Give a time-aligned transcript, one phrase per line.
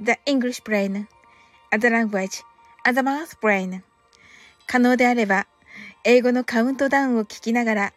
[0.00, 1.08] the English brain,
[1.72, 2.42] the language,
[2.84, 3.82] and the math brain.
[4.66, 5.46] 可能であれば、
[6.04, 7.92] 英語のカウントダウンを聞きながら、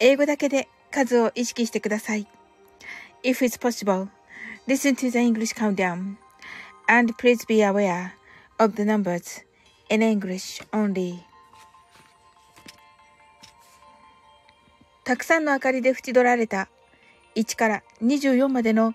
[0.00, 2.26] 英語だけで数を意識してください。
[3.22, 4.08] If it's possible,
[4.66, 6.16] listen to the English countdown,
[6.86, 8.12] and please be aware
[8.58, 9.44] of the numbers
[9.90, 11.18] in English only.
[15.04, 16.68] たくさんの明かりで縁取られた
[17.34, 18.94] 1から24までの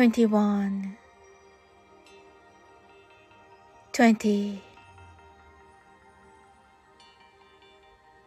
[0.00, 0.96] 21
[3.92, 4.62] 20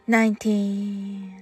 [0.06, 1.34] 19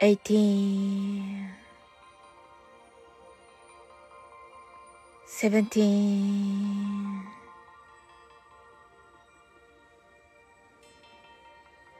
[0.00, 1.52] 18
[5.26, 7.26] 17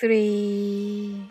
[0.00, 1.28] three,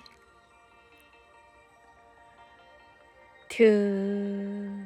[3.49, 4.85] two,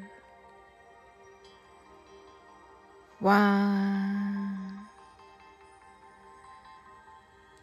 [3.19, 4.87] one,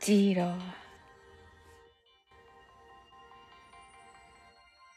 [0.01, 0.53] zero.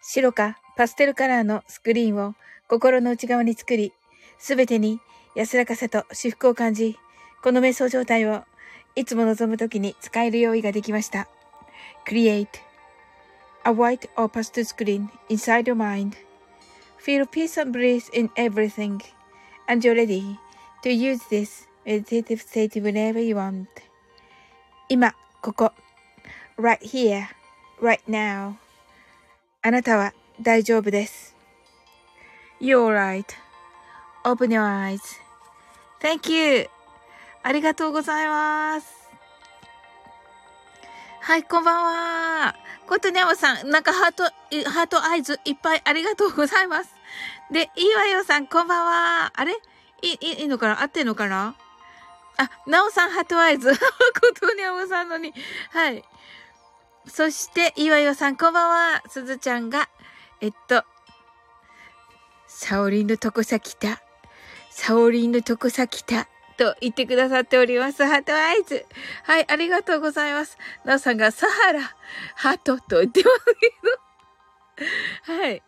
[0.02, 2.36] 白かパステルカラーのスクリーンを
[2.68, 3.94] 心の内側に作り、
[4.38, 5.00] すべてに
[5.38, 6.98] 安らかさと至福を感じ、
[7.42, 8.44] この瞑想状態を
[8.96, 11.28] いつも望むときに使える用意ができました。
[12.06, 12.48] Create
[13.66, 16.14] a white or pastel screen inside your mind.
[17.04, 19.02] Feel peace and bliss in everything.
[19.68, 20.38] And you're ready
[20.84, 23.68] to use this meditative state whenever you want.
[24.90, 25.72] 今、ここ。
[26.58, 27.28] right here,
[27.82, 28.56] right now.
[29.62, 31.36] あなたは大丈夫です。
[32.60, 32.94] You're all
[34.24, 34.62] right.Open your
[36.02, 36.83] eyes.Thank you.
[37.44, 38.88] ありがとうございます。
[41.20, 42.56] はい、こんばんは。
[42.88, 44.24] ことにゃまさん、なんかハート、
[44.70, 46.90] ハートアイズいっぱいありがとうございます。
[47.52, 49.32] で、いいわよさん、こんばんは。
[49.36, 49.54] あれ？
[50.02, 50.82] いい、いいのかな？
[50.82, 51.56] 合ってんのかな？
[52.38, 53.74] あ、なおさん、ハートアイズ。
[53.74, 53.78] こ
[54.40, 55.34] とにゃまさんのに。
[55.72, 56.04] はい。
[57.08, 59.04] そして、岩岩さん、こんばんは。
[59.10, 59.90] すずちゃんが、
[60.42, 60.84] えっと、
[62.48, 64.02] サオリンのとこさ来た。
[64.70, 66.28] サオリンのとこさ来た。
[66.58, 68.04] と言ってくださっております。
[68.06, 68.86] ハートアイズ。
[69.24, 70.58] はい、ありがとうございます。
[70.86, 71.96] なおさんがサハラ、
[72.36, 73.46] ハトと言ってます
[75.26, 75.40] けど。
[75.42, 75.64] はい。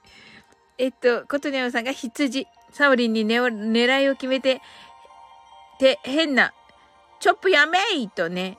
[0.78, 2.48] えっと、ことにゃおさんが羊。
[2.72, 4.62] サオリンに狙いを決めて、
[5.80, 6.54] て、変な、
[7.22, 8.58] チョップやめいとね。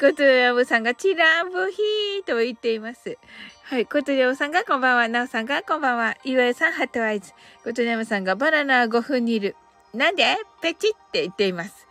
[0.00, 3.18] ことやぶさんがチラブヒーと言っています。
[3.64, 3.86] はい。
[3.86, 5.08] ことやぶさんがこんばんは。
[5.08, 6.16] なおさんがこんばんは。
[6.24, 7.32] 岩井さん、ハットアイズ。
[7.64, 9.56] ことやぶさんがバナナ5分煮る。
[9.94, 10.36] なんで？
[10.60, 11.86] ペチって言っています。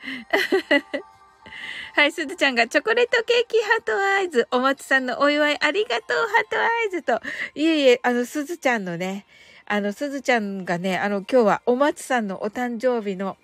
[1.95, 4.47] はい、すずちゃんがチョコレートケーキハートアイズ。
[4.51, 7.21] お松さんのお祝いありがとうハートアイズと。
[7.56, 9.25] いえいえ、あの、すずちゃんのね、
[9.65, 13.38] あの、すずちゃんがね、あの、今日はお松さんのお誕生日の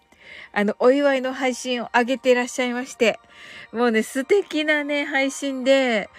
[0.52, 3.20] あの、お祝いの配信を上げていらっしゃいまして、
[3.72, 6.10] もうね、素敵なね、配信で、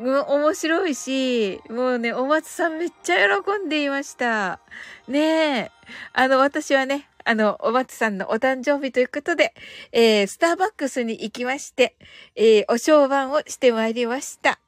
[0.00, 4.60] もう面白いし、もうね、お松さんめっちゃ喜んでいました。
[5.08, 5.20] ね
[5.58, 5.70] え。
[6.12, 9.54] あの、私はね、あの、お松さんのお誕生日ということで、
[9.92, 11.96] えー、スターバックスに行きまして、
[12.34, 14.60] えー、お商売をしてまいりました。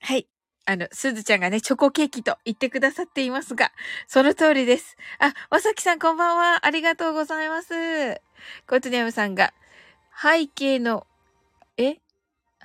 [0.00, 0.33] はい。
[0.66, 3.70] あの、すずちゃんがね、チョコケーキと言ってくださっていますが、
[4.06, 4.96] その通りです。
[5.18, 6.64] あ、わさきさんこんばんは。
[6.66, 7.74] ありがとうございます。
[8.66, 9.52] コトニャムさんが、
[10.20, 11.06] 背景の、
[11.76, 11.96] え？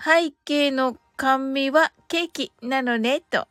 [0.02, 3.48] 背景の甘味はケーキなのね、と。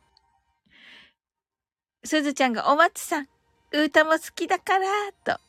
[2.03, 3.27] すずちゃんが、お松さん、
[3.71, 4.87] うーたも好きだから、
[5.23, 5.39] と。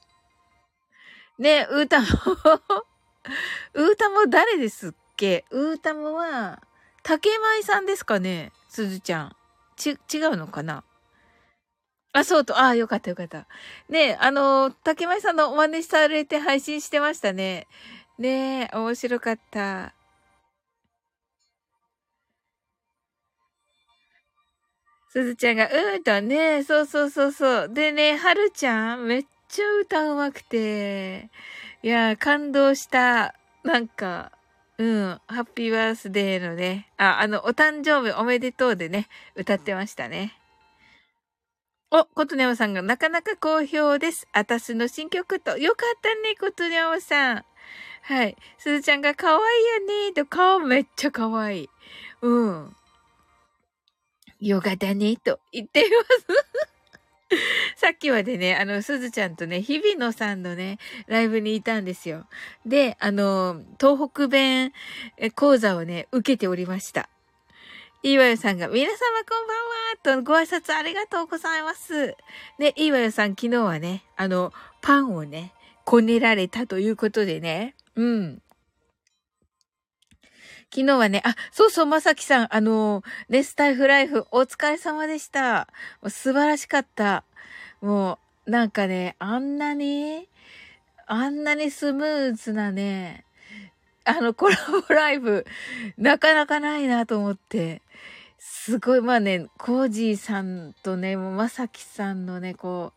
[1.39, 2.07] ねうーたも
[3.75, 5.47] うーたも誰ですっけ？
[5.51, 6.61] うーたもは、
[7.03, 9.37] 竹舞さんですかねすずちゃん。
[9.77, 10.85] ち、違うのかな？
[12.13, 13.47] あ、そうと、ああ、よかったよかった。
[13.89, 17.67] ねあの、竹前さんのお真似されて配信してましたね。
[18.19, 19.95] ねえ、面白かった。
[25.09, 27.69] すずちゃんが、うーとね、そうそうそうそう。
[27.73, 31.31] でね、はるちゃん、めっちゃ歌うまくて、
[31.83, 33.35] いや、感動した。
[33.65, 34.33] なんか、
[34.81, 35.21] うん。
[35.27, 40.33] ハッピーバースデーのね、あ、あの、お誕生日おめでとうでね、歌ってましたね。
[41.91, 44.27] お、ことねおさんがなかなか好評です。
[44.33, 45.59] あたすの新曲と。
[45.59, 47.45] よかったね、ことねおさん。
[48.05, 48.39] はい。
[48.57, 51.69] すずちゃんが可愛いよね、と顔めっちゃ可愛い。
[52.23, 52.77] うん。
[54.41, 56.71] ヨガだね、と言っています。
[57.77, 62.27] さっきまでね、あの、すずちゃんとね、日比野さんのね、ライブにいたんですよ。
[62.67, 64.73] で、あの、東北弁
[65.35, 67.09] 講座をね、受けておりました。
[68.03, 68.97] いいわよさんが、皆様
[69.29, 69.47] こん
[70.05, 72.17] ばんはとご挨拶ありがとうございます。
[72.59, 75.53] で、いいわよさん昨日はね、あの、パンをね、
[75.85, 78.43] こねられたということでね、うん。
[80.73, 85.67] 昨日はね、あ、そうそう、まさきさん、あの、ネスタイフライフ、お疲れ様でした。
[86.07, 87.25] 素晴らしかった。
[87.81, 90.29] もう、なんかね、あんなに、
[91.07, 93.25] あんなにスムーズなね、
[94.05, 94.57] あの、コラ
[94.89, 95.45] ボライブ、
[95.99, 97.83] なかなかないなと思って。
[98.39, 102.93] すごい、まあね、コージーさんとね、まさきさんのね、こ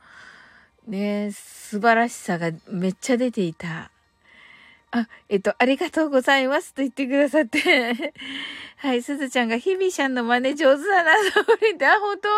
[0.87, 3.89] う、ね、素晴らしさがめっちゃ出ていた。
[4.95, 7.59] あ、えっと、ありがとうございますと言ってくださって
[8.77, 12.29] はい、すずちゃんが日々ちゃんの真似上手だな、と思って、あ、本当？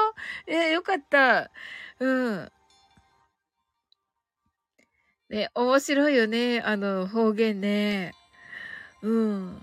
[0.48, 1.52] え、よかった。
[2.00, 2.52] うん。
[5.30, 8.14] ね、面白いよね、あの、方言ね。
[9.02, 9.62] うん。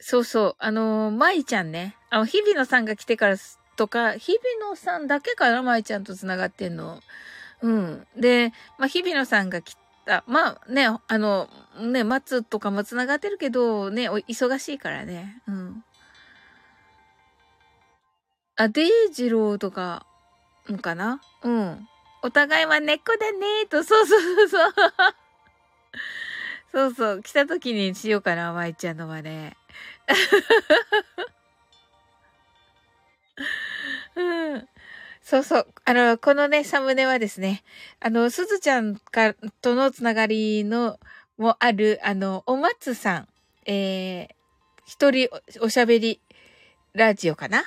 [0.00, 1.94] そうそう、あの、舞ちゃんね。
[2.08, 3.36] あの、日比野さんが来てから
[3.76, 7.00] とか、日比野さんだけから舞ちゃんと繋がってんの。
[7.62, 8.06] うん。
[8.16, 9.76] で、まあ、日比野さんが来
[10.06, 10.24] た。
[10.26, 11.48] まあね、あの、
[11.78, 15.42] ね、松とかも繋がってるけど、ね、お忙しいからね。
[15.46, 15.84] うん。
[18.56, 20.06] あ、デイジローとか、
[20.70, 21.20] んかな？
[21.42, 21.88] うん。
[22.22, 24.72] お互いは猫だねと、そうそうそうそう。
[26.72, 27.22] そうそう。
[27.22, 29.52] 来た時にしようかな、舞ちゃんの真似。
[34.16, 34.68] うん。
[35.30, 35.66] そうそう。
[35.84, 37.62] あの、このね、サムネはですね、
[38.00, 40.98] あの、すずちゃんかとのつながりの、
[41.38, 43.28] もある、あの、お松さん、
[43.64, 44.28] えー、
[44.86, 45.28] 一人
[45.60, 46.20] おしゃべり
[46.94, 47.62] ラジオかな？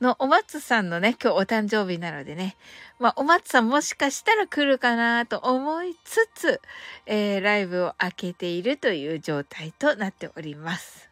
[0.00, 2.56] のお松さんのね、今日お誕生日なのでね、
[2.98, 6.60] まあ、お松さんもしかしたら来るかなと思いつつ、
[7.06, 11.08] えー、ライブを開けているという状態となっております。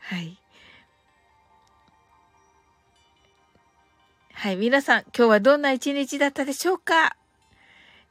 [0.00, 0.38] はい。
[4.34, 7.16] はい、皆さん、今日はどんな一日だったでしょうか？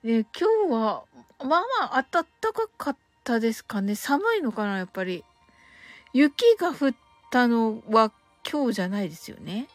[0.04, 1.04] ね、今日は、
[1.40, 5.24] まあまあ暖かかったですかね寒いのかなやっぱり。
[6.12, 6.96] 雪が降っ
[7.30, 8.12] たのは
[8.50, 9.68] 今日じゃないですよね。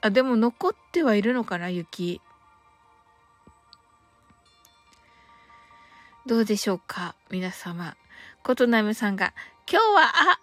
[0.00, 2.20] あ、でも残ってはいるのかな雪。
[6.26, 7.96] どうでしょうか皆様。
[8.44, 9.32] ことなむさんが、
[9.68, 10.40] 今日は、あ、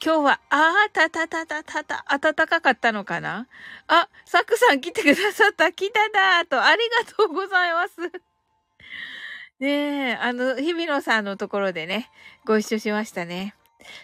[0.00, 3.48] 今日は、あーたたたたたた、暖かかったのかな？
[3.88, 5.72] あ、サクさん来てくださった。
[5.72, 7.94] 来ただーと、ありがとうございます。
[9.58, 12.12] ねえ、あの、日比野さんのところでね、
[12.44, 13.56] ご一緒しましたね。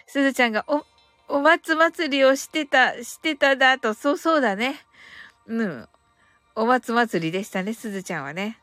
[0.05, 0.85] すずちゃんが、お、
[1.29, 4.85] お松祭りをしてた、してただと、そうそうだね。
[5.45, 5.89] うん。
[6.55, 8.59] お松祭りでしたね、すずちゃんはね。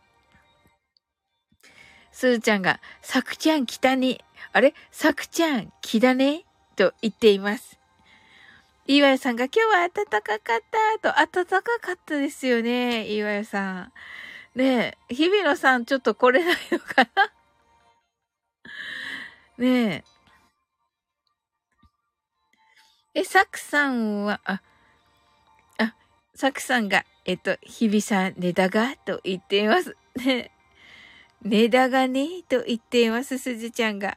[2.13, 4.23] すずちゃんが、さくちゃん北に、
[4.53, 4.75] あれ？
[4.91, 6.45] さくちゃん木だね？
[6.83, 7.79] と言っています。
[8.87, 10.61] 岩井さんが今日は暖かかっ
[11.01, 13.93] たと、暖かかったですよね、岩井さん。
[14.57, 17.33] ねえ、日比野さんちょっと来れないのかな？
[19.65, 20.05] ね
[23.15, 23.21] え。
[23.21, 24.61] え、サクさんは、あ、
[25.79, 25.95] あ、
[26.35, 28.97] サクさんが、えっと、日比さん、ネタが？
[28.97, 29.97] と言っています。
[30.17, 30.51] ね
[31.45, 34.17] ネタがねえと言っています、すずちゃんが。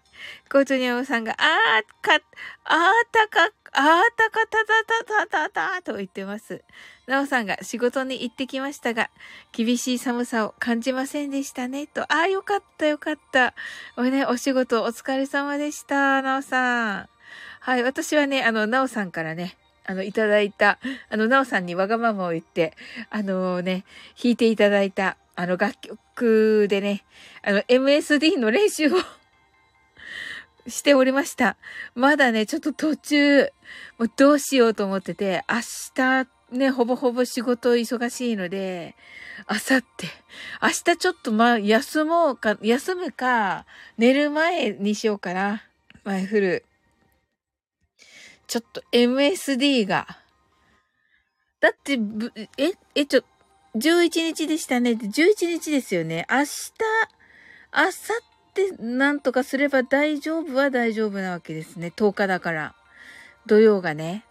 [0.52, 2.24] コートニャオさんが、あーか、
[2.66, 6.64] あーたか、あーたかたたたたたたと言ってます。
[7.08, 9.10] なおさんが仕事に行ってきましたが、
[9.52, 11.88] 厳しい寒さを感じませんでしたね。
[11.88, 13.56] と、ああ、よかったよかった。
[13.98, 17.10] おね、お仕事お疲れ様でした、なおさん。
[17.60, 20.78] はい、私はね、あの、なおさんからね、あの、いただいた、
[21.10, 22.74] あの、なおさんにわがままを言って、
[23.10, 23.84] あのね、
[24.22, 26.00] 弾いていただいた、あの、楽曲
[26.68, 27.04] でね、
[27.44, 28.98] あの、MSD の練習を
[30.68, 31.58] しておりました。
[31.94, 33.44] まだね、ちょっと途中、
[33.98, 35.58] もうどうしようと思ってて、明
[35.96, 38.96] 日ね、ほぼほぼ仕事忙しいので、
[39.48, 40.08] あさって、
[40.62, 43.66] 明日ちょっとま、休もうか、休むか、
[43.98, 45.64] 寝る前にしようかな。
[46.04, 46.66] 前振る。
[48.48, 50.08] ちょっと MSD が。
[51.60, 52.00] だって、
[52.58, 53.24] え、え、ちょ、
[53.76, 54.92] 11日でしたね。
[54.92, 56.26] 11日ですよね。
[56.30, 56.72] 明日、
[57.76, 57.92] 明後
[58.78, 61.92] 日なんとかすれば大丈夫は大丈夫なわけですね。
[61.96, 62.76] 10日だから。
[63.46, 64.24] 土曜がね。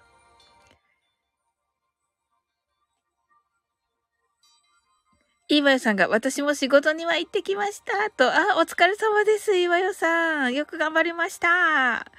[5.46, 8.10] 岩代さんが、私も仕事には行ってきました。
[8.10, 10.54] と、あ、お疲れ様です、岩代さん。
[10.54, 12.10] よく頑張りました。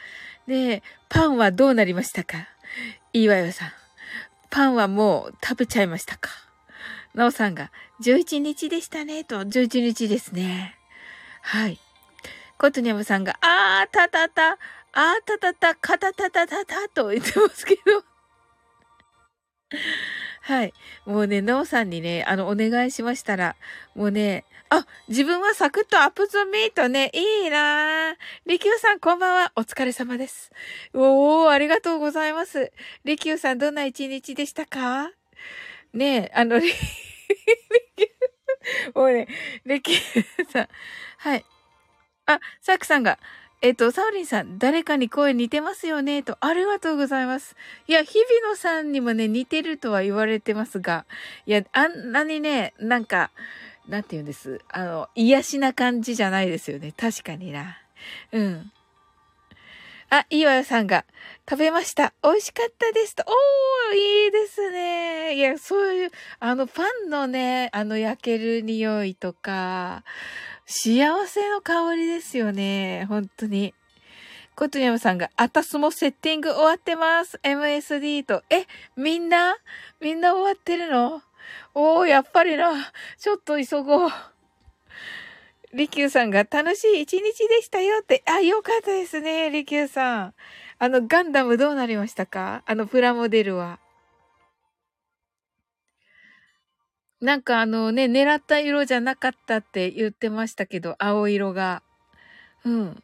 [0.48, 2.48] で、パンはどうなりましたか？
[3.14, 3.72] 岩代さん。
[4.52, 6.30] パンはもう食べちゃいましたか？
[7.16, 10.76] なおさんが、11日でしたね、と、11日ですね。
[11.42, 11.80] はい。
[12.58, 14.58] コトニャムさんが、あーたたた、あー
[15.26, 18.04] たたた、かたたたたた、と言ってますけど。
[20.42, 20.74] はい。
[21.06, 23.56] もうね、なおさんにね、あの、お願いしましたら、
[23.96, 28.16] もうね、あ、自分はサクッとアップズミートね、いいなぁ。
[28.46, 29.54] リキューさん、こんばんは。
[29.56, 30.52] お疲れ様です。
[30.94, 32.74] おー、ありがとうございます。
[33.06, 35.12] リキューさん、どんな一日でしたか？
[35.96, 36.60] ねえ、あの、
[38.94, 39.28] もうね、
[39.66, 40.68] リキューさん、
[41.18, 41.46] はい。
[42.26, 43.18] あ、サクさんが、
[43.62, 47.56] えっと、サウリンさん、誰かに声似てますよねと、ありがとうございます。
[47.88, 51.06] いや、日比野さんにもね、似てるとは言われてますが、
[51.46, 53.32] いや、あんなにね、なんか、
[53.88, 54.60] なんて言うんです。
[54.70, 56.94] あの、癒しな感じじゃないですよね。
[56.98, 57.78] 確かにな。
[58.34, 58.72] うん。
[60.18, 61.04] あ、いいわよさんが、
[61.50, 62.14] 食べました。
[62.24, 63.26] 美味しかったですと。
[63.28, 65.36] おー、いいですね。
[65.36, 70.06] いや、そういう、あの、パンのね、あの、焼ける匂いとか、
[70.66, 73.06] 幸せの香りですよね。
[73.10, 73.74] 本当に。
[74.56, 77.38] コトニャムさんが、あたすもセッティング終わってます。
[77.44, 78.42] MSD と。
[78.50, 79.58] え、みんな？
[80.00, 81.22] みんな終わってるの？
[81.74, 82.72] おー、やっぱりな。
[83.20, 84.10] ちょっと急ごう。
[85.76, 88.24] リキューさんが楽しい一日でしたよって。
[88.28, 90.34] あ、よかったですね、リキューさん。
[90.80, 92.64] あの、ガンダムどうなりましたか？
[92.66, 93.80] あの、プラモデルは。
[97.20, 101.84] なんかあのね、狙った色じゃなかったって言ってましたけど、青色が。
[102.64, 103.04] うん。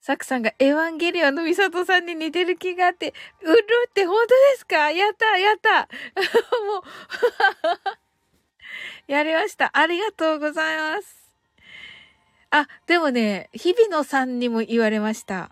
[0.00, 4.90] サクさんがエヴァンゲリオンのミサトさんに似てる気があって、うるって本当ですか？
[4.90, 5.88] やったやった
[6.66, 6.82] もう
[9.12, 9.70] やりました。
[9.72, 11.19] ありがとうございます。
[12.50, 15.50] あ、でもね、日比野さんにも言われました。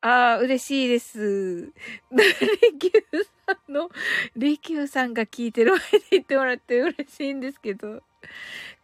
[0.00, 1.66] ああ、嬉しいです。
[2.10, 3.88] リキューさんの、
[4.36, 8.02] リキューさんが聞いてる前で言ってもらって嬉しいんですけど。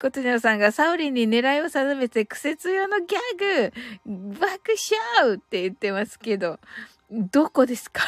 [0.00, 3.72] コトニャさんがサウリンに狙いを定めて苦節用のギャグ
[4.38, 4.74] 爆
[5.20, 6.60] 笑って言ってますけど、
[7.10, 8.02] どこですか？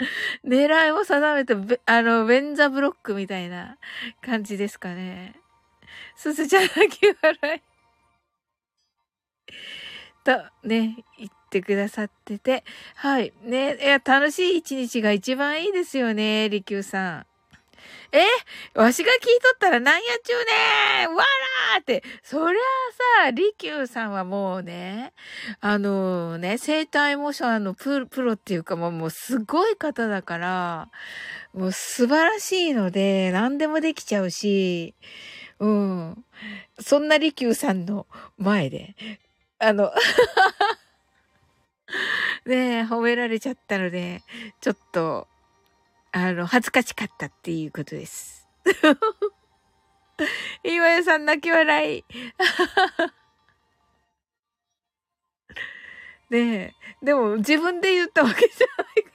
[0.44, 3.76] 狙いを定めて、あの、ベンザブロックみたいな
[4.22, 5.34] 感じですかね。
[6.16, 7.62] すずちゃん泣き笑い。
[10.24, 12.64] と、ね、言ってくださってて。
[12.96, 13.32] はい。
[13.42, 17.26] ね、いや、楽しい一日が一番いいですよね、りきゅうさん。
[18.12, 18.24] え
[18.74, 22.02] わしが聞いとったらなんやちゅうねわらーって。
[22.22, 22.62] そりゃ
[23.22, 25.12] あさ、りきゅうさんはもうね、
[25.60, 30.88] あのね、生体モーションのプロっていうかもうもうすごい方だから、
[31.52, 34.94] もう素晴らしいので、何でもできちゃうし、
[35.60, 36.24] うん。
[36.80, 38.06] そんなりきゅうさんの
[38.38, 38.96] 前で、
[39.58, 39.92] あの
[42.46, 44.22] ねえ、褒められちゃったので、
[44.60, 45.28] ちょっと、
[46.12, 48.48] あの、恥ずかしかったっていうことです。
[50.64, 52.04] 岩屋さん泣き笑い。
[56.30, 57.04] ねえ。
[57.04, 59.10] でも自分で言ったわけじゃないか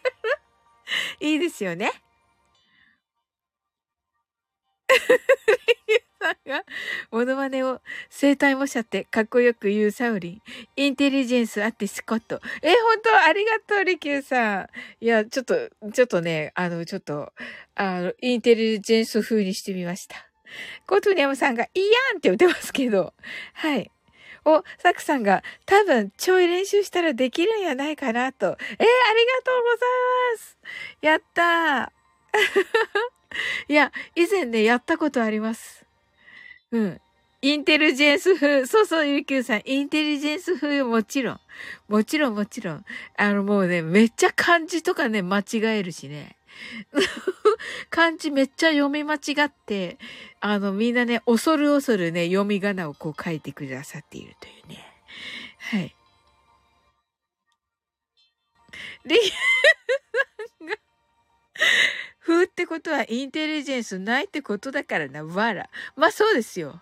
[1.20, 1.20] ら。
[1.20, 1.92] いいですよね。
[6.26, 6.64] さんが、
[7.12, 10.42] モノマネを生体模写ってかっこよく言うサウリン。
[10.76, 12.42] インテリジェンスあってスコット。
[12.64, 14.68] え、本当ありがとう、リキューさん。
[15.02, 15.56] いや、ちょっと、
[15.94, 17.32] ちょっとね、あの、ちょっと、
[17.76, 20.16] あの、インテリジェンス風にしてみました。
[20.88, 23.14] コトニャムさんが、いいやんって言ってますけど。
[23.54, 23.92] はい。
[24.46, 28.46] お、サクさんが、多分、ちょい練習したらできるんやないかなと。
[28.46, 28.82] えー、ありが
[29.44, 29.90] とうござい
[30.34, 30.58] ます。
[31.02, 31.96] やったー。
[33.68, 35.85] いや、以前ね、やったことあります。
[36.72, 37.02] うん。
[37.42, 38.66] インテリジェンス風。
[38.66, 39.62] そうそう、ゆきゅうさん。
[39.66, 41.40] インテリジェンス風もちろん。
[41.88, 42.86] もちろん、もちろん。
[43.18, 46.38] あの、もうね、めっちゃ漢字とかね、間違えるしね。
[47.90, 49.98] 漢字めっちゃ読み間違って、
[50.40, 54.84] あの、みんなね、恐る恐るね、読み仮名をこう書いてくださっているというね。
[55.60, 55.96] はい。
[59.06, 59.24] リさ
[60.64, 60.76] んが
[62.26, 65.70] 風ってことはインテリジェンスないってことだからな、わら。
[65.96, 66.82] まあそうですよ。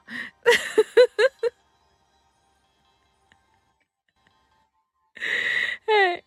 [5.88, 6.26] はい。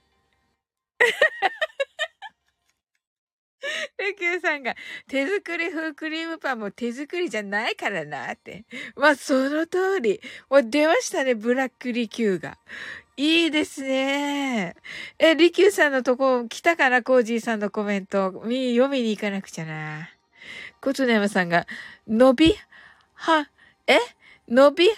[3.98, 4.74] レキューさんが、
[5.08, 8.64] 手作り風クリームパンも手作りじゃないからなって。
[8.96, 10.20] まあ、その通り。
[10.50, 12.58] もう出ましたね、ブラックリキューが。
[13.18, 14.76] いいですね。
[15.18, 18.42] え、リキューさんのとこ来たかなコージーさんのコメント。
[18.44, 20.10] み、読みに行かなくちゃな。
[20.82, 21.66] コトネヤマさんが、
[22.06, 22.54] 伸び、
[23.14, 23.48] は、
[23.86, 23.98] え？
[24.48, 24.90] 伸び、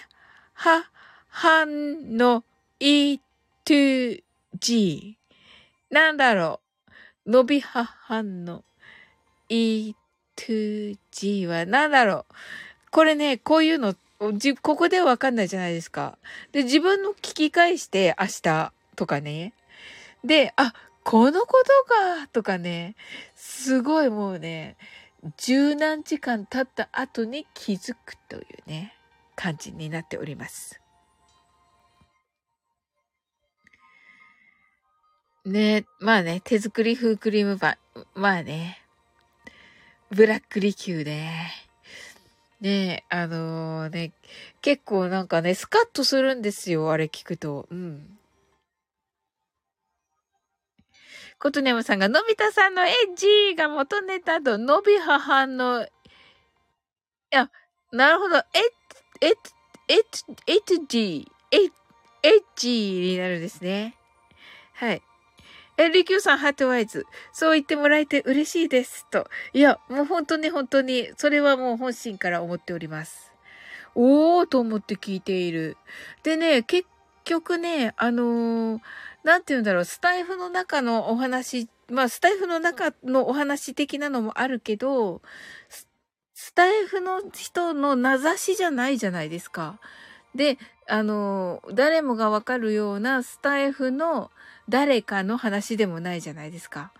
[0.53, 0.91] は、
[1.29, 2.43] はんの、
[2.81, 3.19] い、
[3.63, 3.73] と、
[4.59, 5.17] じ。
[5.89, 6.59] なんだろ
[7.25, 7.31] う？
[7.31, 8.65] 伸びははんの、
[9.47, 9.93] い、
[10.35, 10.43] と、
[11.11, 12.33] じは、なんだろう？
[12.91, 13.99] これね、こういうのって
[14.33, 16.17] じ、ここではわかんないじゃないですか。
[16.51, 19.53] で、自分の聞き返して明日とかね。
[20.23, 22.95] で、あ、このことかとかね、
[23.35, 24.75] すごいもうね、
[25.37, 28.93] 十何時間経った後に気づくというね、
[29.35, 30.81] 感じになっております。
[35.45, 38.05] ねまあね、手作り風クリームパン。
[38.13, 38.81] まあね、
[40.11, 41.68] ブラックリキューね。
[42.61, 44.11] ねえ、あのー、ね、
[44.61, 47.67] 結構なんかね、スカッとするんですよ、あれ聞くと。
[47.71, 48.19] うん。
[51.39, 55.87] ことねむさんが、のび太さんのエッジが元ネタと、のびははんの、い
[57.31, 57.49] や、
[57.93, 58.43] なるほど、エッ、
[59.21, 59.35] エッ、
[59.87, 60.01] エッ、
[60.47, 61.71] エッジ、エッ、
[62.23, 63.95] エッジになるんですね。
[64.73, 65.01] はい。
[65.81, 67.05] え、リキューさん、ハートワイズ。
[67.31, 69.07] そう言ってもらえて嬉しいです。
[69.09, 69.29] と。
[69.53, 73.31] いや、もう本当に本当に、それはもう本心から思っております。
[73.95, 75.77] おーと思って聞いている。
[76.23, 76.85] でね、結
[77.23, 78.81] 局ね、あのー、
[79.23, 85.21] なんて言うんだろう、スタイフの中のお話、まあ、スタイフの中のお話的なのもあるけど、
[86.33, 89.79] スタイフの人の名指しじゃないじゃないですか。
[90.35, 90.57] で、
[90.89, 94.29] あのー、誰もがわかるようなスタイフの
[94.69, 96.91] 誰かの話でもないじゃないですか。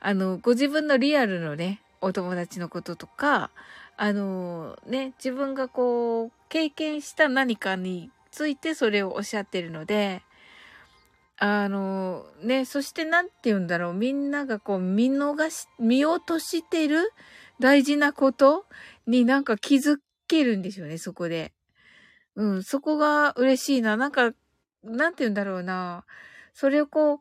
[0.00, 3.50] あの、ご自分のリアルのね、お友達のこととか、
[3.96, 10.22] あのね、自分がこう、経験した何かについてそれをおっしゃってるので、
[11.38, 17.12] あのね、そして何て言うんだろう、みんながこう見逃し、見落としてる
[17.60, 18.66] 大事なこと
[19.06, 21.52] になんか気づけるんですよね、そこで。
[22.36, 23.96] うん、そこが嬉しいな。
[23.96, 24.32] なんか、
[24.84, 26.04] なんて言うんだろうな。
[26.56, 27.18] それをこう、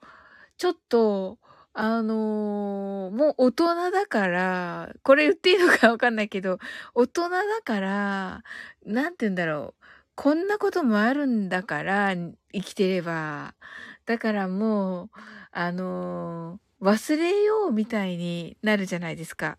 [0.57, 1.39] ちょっと、
[1.73, 6.57] あのー、もう大人だから、これ言っていいのかわかんないけど、
[6.93, 8.43] 大人だから、
[8.85, 9.83] なんて言うんだろう。
[10.15, 13.55] こんなこともあるんだから、生きてれば。
[14.05, 15.09] だからもう、
[15.51, 19.57] あのー、忘れようみたいになるじゃないですか。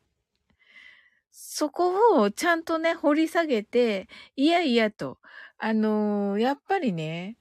[1.31, 5.19] そこをちゃんとね、掘り下げて、いやいやと、
[5.59, 7.37] あのー、やっぱりね、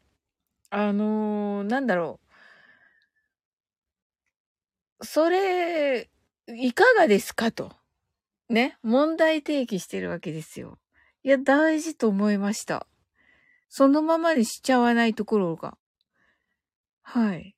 [0.70, 2.25] あのー、なんだろう。
[5.02, 6.10] それ、
[6.48, 7.72] いかがですかと。
[8.50, 10.78] ね、問題提起してるわけですよ。
[11.24, 12.88] いや、大事と思いました。
[13.68, 15.78] そのままにしちゃわないところが。
[17.02, 17.56] はい。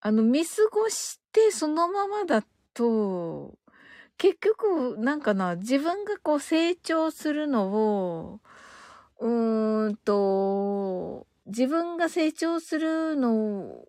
[0.00, 3.58] あの、見過ごしてそのままだと、
[4.16, 8.40] 結局、なんかな、自分がこう成長するのを、
[9.20, 13.86] うーんと、自分が成長するの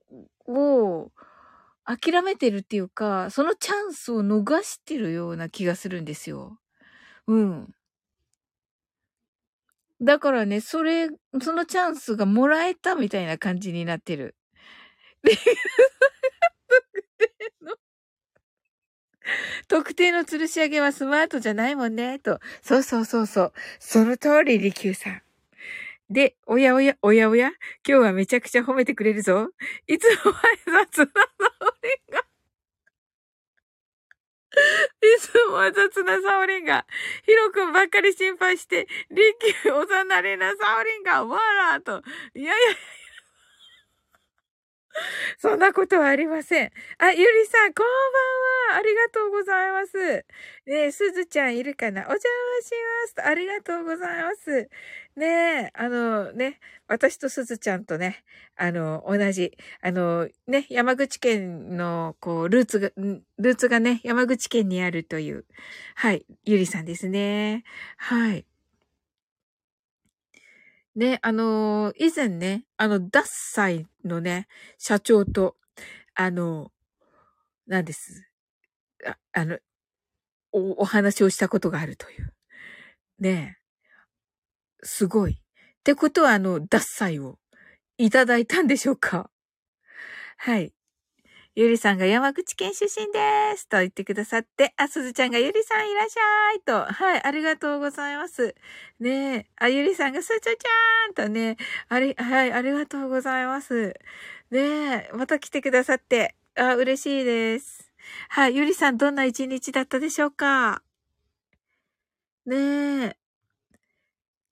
[0.47, 1.12] を
[1.97, 6.60] 諦めてるっていうか、そのチャンスを逃してるような気がするんですよ。
[7.28, 7.73] うん。
[10.02, 11.10] だからね、それ、
[11.41, 14.36] そのチャンスがもらえたみたいな感じになってる。
[15.23, 15.32] で、
[19.67, 22.39] 特定の吊るし上げはスマートじゃないもんね、と。
[22.62, 23.54] そうそうそうそう。
[23.80, 25.21] その通り、リキューさん。
[26.10, 27.52] で、おやおや、おやおや、
[27.88, 29.50] 今日はめちゃくちゃ褒めてくれるぞ。
[29.88, 31.12] いつもは雑な沙
[31.82, 32.24] 織が。
[35.02, 36.86] いつもは雑なサオリンが、
[37.26, 41.38] ヒロ君ばっかり心配して、リッキー、幼なれなサオリンが、わ
[41.72, 42.02] らーと。
[42.34, 42.76] いやいや、
[45.38, 46.71] そんなことはありません。
[46.97, 47.88] あ、ゆりさん、こん
[48.69, 48.80] ばんは。
[48.80, 50.25] ありがとうございます。
[50.65, 52.71] ねえ、すずちゃんいるかなお邪魔し
[53.15, 53.28] ます。
[53.28, 54.69] ありがとうございます。
[55.15, 58.23] ねえ、あのね、私とすずちゃんとね、
[58.56, 65.45] あの、同じ、あの、ね、山口県の、こう、ルーツが、ルーツがね、山口県にあるという、
[65.95, 67.63] はい、ゆりさんですね。
[67.97, 68.45] はい。
[70.99, 75.55] ね、あのー、以前ね、あの、ダッサイのね、社長と、
[76.13, 78.29] あのー、なんです。
[79.07, 79.59] ああの
[80.51, 82.33] お、お話をしたことがあるという。
[83.19, 83.57] ね
[84.83, 85.33] すごい。
[85.33, 85.35] っ
[85.83, 87.39] てことは、あの、ダッサイを
[87.97, 89.29] いただいたんでしょうか？
[90.38, 90.73] はい。
[91.60, 93.19] ゆりさんが山口県出身で
[93.58, 98.56] すと言ってくださって、あ、すずちゃんがゆりさんいらっしゃいと、はい、ありがとうございます。
[99.02, 101.58] ねえ、あ、ゆりさんがすずちゃんとね、
[101.89, 103.93] あり、はい、ありがとうございます。
[104.52, 107.91] ねえ、また来てくださって、あ、嬉しいです。
[108.30, 110.82] はい、ゆりさんどんな一日だったでしょうか？
[112.45, 113.17] ねえ。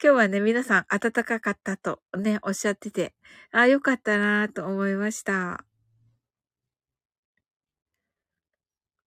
[0.03, 3.13] 今日はね、皆さん暖かかったとね、おっしゃってて、
[3.53, 5.63] あ、よかったなと思いました。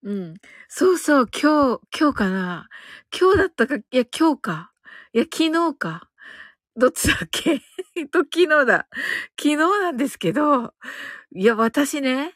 [0.03, 0.33] うん。
[0.67, 2.69] そうそう、今日、今日かな。
[3.17, 4.71] 今日だったか、いや、今日か。
[5.13, 6.09] いや、昨日か。
[6.77, 7.59] どっちだっけ？
[8.11, 8.87] と、昨日だ。
[9.39, 10.73] 昨日なんですけど、
[11.35, 12.33] いや、私ね、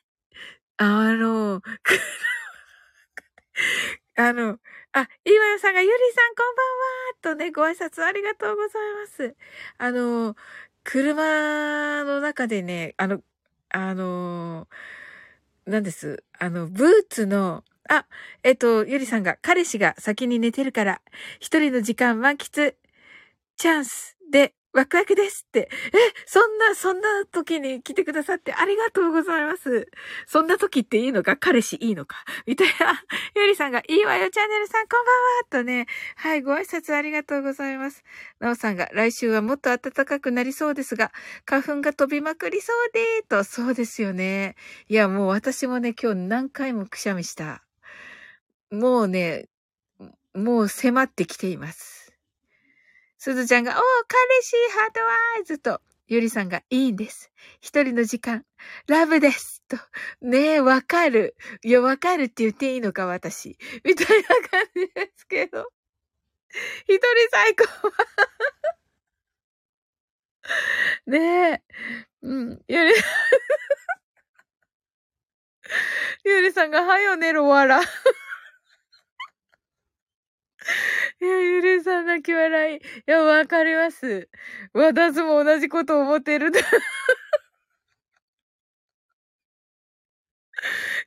[0.77, 1.61] あの、
[4.17, 4.59] あの、
[4.93, 9.35] あ、岩屋さんが、ゆりさんこんばんはとね、ご挨拶ありがとうございます。
[9.77, 10.35] あの、
[10.83, 13.21] 車の中でね、あの、
[13.69, 14.67] あの、
[15.65, 16.23] なんです。
[16.37, 18.05] あの、ブーツの、あ、
[18.43, 21.01] えっと、ゆりさんが、彼氏が先に寝てるから、
[21.39, 22.75] 一人の時間満喫、
[23.57, 25.69] チャンスでワクワクですって。
[25.93, 29.87] え、そんな、そんな時に来てくださってありがとうございます。
[30.27, 32.17] そんな時っていいのか彼氏いいのか？
[32.45, 33.01] みたいな。
[33.35, 35.87] ゆりさんが、いいわよ、チャンネルさん、こんばんはとね。
[36.17, 38.03] はい、ご挨拶ありがとうございます。
[38.39, 41.13] なおさんが、来週はもっと暖かくなりそうですが、
[41.45, 44.55] 花粉が飛びまくりそうでーと、そうですよね。
[44.89, 47.63] いや、もう私もね、今日何回もくしゃみした。
[48.71, 49.47] もうね、
[50.33, 52.04] もう迫ってきています。
[53.25, 57.31] すずちゃんが、おー、彼氏、ハートワイズと、ゆりさんが、いいんです。
[57.59, 58.45] 一人の時間、
[58.87, 59.63] ラブです。
[59.67, 59.77] と、
[60.21, 61.35] ねえ、わかる。
[61.63, 63.57] いや、わかるって言っていいのか、私。
[63.83, 65.67] みたいな感じですけど。
[66.87, 67.65] 一人最高
[71.09, 71.63] ねえ。
[72.21, 72.61] うん。
[72.67, 72.93] ゆり、
[76.25, 77.81] ゆりさんが、はよ寝ろ、わら。
[81.21, 82.77] いや、ゆりさん泣き笑い。
[82.77, 84.29] いや、わかります。
[84.73, 86.51] 私も同じこと思ってる。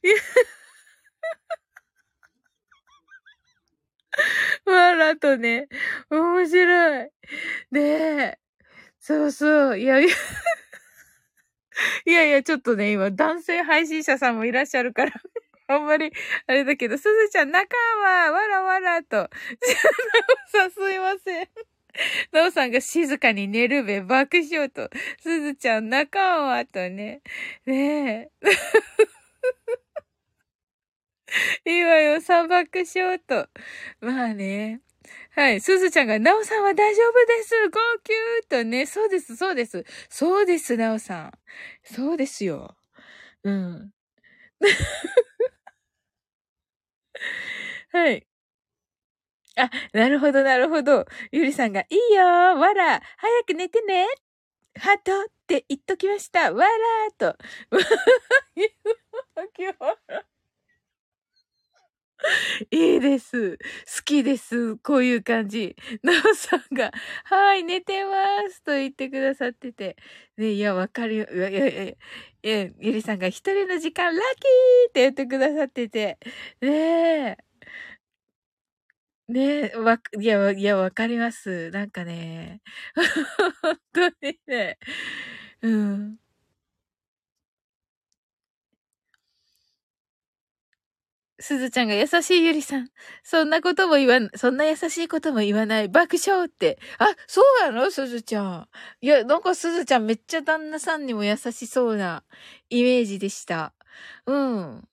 [0.03, 0.15] いや、
[4.65, 5.69] わらとね、
[6.11, 7.09] 面白い。
[7.73, 8.39] ねえ。
[9.01, 9.79] そうそう。
[9.79, 10.09] いや、いや、
[12.05, 15.13] いやいや、ちょっとね、今、男性配信者さんもいらっしゃるから
[15.69, 16.11] あんまり、
[16.47, 19.17] あれだけど、すずちゃん、仲間、わらわらと。
[19.19, 19.29] な
[20.49, 21.49] おさん、すいません。
[22.33, 24.89] なおさんが静かに寝るべ、爆笑と。
[25.21, 27.23] すずちゃん、仲間とね。
[27.67, 28.31] ね
[31.65, 31.71] え。
[31.71, 33.49] いいわよ、三爆ショート。
[34.01, 34.81] まあね。
[35.33, 35.61] はい。
[35.61, 39.85] すずちゃんが、なおさんは大丈夫です号泣とね、そうです、そうです。
[40.09, 41.33] そうです、なおさん。
[41.85, 42.77] そうですよ。
[43.45, 43.93] うん。
[47.93, 48.25] はい。
[49.57, 51.07] あ、なるほど、なるほど。
[51.33, 54.07] ゆりさんが、いいよわら早く寝てね
[54.79, 57.39] ハートって言っときましたわらーと。
[62.71, 63.59] いいです。
[63.59, 63.63] 好
[64.05, 64.77] きです。
[64.79, 65.77] こういう感じ。
[66.03, 66.91] なおさんが、
[67.25, 68.15] はい、寝てま
[68.51, 69.97] すと言ってくださってて。
[70.37, 71.27] ね、いや、わかるよ。
[71.33, 71.97] いやいやい
[72.43, 76.19] や、ゆりさんが一人の時間ラッキーって言ってくださってて。
[76.61, 77.39] ねえ。
[79.29, 81.71] ねえ、わ、いや、いや、わかります。
[81.71, 82.63] なんかね、
[83.63, 84.79] 本当にね、
[85.63, 86.19] うん。
[91.41, 92.89] すずちゃんが優しいゆりさん。
[93.23, 95.89] そんなことも言わん、そんな優しいことも言わない。
[95.89, 96.79] 爆笑って。
[96.99, 97.91] あ、そうなの？
[97.91, 98.69] すずちゃん。
[99.01, 102.25] いや、なんかすずちゃんめっちゃ旦那さんにも優しそうな
[102.71, 103.73] イメージでした。
[104.27, 104.89] うん。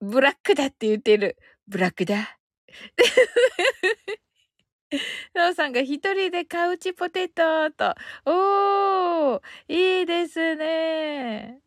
[0.00, 1.36] ブラックだって言ってる。
[1.66, 2.38] ブラックだ。
[5.34, 7.94] なおさんが一人でカウチポテトと。
[8.26, 11.60] おーいいですね。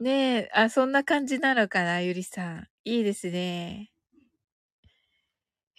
[0.00, 2.68] ねえ、あ、そんな感じなのかな、ゆりさん。
[2.84, 3.90] いいですね。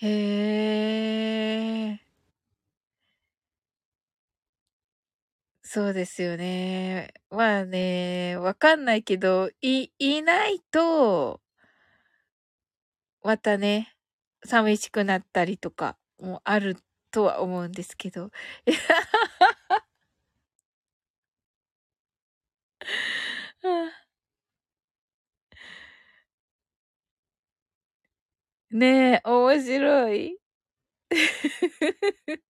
[0.01, 0.07] へ
[1.91, 1.99] え。
[5.63, 7.13] そうですよね。
[7.29, 11.41] まあね、わかんないけど、い、いないと、
[13.23, 13.93] またね、
[14.45, 16.77] 寂しくなったりとかもある
[17.11, 18.31] とは思うんですけど。
[28.75, 30.37] ねえ、面白い。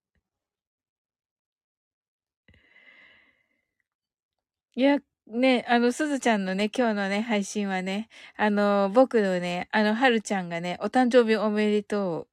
[4.78, 12.28] いや、ね、あの、すずちゃんのね、今日のね、配信はね、あの、僕のね、あの、はるちゃんがね、お誕生日おめでと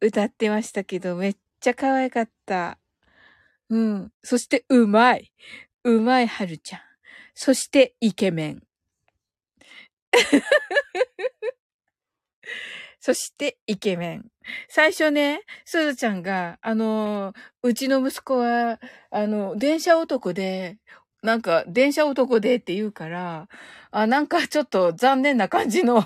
[0.00, 2.78] う歌ってましたけど、めっちゃ可愛かった。
[3.70, 4.12] うん。
[4.24, 5.32] そして、うまい。
[5.84, 6.80] うまいはるちゃん。
[7.34, 8.62] そして、イケメン。
[13.04, 14.26] そして、イケメン。
[14.68, 18.78] 最初ね、すずちゃんが、あの、うちの息子は、
[19.10, 20.78] あの、電車男で、
[21.20, 23.48] なんか、電車男でって言うから、
[23.90, 26.04] あ、なんかちょっと残念な感じの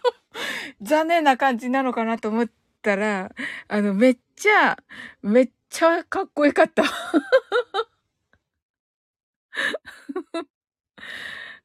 [0.80, 3.30] 残念な感じなのかなと思ったら、
[3.68, 4.78] あの、めっちゃ、
[5.20, 6.84] めっちゃかっこよかった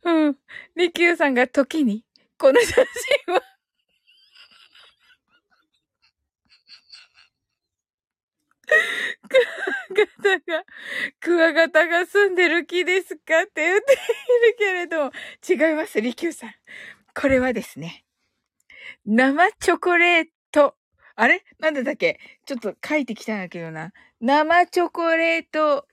[0.03, 0.37] うん。
[0.75, 2.03] リキューさんが時に、
[2.37, 3.41] この写真は
[8.59, 8.59] クワ
[9.27, 9.38] ク
[9.95, 10.63] ワガタが、
[11.19, 15.12] クワガタが住んでる木ですかって言っているけれど、
[15.47, 16.53] 違います、リキューさん。
[17.13, 18.05] これはですね、
[19.05, 20.75] 生チョコレート。
[21.15, 21.43] あれ？
[21.60, 22.19] なんでだっけ？
[22.45, 23.91] ちょっと書いてきたんだけどな。
[24.21, 25.86] 生チョコレート。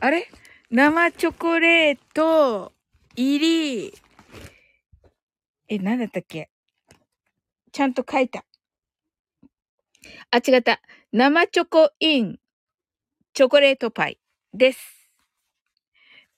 [0.00, 0.28] あれ？
[0.70, 2.72] 生チョコレート
[3.16, 3.94] 入り。
[5.68, 6.50] え、なんだったっけ？
[7.72, 8.44] ちゃんと書いた。
[10.30, 10.82] あ、違った。
[11.16, 12.40] 生チョコイン
[13.34, 14.18] チョコレートパイ
[14.52, 15.08] です。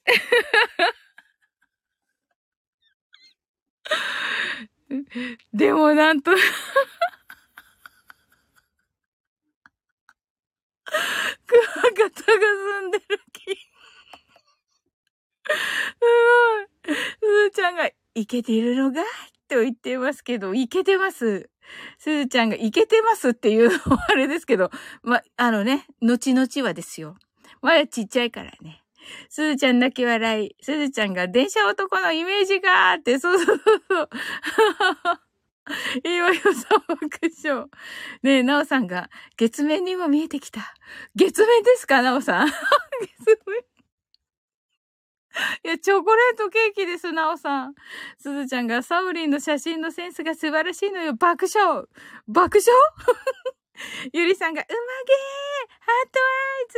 [5.54, 6.42] でもなんと クワ
[11.84, 13.56] ガタが住んでる木。
[13.56, 13.62] す
[16.86, 16.96] ごい。
[17.20, 19.02] すーちゃんが、いけてるのが？
[19.48, 21.48] と言ってますけど、いけてます。
[21.98, 24.70] すずちゃんがいけてますっていうのはあれですけど、
[25.02, 27.16] ま、あのね、後々はですよ。
[27.62, 28.82] まだちっちゃいからね。
[29.28, 30.56] すずちゃん泣き笑い。
[30.60, 34.08] すずちゃんが電車男のイメージがーって、そうそうそう。
[36.04, 36.52] いいわよ、さん
[36.88, 37.08] 爆
[37.42, 37.66] 笑。
[38.22, 40.74] ねえ、なおさんが、月面にも見えてきた。
[41.16, 42.48] 月面ですか、なおさん？
[43.26, 43.75] 月面
[45.64, 47.74] いや、チョコレートケーキです、なおさん。
[48.18, 51.14] すずちゃんがサウリンの写真のセンスが素晴らしいのよ。
[51.14, 51.84] 爆笑
[52.26, 52.74] 爆笑？
[54.14, 54.76] ゆりさんが、うまげー
[55.80, 56.18] ハート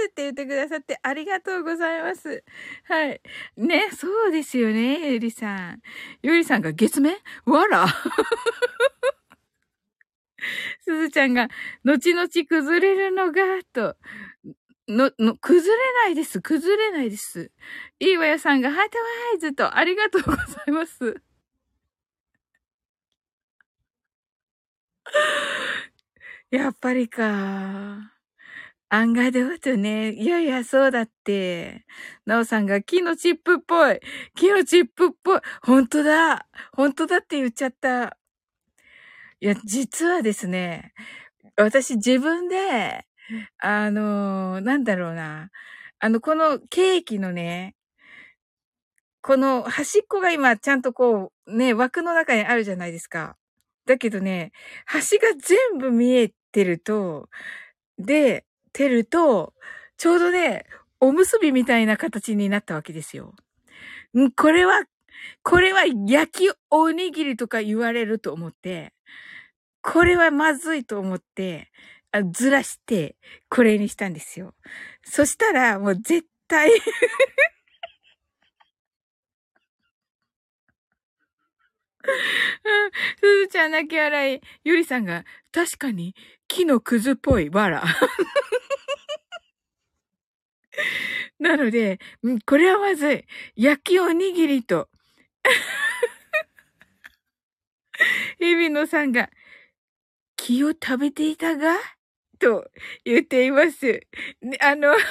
[0.01, 2.43] アイズって言ってくださってありがとうございます。
[2.85, 3.21] はい。
[3.57, 5.81] ね、そうですよね、ゆりさん。
[6.23, 7.17] ゆりさんが月面？
[7.47, 7.87] わら
[10.81, 11.49] すずちゃんが、
[11.85, 13.43] 後々崩れるのが、
[13.73, 13.97] と。
[14.89, 16.41] の、の、崩れないです。
[16.41, 17.51] 崩れないです。
[18.01, 19.05] いいわやさんが、ハートワ
[19.37, 21.23] イズと、ありがとうございます。
[26.51, 28.13] やっぱりか。
[28.91, 30.13] 案外ではとね。
[30.15, 31.85] いやいや、そうだって。
[32.25, 34.01] なおさんが木のチップっぽい。
[34.35, 35.41] 木のチップっぽい。
[35.63, 36.49] 本当だ。
[36.73, 38.17] 本当だって言っちゃった。
[39.41, 40.95] いや、実はですね、
[41.57, 43.08] 私自分で
[43.59, 45.51] あのー、なんだろうな。
[45.99, 47.75] あの、このケーキのね、
[49.21, 53.37] この端っこが今ちゃんとこう、ね、枠の中にあるじゃないですか。
[53.87, 54.53] だけどね、
[54.87, 57.29] 端が全部見えてると、
[57.99, 59.55] で、てると、
[59.97, 60.65] ちょうどね、
[61.01, 63.35] おむすびみたいな形になったわけですよ。
[64.19, 64.85] んこれは、
[65.43, 68.93] これは焼きおにぎりとか言われると思って、
[69.83, 71.71] これはまずいと思って、
[72.13, 73.17] あずらして、
[73.49, 74.55] これにしたんですよ。
[75.05, 76.71] そしたら、もう絶対
[83.21, 84.41] すずちゃん泣き笑い。
[84.65, 86.15] ゆりさんが、確かに、
[86.47, 87.85] 木のくずっぽい、わら。
[91.39, 91.99] なので、
[92.47, 93.25] これはまずい。
[93.57, 94.89] 焼きおにぎりと。
[98.39, 99.29] 日比野さんが、
[100.37, 101.98] 木を食べていたが？
[102.39, 102.71] と
[103.05, 103.87] 言っています。
[104.43, 105.05] ね、あの 違いま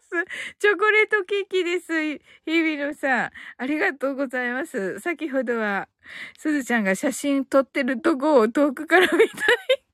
[0.00, 0.24] す。
[0.58, 1.92] チョコレートケーキです。
[2.02, 3.30] 日比野さん。
[3.58, 5.00] ありがとうございます。
[5.00, 5.88] 先ほどは、
[6.38, 9.86] すずちゃんが写真撮ってるとこを遠くから見たい。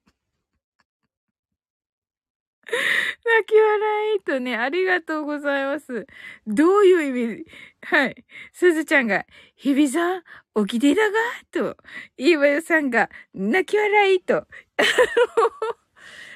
[3.25, 6.07] 泣き笑いとね、ありがとうございます。
[6.47, 7.45] どういう意味？
[7.83, 8.25] はい。
[8.53, 9.27] すずちゃんが、
[9.57, 10.23] 日比さん、
[10.55, 11.19] おきてだが？
[11.51, 11.77] と、
[12.17, 14.47] いいわよさんが、泣き笑いと。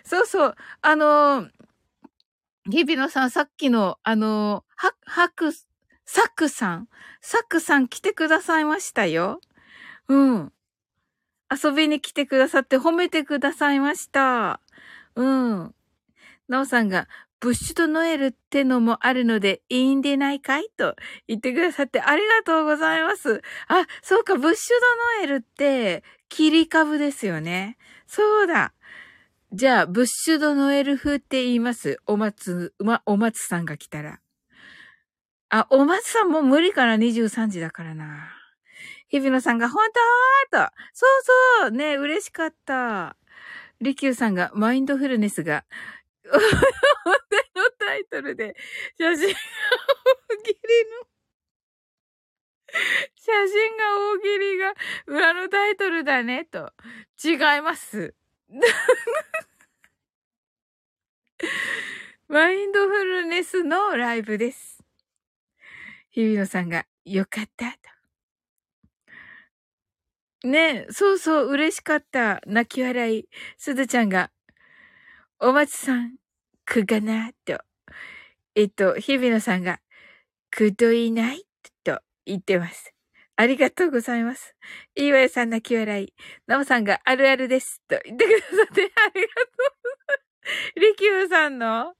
[0.07, 1.49] そうそう、あの
[2.71, 5.53] 日比野さん、さっきの、あのは、はく、
[6.05, 6.89] サクさん、
[7.21, 9.41] サックさん来てくださいましたよ。
[10.09, 10.53] うん。
[11.51, 14.61] 遊びに来てくださって褒めてくださいました。
[15.17, 15.75] うん。
[16.49, 20.69] なおさんが、ブッシュとノエルってのもあるのでいいんでないかい？
[20.77, 20.97] と
[21.29, 23.43] 言ってくださってありがとうございます。
[23.69, 27.77] あ、そうか、ブッシュとノエルって切り株ですよね。
[28.07, 28.73] そうだ。
[29.53, 32.01] じゃあ、ブッシュドノエル風って言います。
[32.07, 34.21] お松、ま、お松さんが来たら。
[35.51, 38.29] あ、お松さんも無理から23時だからな。
[39.09, 39.87] 日比野さんが、本
[40.51, 40.59] 当？
[40.67, 40.71] と。
[40.93, 41.23] そう
[41.63, 41.71] そう。
[41.71, 43.17] ね、嬉しかった。
[43.81, 45.65] リキューさんが、マインドフルネスが、
[46.25, 46.41] の
[47.79, 48.57] タイトルで、
[48.99, 49.35] 写真が
[50.33, 50.59] 大喜利
[50.91, 51.07] の、
[53.15, 54.75] 写真が大喜利が
[55.07, 56.73] 裏のタイトルだね、と。
[57.25, 58.15] 違います。
[62.29, 64.83] マインドフルネスのライブです。
[66.11, 67.73] 日比野さんが、よかった、
[70.43, 70.49] と。
[70.49, 72.41] ねそうそう、嬉しかった。
[72.47, 73.29] 泣き笑い。
[73.59, 74.31] すずちゃんが、
[75.41, 76.17] お松さん、
[76.65, 77.59] くがな、と。
[78.55, 79.81] えっと、日比野さんが、
[80.51, 81.45] くどいない、
[81.85, 82.96] と言ってます。
[83.37, 84.55] ありがとうございます。
[84.95, 86.15] いいわよさん泣き笑い。
[86.47, 87.83] なおさんがあるあるです。
[87.89, 90.81] と言ってくださってありがとうございます。
[90.81, 91.95] りきゅうさんの？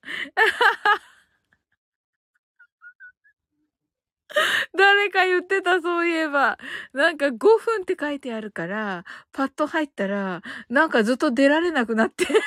[4.77, 6.59] 誰か言ってた、そういえば。
[6.93, 12.39] なんか5分って書いてあるから、パッと入ったら、なんかずっと出られなくなって、みたい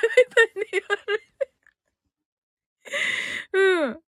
[0.56, 1.52] に言われて。
[3.54, 4.00] うん。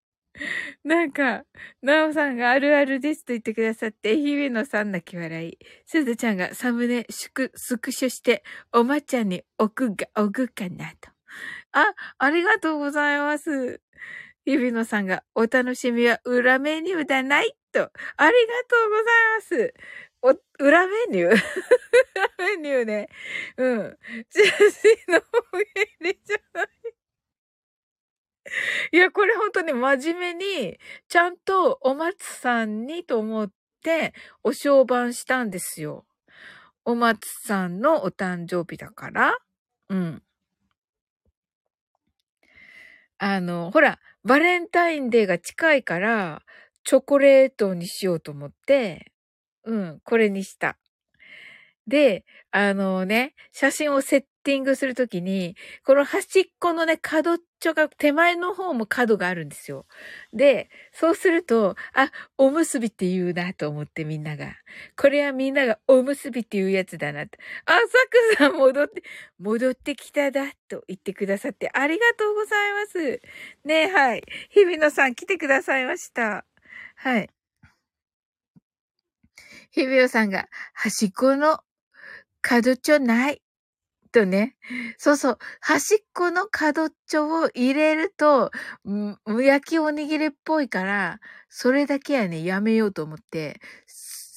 [0.83, 1.43] なんか、
[1.81, 5.57] なおさんがあるあるですと言ってくださって、日々のさん泣き笑い。
[5.85, 11.09] すずちゃんがサムネスク、スクショして、おまっちゃんに置くが、置くかなと。
[11.71, 13.81] あ、ありがとうございます。
[14.45, 17.91] 日比野さんが、お楽しみは裏メニューだないと。
[18.17, 19.05] ありがとうござい
[19.37, 19.73] ます。
[20.23, 21.33] お、裏メニュー？
[22.37, 23.09] 裏メニューね。
[23.57, 23.97] うん。
[24.29, 25.21] 写真の
[25.53, 25.65] おげ
[26.11, 26.67] りじゃない。
[28.91, 33.51] いや、これ本当に真面目に、ちゃんとお松さんにと思っ
[33.83, 36.05] てお商売したんですよ。
[36.83, 39.37] お松さんのお誕生日だから。
[39.89, 40.23] うん。
[43.17, 46.41] あの、ほら、バレンタインデーが近いから、
[46.83, 49.11] チョコレートにしようと思って、
[49.63, 50.77] うん、これにした。
[51.87, 59.85] で、あのね、写真をセッティングするときに、この端っこのね、角っちょが、手前の方も角があるんですよ。
[60.33, 64.55] で、そうすると、あ、おむすびって言うなと思ってみんなが。
[64.97, 67.37] これはみんながおむすびって言うやつだなと。
[67.65, 67.79] あ、サ
[68.33, 69.03] クさん戻って、
[69.39, 73.21] 戻ってきただと言ってくださってありがとうございます。
[73.65, 74.23] ねはい。
[74.49, 76.45] 日比野さん来てくださいました。
[76.95, 77.29] はい。
[79.71, 81.59] 日比野さんが、端っこの
[82.41, 83.41] 角っちょない。
[84.11, 84.55] とね、
[84.97, 88.51] そうそう、端っこの角っちょを入れると、
[89.27, 93.59] 焼きおにぎりっぽいから、それだけはね、やめようと思って、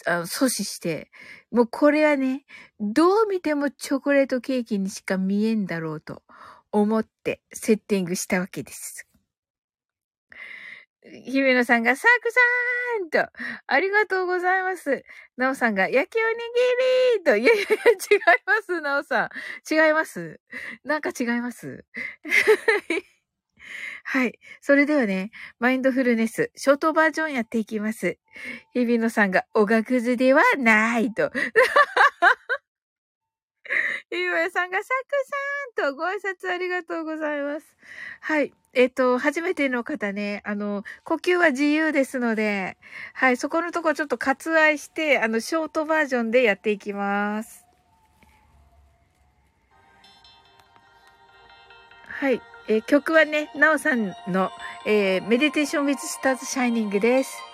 [0.06, 1.10] あ阻止して、
[1.50, 2.44] もうこれはね、
[2.80, 6.22] どう見てもチョコレートケーキにしか見えんだろうと
[6.72, 9.06] 思ってセッティングしたわけです。
[11.04, 13.30] 姫野さんがサークさーんと、
[13.66, 15.04] ありがとうございます。
[15.36, 16.34] なおさんが焼きおに
[17.14, 19.30] ぎりと、いやいやいや、違います、なおさ
[19.70, 19.74] ん。
[19.74, 20.40] 違います。
[20.82, 21.84] なんか違います。
[24.04, 24.38] はい。
[24.60, 28.18] それではね、マインドフルネス、ショートバージョンやっていきます。
[28.74, 31.30] 日比野さんが、おがくずではないと。
[34.10, 37.76] ゆうやさんが、サクさんとご挨拶ありがとうございます。
[38.20, 38.52] はい。
[38.74, 42.76] えっ、と、初めての方ね、あの、呼吸は自由ですので、
[43.14, 47.64] はい、そこのとこちょっと割愛して、あの、ショートバージョンでやっていきます。
[52.06, 52.40] はい。
[52.68, 54.50] えー曲はね、なおさんの、
[54.86, 57.53] えーメディテーション with stars shining です。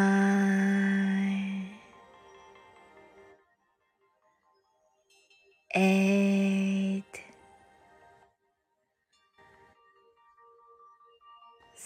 [5.74, 6.81] 8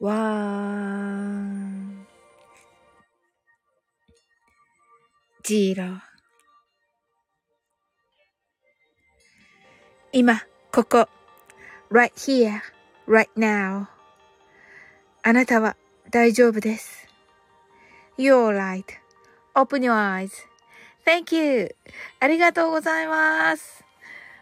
[0.00, 0.08] 1
[5.44, 6.00] 0
[10.12, 10.42] 今、
[10.72, 11.08] ここ、
[11.90, 12.60] right here,
[13.06, 13.86] right now.
[15.22, 15.76] あなたは
[16.10, 17.08] 大丈夫です。
[18.18, 19.92] You're all right.Open your
[21.06, 21.76] eyes.Thank you.
[22.20, 23.83] ありがとうございます。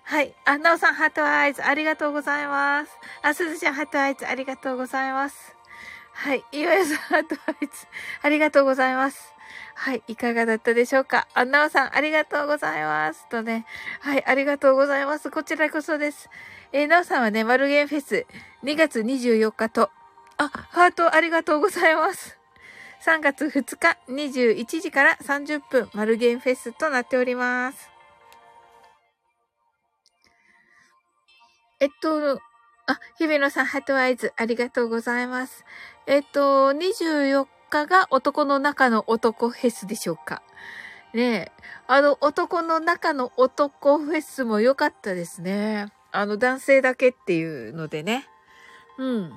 [0.05, 0.35] はい。
[0.45, 2.91] あ、なおさん、ハートアイズ、ありがとうございます。
[3.23, 5.55] あ、すずちゃん、ハートアイズ、ありがとうございます。
[6.13, 6.45] はい。
[6.53, 7.87] いわやさん、ハートアイズ、
[8.23, 9.33] ありがとうございます。
[9.75, 10.03] はい。
[10.09, 11.27] いかがだったでしょうか？
[11.35, 13.29] あ、なおさん、ありがとうございます。
[13.29, 13.65] とね。
[14.01, 14.25] はい。
[14.27, 15.31] ありがとうございます。
[15.31, 16.29] こちらこそです。
[16.73, 18.27] えーなおさんはね、マルゲンフェス
[18.65, 19.91] 2月24日と、
[20.37, 22.39] あ、ハートありがとうございます。
[23.05, 27.92] 3月2日21時から30分、マルゲンフェスとなっております。
[31.83, 32.41] えっと、
[32.87, 35.65] あ、日比野さん、ハートアイズ、ありがとうございます。
[36.07, 40.43] えっと、24日が男の中の男フェスでしょうか。
[41.13, 41.53] ねえ、
[41.89, 45.89] あの、男の中の男フェスも良かったですね。
[46.13, 48.29] あの、男性だけっていうのでね。
[48.97, 49.33] うん。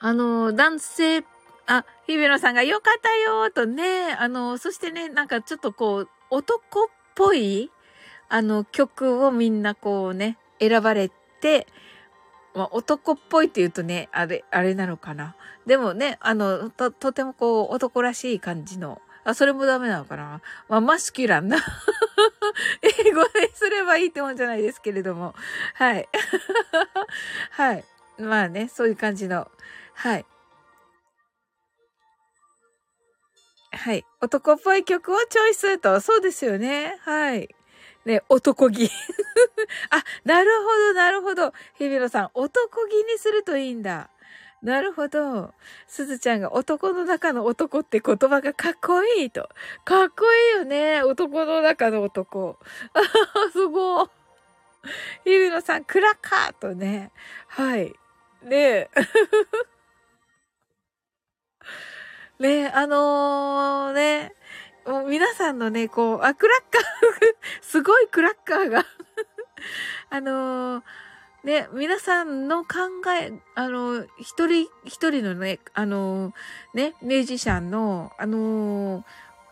[0.00, 1.24] あの、男性、
[1.66, 6.86] あ、日比野さんが良かったよとね、あの、そしてね、なんかちょっとこう、男っ
[7.18, 7.72] ぽい、
[8.28, 11.10] あの、曲をみんなこうね、選ばれ
[11.40, 11.66] て、
[12.54, 15.34] まあ、男っぽいって言うとね、あれ、あれなのかな。
[15.66, 20.40] でもね、あの、と、とてもこう、男らしい感じの、あ、それもダメなのかな。
[20.68, 21.58] まあ、マスキュランな
[23.04, 25.34] 英語ですればいいってもんじゃないですけれども。
[25.74, 26.08] はい。
[27.50, 27.84] はい。
[28.18, 29.50] まあね、そういう感じの。
[29.94, 30.24] はい。
[33.78, 34.04] はい。
[34.20, 36.00] 男っぽい曲をチョイスと。
[36.00, 36.96] そうですよね。
[37.02, 37.48] はい。
[38.04, 38.90] ね、男気。
[39.90, 41.52] あ、なるほど、なるほど。
[41.74, 44.10] 日比野さん、男気にするといいんだ。
[44.62, 45.54] なるほど。
[45.86, 49.48] すずちゃんが男の中の男って言葉がかっこいいと。
[49.84, 51.02] かっこいいよね。
[51.04, 52.58] 男の中の男。
[52.94, 54.08] あすごい。
[55.24, 57.12] 日比野さん、クラッカーとね。
[57.46, 57.94] はい。
[58.42, 58.90] ねえ。
[62.38, 64.32] ねえ、あのー、ね、
[64.86, 66.82] もう皆さんのね、こう、あ、クラッカー
[67.62, 68.84] すごいクラッカーが
[70.08, 70.82] あのー、
[71.42, 72.78] ね、皆さんの考
[73.12, 76.32] え、あの、一人一人のね、あの、
[76.74, 79.04] ね、ミュージシャンの、あの、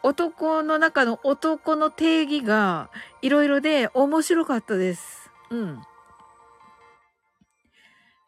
[0.04, 5.28] 男の中の男の定義がいろいろで面白かったです。
[5.50, 5.82] うん。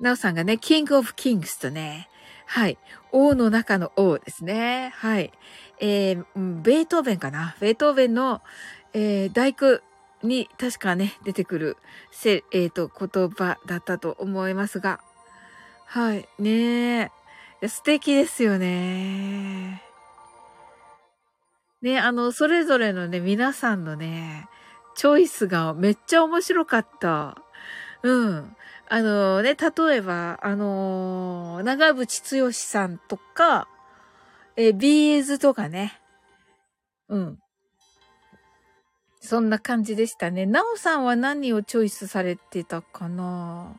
[0.01, 2.09] なおさんがね、キングオブキングスとね、
[2.51, 2.79] はい。
[3.13, 4.91] 王の中の王ですね。
[4.97, 5.33] はい。
[5.81, 6.25] えー、
[6.63, 7.55] ベートーベンかな。
[7.61, 8.41] ベートーベンの、
[8.95, 9.81] えー、大工
[10.23, 11.77] に確かね、出てくる、
[12.11, 15.01] せ、えっ、ー、と、言葉だったと思いますが。
[15.85, 16.27] はい。
[16.39, 17.13] ね
[17.61, 17.69] え。
[17.69, 19.83] 素敵ですよね。
[21.83, 24.49] ね、あの、それぞれのね、皆さんのね、
[24.97, 27.43] チョイスがめっちゃ面白かった。
[28.03, 28.57] うん。
[28.89, 33.69] あのね、例えば、あのー、長渕剛さんとか、
[34.57, 36.01] えー、ビーズとかね。
[37.09, 37.39] うん。
[39.21, 40.47] そんな感じでしたね。
[40.47, 43.77] なおさんは何をチョイスされてたかな？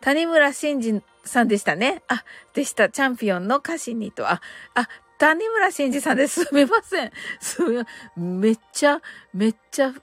[0.00, 2.02] 谷村新司さんでしたね。
[2.08, 2.88] あ、でした。
[2.88, 4.28] チャンピオンの歌詞にと。
[4.28, 4.40] あ、
[4.74, 6.44] あ、谷村新司さんです。
[6.44, 7.12] すみません。
[7.40, 9.00] すみまめっちゃ、
[9.32, 10.00] めっちゃ、あ、来た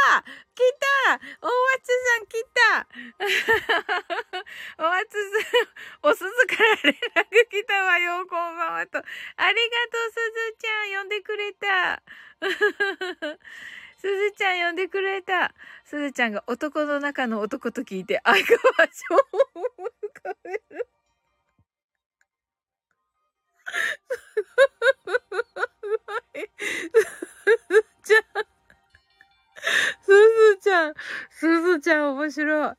[0.00, 2.86] 来た大松さん来た
[4.82, 5.58] 大松さ
[6.06, 8.98] ん、おすずから連絡来たわよ、こんばんはと。
[8.98, 12.02] ありがとう、すずちゃん、呼んでくれた。
[14.00, 15.54] すずちゃん呼んでくれた。
[15.84, 19.18] すずちゃんが男の中の男と聞いて、相川翔を
[20.02, 20.88] 浮かべる。
[28.02, 28.49] じゃあ、
[30.02, 30.94] すずちゃん、
[31.30, 32.72] すずちゃん面白い。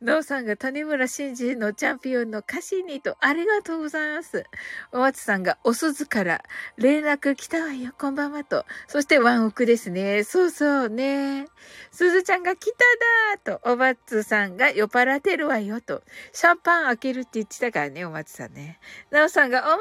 [0.00, 4.44] なおさんが谷村新司のチャンピオンの歌詞にと、ありがとうございます。
[4.92, 6.42] お松さんがお鈴から
[6.76, 8.64] 連絡来たわよ、こんばんはと。
[8.86, 10.22] そしてワンオクですね。
[10.24, 11.46] そうそうね。
[11.90, 16.02] すずちゃんが来ただと、お松さんが酔っ払ってるわよと。
[16.32, 18.78] シャンパン開けるって言ってたからね、お松さんね。
[19.10, 19.78] なおさんがお松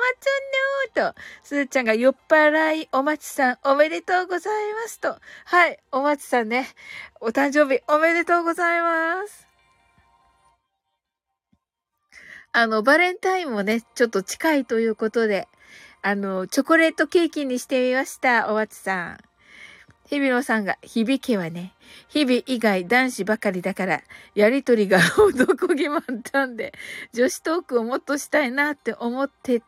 [0.95, 5.17] のと、すずちゃんが酔っ払い、お松さんおめでとうございますと。
[5.45, 6.67] はい、お松さんね、
[7.19, 9.47] お誕生日おめでとうございます。
[12.51, 15.47] あの、バレンタインもね、ちょっと近いということで、
[16.01, 19.17] あの、チョコレートケーキにしてみました、おわつさん。
[20.07, 21.73] 日比野さんが、響けはね、
[22.07, 24.01] 日々以外男子ばかりだから、
[24.35, 26.73] やりとりが 男気満タンで、
[27.13, 29.61] 女子トークをもっとしたいなって思って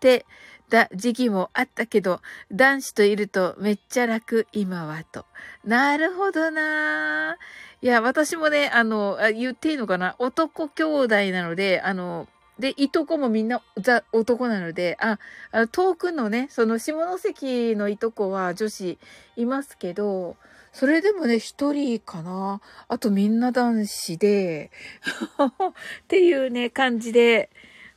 [0.00, 0.26] て、
[0.68, 2.20] た時期もあったけど、
[2.52, 5.24] 男子といるとめっちゃ楽、今はと。
[5.64, 7.36] なるほどな
[7.82, 10.16] いや、私もね、あの、言っていいのかな？
[10.18, 15.18] 男兄弟なので、あの、で、いとこもみんな、ざ、男なので、あ、
[15.50, 18.98] あの遠くのね、その下関のいとこは女子
[19.36, 20.36] いますけど、
[20.72, 22.60] それでもね、一人かな？
[22.88, 24.70] あとみんな男子で、
[26.02, 27.50] っていうね、感じで、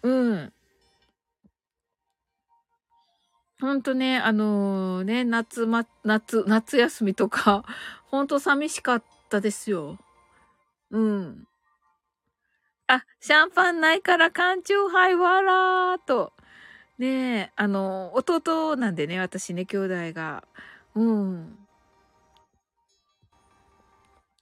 [0.03, 0.53] うん。
[3.61, 7.65] ほんとね、あのー、ね、夏ま、夏、夏休みとか、
[8.07, 9.97] ほんと寂しかったですよ。
[10.91, 11.47] うん。
[12.87, 16.31] あ、シャンパンないから缶チューハイわらーと。
[16.97, 20.43] ねえ、あの、弟なんでね、私ね、兄弟が。
[20.95, 21.59] うん。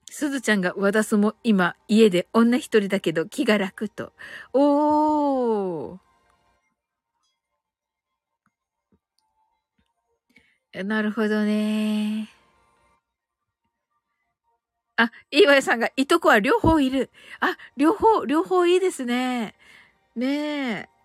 [0.09, 4.13] すずちゃんが和田すも今家で女一人だけど気が楽と。
[4.53, 6.06] おー。
[10.83, 12.29] なるほどね。
[14.97, 17.11] あ、岩井さんが、いとこは両方いる。
[17.39, 19.55] あ、両方、両方いいですね。
[20.15, 20.97] ねえ。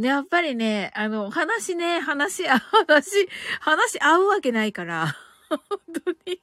[0.00, 3.28] ね、やっぱりね、あの、話ね、話、 話、
[3.60, 5.14] 話合うわけないから。
[5.50, 5.58] 本
[6.04, 6.40] 当に。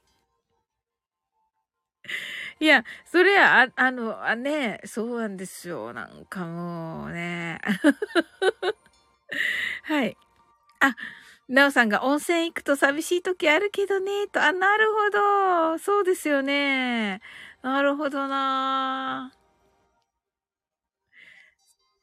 [2.59, 5.93] いや、それは、あ、あの、あね、そうなんですよ。
[5.93, 7.59] なんかもうね。
[9.83, 10.15] はい。
[10.81, 10.95] あ、
[11.49, 14.41] なおさんが温泉行くと寂しい時あるけどね、と。
[14.43, 15.09] あ、なるほ
[15.73, 15.77] ど。
[15.79, 17.21] そうですよね。
[17.61, 19.33] なるほどな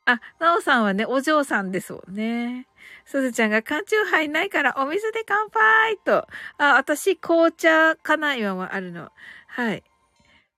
[0.05, 2.66] あ、なおさんはね、お嬢さんですもんね。
[3.05, 6.27] すずちゃんが缶チューハイないからお水で乾杯と。
[6.59, 9.11] あ、私紅茶かな今はあるの。
[9.49, 9.83] はい。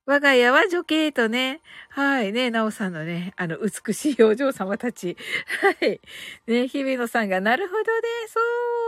[0.08, 5.18] 我が家は女系とね、はいね、なおさんのね、あの、美しいお嬢様たち。
[5.60, 6.00] はい。
[6.46, 7.84] ね、日比野さんが、なるほどね、
[8.26, 8.40] そ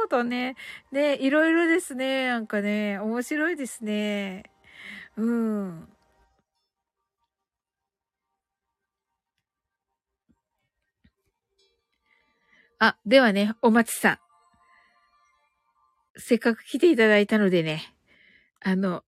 [0.06, 0.56] うとね、
[0.92, 4.44] ね、いろいろですね、なんかね、面白いですね。
[5.18, 5.88] うん。
[12.78, 14.18] あ、ではね、お松さん。
[16.16, 17.94] せっかく来ていただいたのでね、
[18.62, 19.04] あの、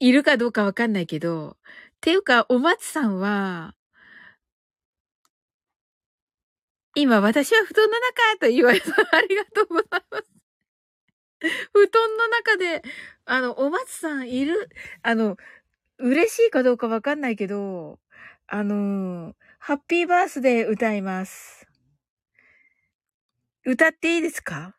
[0.00, 1.56] いるかどうかわかんないけど、
[2.00, 3.74] ていうか、お松さんは、
[6.94, 10.30] 今、私は布団の中と言われたありがとうございます。
[11.72, 12.82] 布団の中で、
[13.24, 14.68] あの、お松さんいる、
[15.02, 15.36] あの、
[15.98, 18.00] 嬉しいかどうかわかんないけど、
[18.48, 21.66] あの、ハッピーバースデー歌います。
[23.64, 24.74] 歌っていいですか？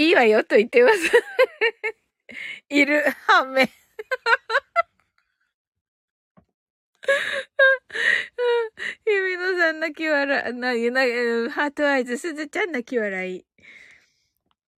[0.00, 0.96] いいわよと言ってます。
[2.70, 3.68] いる、反面。
[9.06, 11.02] ゆみのさん泣き笑い、な、な、
[11.50, 13.44] ハートアイズ、すずちゃん泣き笑い。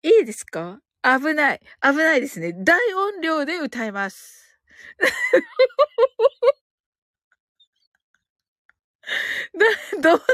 [0.03, 0.81] いいですか？
[1.03, 1.61] 危ない。
[1.83, 2.55] 危ないですね。
[2.55, 4.59] 大音量で歌います。
[9.59, 9.67] だ、
[10.01, 10.25] どうぞ。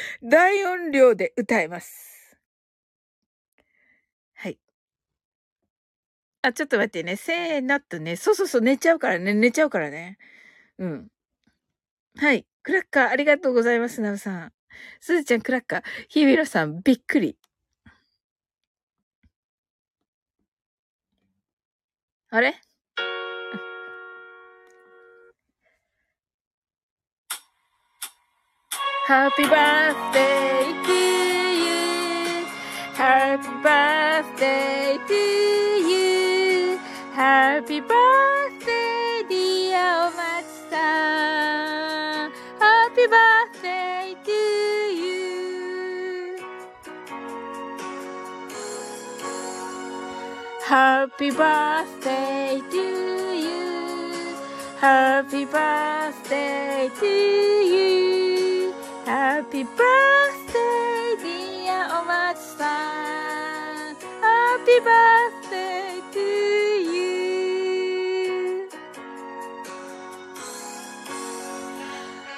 [0.22, 2.15] 大音量で歌います。
[6.46, 7.16] あ、ちょっと待ってね。
[7.16, 8.16] せーのとね。
[8.16, 9.34] そうそうそう、寝ちゃうからね。
[9.34, 10.16] 寝ちゃうからね。
[10.78, 11.08] うん。
[12.18, 12.46] はい。
[12.62, 14.52] クラッカー、ありがとうございます、なおさん。
[15.00, 15.82] すずちゃん、クラッカー。
[16.08, 17.36] ひびろさん、びっくり。
[22.30, 22.60] あれ
[29.08, 30.92] ？Happy birthday to
[31.62, 32.46] you.
[32.94, 35.65] Happy birthday to you.
[37.16, 40.76] Happy birthday, dear Matsu-san.
[42.60, 44.32] Happy birthday to
[44.92, 46.36] you.
[50.62, 52.84] Happy birthday to
[53.32, 54.36] you.
[54.78, 58.74] Happy birthday to you.
[59.06, 63.96] Happy birthday, dear Matsu-san.
[64.20, 65.95] Happy birthday.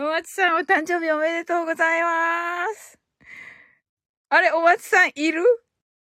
[0.00, 2.98] お松さん、お誕生日おめでとうございます。
[4.30, 5.44] あれ、お松さんいる？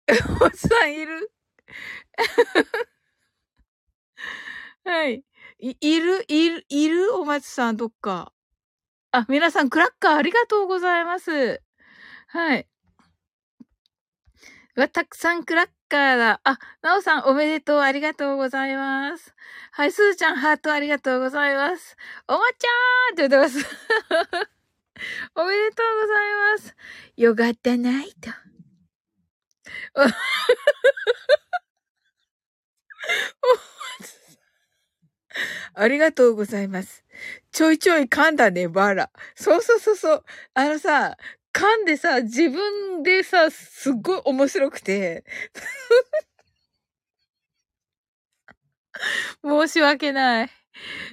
[0.40, 1.30] お松さんいる？
[4.86, 5.26] はい。
[5.60, 7.14] い、いる、いる、いる？
[7.18, 8.32] お松さん、どっか？
[9.12, 11.62] あ、皆さん、クラッカーありがとうございます。
[12.28, 12.66] はい。
[14.78, 16.42] わ、たくさんクラッカーだ。
[16.44, 17.80] あ、なおさんおめでとう。
[17.80, 19.34] ありがとうございます。
[19.72, 21.98] はい、すずちゃんハートありがとうございます。
[22.28, 23.58] おまちゃーって言ってます。
[25.36, 26.18] おめでとうござい
[26.54, 26.76] ます。
[27.18, 28.30] よかったないと。
[35.74, 37.04] ありがとうございます。
[37.52, 39.10] ちょいちょい噛んだね、バラ。
[39.36, 40.24] そうそうそうそう。
[40.54, 41.18] あのさ、
[41.60, 45.26] 噛んでさ、自分でさ、すっごい面白くて。
[49.44, 50.50] 申し訳ない。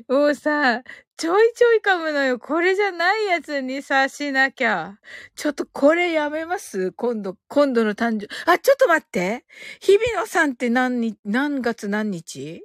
[0.09, 0.85] もうさ、
[1.17, 2.39] ちょいちょい噛むのよ。
[2.39, 5.01] これじゃないやつにさ、しなきゃ。
[5.35, 6.93] ちょっとこれやめます？
[6.93, 8.29] 今度、今度の誕生。
[8.49, 9.45] あ、ちょっと待って。
[9.81, 12.63] 日比野さんって何に、何月何日？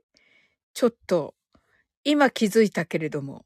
[0.74, 1.34] ちょっと、
[2.04, 3.44] 今気づいたけれども。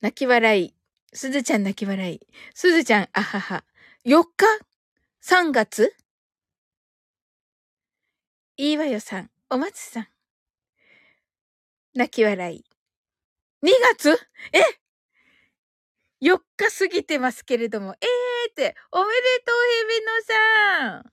[0.00, 0.74] 泣き笑い。
[1.12, 2.20] すずちゃん泣き笑い。
[2.54, 3.64] すずちゃん、あはは。
[4.06, 4.46] 4日
[5.22, 5.94] ?3 月
[8.56, 10.08] いいわよさん、お松さん。
[11.94, 12.64] 泣き笑い。
[13.62, 14.18] 2月
[14.52, 14.60] え
[16.22, 17.94] ?4 日過ぎてますけれども。
[18.00, 19.12] えーって、おめで
[19.44, 19.56] とう、
[19.90, 21.12] 日比野さん。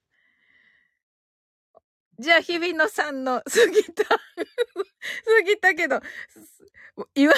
[2.19, 4.21] じゃあ、日比野さんの過ぎた 過
[5.45, 5.99] ぎたけど、
[7.13, 7.29] 言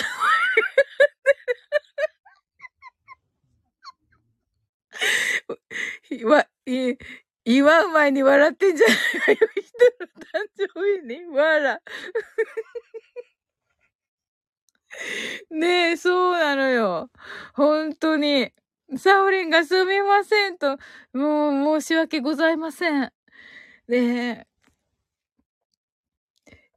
[6.27, 6.95] わ、わ、い、
[7.45, 9.38] 祝う前に笑ってんじゃないわよ。
[9.55, 10.67] 人の誕生
[11.01, 11.82] 日に笑。
[15.51, 17.09] ねえ、そうなのよ。
[17.53, 18.53] 本当に。
[18.97, 20.77] サオリンがすみませんと、
[21.13, 23.13] もう申し訳ございません。
[23.88, 24.47] ねえ。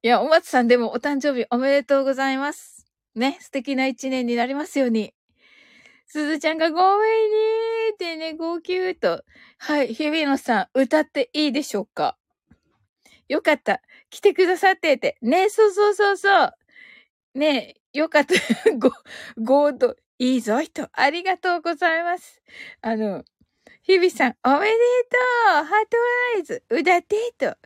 [0.02, 2.81] いや、お松さんでもお誕生日おめでとうございます。
[3.14, 5.14] ね、素敵な一年になりますように。
[6.06, 9.24] すずちゃんがごめんねーってね、号泣と。
[9.58, 12.16] はい、日比野さん、歌っていいでしょうか？
[13.28, 13.80] よかった。
[14.10, 15.16] 来てくださってて。
[15.22, 16.52] ね、そうそうそうそう。
[17.34, 18.34] ねよかった。
[18.78, 18.90] ご、
[19.38, 20.88] ごーと、いいぞ、人。
[20.92, 22.42] ありがとうございます。
[22.82, 23.24] あの、
[23.82, 24.74] 日々さん、おめで
[25.10, 25.18] と
[25.62, 25.96] うハート
[26.36, 27.56] アイズ歌ってと。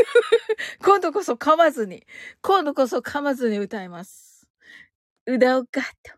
[0.82, 2.06] 今度こそ噛まずに、
[2.42, 4.25] 今度こそ噛まずに歌います。
[5.26, 6.12] 歌おか、と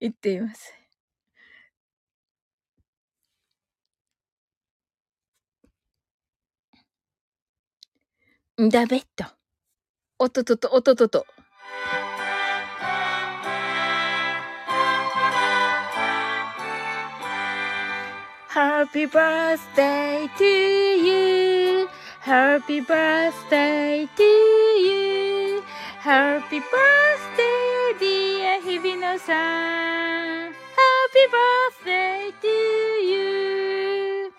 [0.00, 0.74] 言っています。
[8.58, 9.24] だべっと。
[10.18, 11.26] おっととと、おっととと。
[18.48, 21.88] Happy birthday to you.
[22.20, 25.62] Happy birthday to you.
[26.00, 27.61] Happy birthday,
[29.12, 30.50] Rosa.
[30.80, 32.48] Happy birthday to
[33.10, 34.32] you.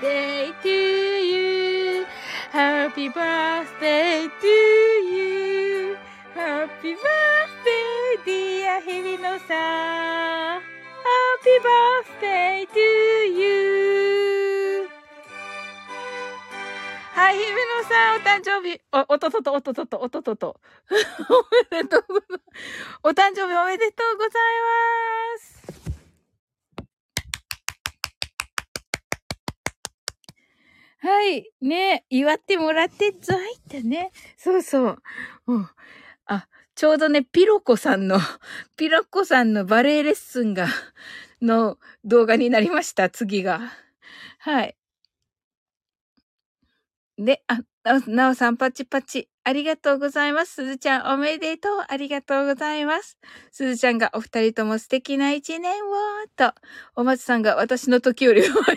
[0.00, 2.04] Day to you.
[2.50, 5.96] Happy birthday to you.
[6.34, 10.60] Happy birthday, dear Hirinosa.
[11.10, 13.93] Happy birthday to you.
[17.14, 20.60] はい、ひめのさん、お誕生日、お、おととと、おととと、おととと。
[20.90, 20.94] お
[21.72, 22.42] めでとうございます。
[23.04, 25.64] お誕生日おめでとうございます。
[30.98, 31.52] はい。
[31.60, 34.10] ね祝ってもらってぞいってね。
[34.36, 35.02] そうそう。
[35.46, 35.68] うん。
[36.26, 38.18] あ、ちょうどね、ピロコさんの、
[38.76, 40.66] ピロコさんのバレエレッスンが、
[41.40, 43.60] の動画になりました、次が。
[44.40, 44.76] はい。
[47.18, 47.60] で、あ、
[48.08, 49.28] なおさんパチパチ。
[49.44, 50.54] ありがとうございます。
[50.54, 51.84] すずちゃんおめでとう。
[51.88, 53.18] ありがとうございます。
[53.52, 55.92] すずちゃんがお二人とも素敵な一年を、
[56.36, 56.52] と。
[56.96, 58.76] お松さんが私の時より上手じゃないのよ。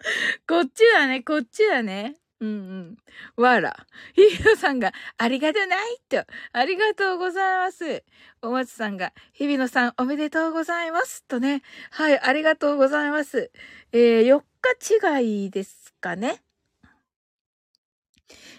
[0.48, 2.21] こっちだね、こっちだね。
[2.42, 3.42] うんうん。
[3.42, 3.86] わら。
[4.14, 6.24] ヒーローさんが、ありがとないと。
[6.52, 8.02] ありがとうございます。
[8.42, 11.24] お松さんが、日比野さんおめでとうございます。
[11.28, 11.62] とね。
[11.92, 13.52] はい、ありがとうございます。
[13.92, 16.42] えー、4日違いですかね。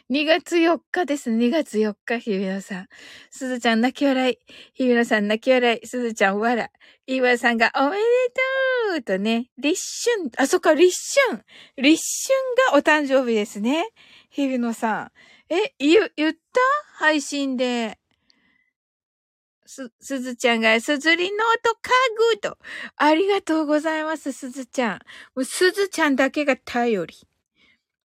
[0.09, 1.29] 2月4日です。
[1.31, 2.87] 2月4日、日比野さん。
[3.31, 4.37] すずちゃん泣き笑い。
[4.73, 5.85] 日比野さん泣き笑い。
[5.85, 6.69] すずちゃんわら。
[7.05, 8.52] 岩さんがおめでとう
[9.01, 10.95] とね、立春、あ、そっか、立
[11.29, 11.43] 春。
[11.77, 13.89] 立春がお誕生日ですね。
[14.29, 15.11] 日比野さ
[15.49, 15.53] ん。
[15.53, 16.39] え、言、言った？
[16.97, 17.97] 配信で。
[19.65, 21.91] す、すずちゃんが、すずりノート家
[22.33, 22.57] 具と。
[22.97, 24.99] ありがとうございます、すずちゃん。
[25.35, 27.15] もうすずちゃんだけが頼り。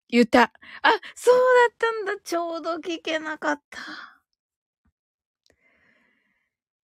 [0.08, 0.52] 言った。
[0.82, 1.34] あ、そう
[1.68, 2.20] だったんだ。
[2.22, 3.80] ちょうど聞けなかった。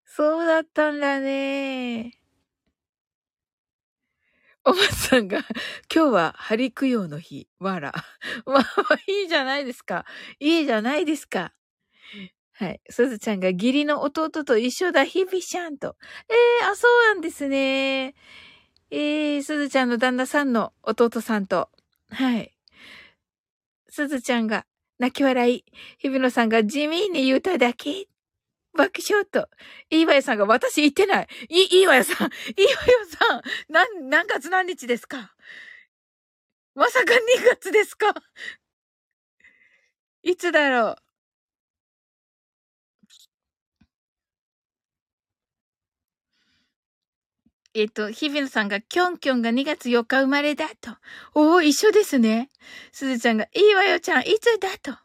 [0.05, 2.18] そうだったんだね。
[4.69, 5.39] お松さんが、
[5.91, 7.49] 今日は針供養の日。
[7.59, 7.95] わら。
[8.45, 8.65] まあ、
[9.07, 10.05] いいじゃないですか。
[10.41, 11.55] いいじゃないですか。
[12.53, 12.81] はい。
[12.91, 15.97] すずちゃんが義理の弟と一緒だ、ひびしゃんと。
[16.29, 18.15] ええー、あ、そうなんですね。
[18.91, 21.71] ええー、すずちゃんの旦那さんの弟さんと。
[22.11, 22.55] はい。
[23.89, 24.67] すずちゃんが
[24.99, 25.65] 泣き笑い。
[25.97, 28.07] 日比野さんが地味に言うただけ。
[28.75, 29.49] 爆笑と。
[29.91, 31.29] いいわよさんが私言ってない。
[31.49, 32.29] い、いいわよさん。
[32.29, 32.31] い
[32.63, 33.73] いわよさん。
[33.73, 35.35] なん、何月何日ですか？
[36.75, 37.17] まさか2
[37.57, 38.15] 月ですか？
[40.23, 40.97] いつだろう？
[47.75, 50.97] えっと、日比野さんが、キョンキョンが2月4日生まれだと。
[51.35, 52.51] おお、一緒ですね。
[52.93, 54.99] すずちゃんが、いいわよちゃん、いつだと。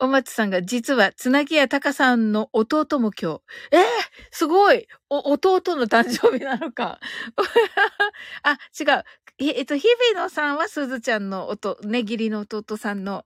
[0.00, 3.40] お松さんが、実は、つなぎやたかさんの弟も今日。
[3.72, 3.82] えー、
[4.30, 7.00] すごいお、弟の誕生日なのか。
[8.44, 9.04] あ、違う。
[9.38, 13.24] えっと、日比野さんはすずちゃんの弟、ねぎりの弟さんの、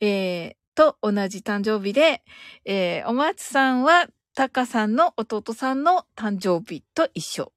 [0.00, 2.22] えー、と同じ誕生日で、
[2.64, 7.52] えー、お松さんは、たかさんの弟さんの誕生日と一緒。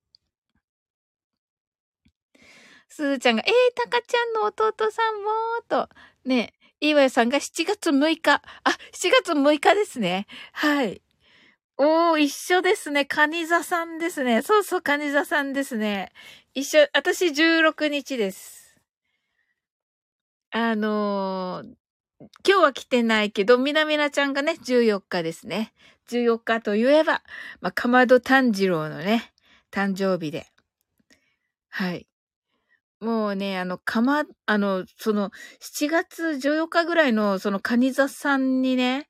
[2.89, 5.30] すーちゃんが、えー、たかちゃんの弟さんも
[5.68, 5.89] と、
[6.26, 8.42] ね、いわやさんが7月6日。
[8.64, 10.28] あ、7月6日ですね。
[10.54, 11.02] はい。
[11.78, 13.06] おー、一緒ですね。
[13.06, 14.42] カニ座さんですね。
[14.42, 16.12] そうそう、カニ座さんですね。
[16.54, 18.76] 一緒、私16日です。
[20.52, 21.76] あのー、
[22.48, 25.74] 今日は来てないけど、みなみなちゃんがね、14日ですね。
[26.10, 27.22] 14日といえば、
[27.62, 29.34] まあ、かまど炭治郎のね、
[29.72, 30.48] 誕生日で。
[31.70, 32.08] はい。
[33.02, 35.30] もうね、あの、かま、あの、その、
[35.60, 39.08] 7月14日ぐらいの、その、カニザさんにね、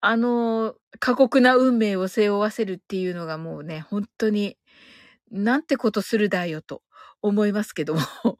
[0.00, 4.58] あの、過酷な運命を背負わせるっていうのがもうね、本当に、
[5.32, 6.82] なんてことするだよと
[7.22, 8.00] 思いますけども。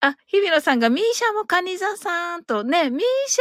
[0.00, 3.38] あ、日比野さんが、ミーシャもカニザさんとね、ミーシ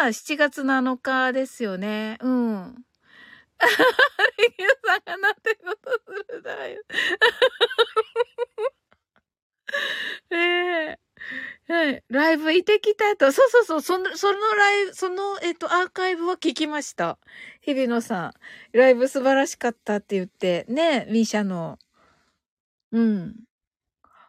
[0.00, 2.18] ャが7月7日ですよね。
[2.20, 2.84] うん。
[4.38, 5.98] レギュさんがなんてことす
[6.36, 6.82] るだよ。
[10.30, 10.98] ええ
[11.66, 12.04] はい。
[12.10, 13.32] ライブ行ってきたと。
[13.32, 13.80] そうそうそう。
[13.80, 17.18] その、そのライブ、その、えっと、アーカイブは聞きました。
[17.62, 18.34] 日比野さ
[18.72, 18.76] ん。
[18.76, 20.66] ライブ素晴らしかったって言って。
[20.68, 21.78] ね、ミーシャの。
[22.92, 23.34] うん。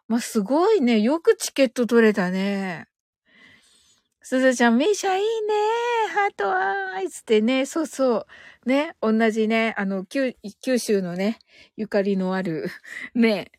[0.07, 0.99] まあ、すごいね。
[1.01, 2.87] よくチケット取れたね。
[4.27, 5.53] すずちゃん、ミーシャいいね
[6.15, 6.51] ハート
[6.95, 8.25] アイズってね、そうそ
[8.65, 8.67] う。
[8.69, 11.37] ね、同じね、あの、九、九州のね、
[11.77, 12.65] ゆかりのある、
[13.13, 13.51] ね。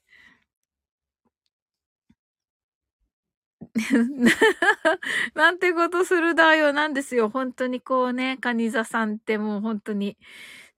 [5.34, 7.28] なんてことするだよ、なんですよ。
[7.30, 10.16] 本当にこうね、カニザさんってもう本当に、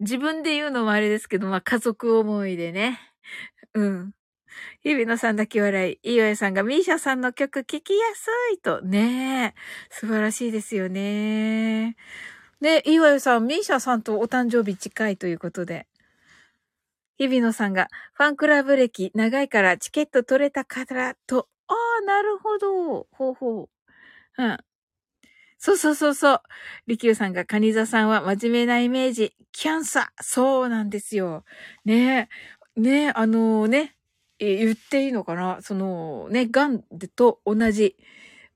[0.00, 3.00] 自分で言うのもあれですけど、まあ家族思いでね。
[3.74, 4.12] うん。
[4.84, 6.14] 日比野さんだけ笑い。
[6.14, 8.82] いおやさんがミーシャさんの曲聴きやすいと。
[8.82, 9.60] ねえ。
[9.90, 11.96] 素晴らしいですよね。
[12.60, 15.86] で、いわゆさん、ミーシャさんとお誕生日近いということで。
[17.18, 21.48] 日比野さんが、ファンクラブ歴長いからチケット取れたからと。
[21.66, 23.06] ああ、なるほど。
[23.10, 24.42] ほうほう。
[24.42, 24.58] うん。
[25.58, 26.42] そうそうそうそう。
[26.86, 29.34] リキューさんが、カニザさんは真面目なイメージ。
[29.52, 30.22] キャンサー。
[30.22, 31.44] そうなんですよ。
[31.84, 32.28] ね
[32.76, 32.80] え。
[32.80, 33.97] ねえ、あのー、ね。
[34.38, 35.58] 言っていいのかな？
[35.62, 36.82] そのね、ガン
[37.16, 37.96] と同じ。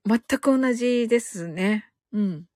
[0.06, 1.90] 全く同じですね。
[2.12, 2.46] うん。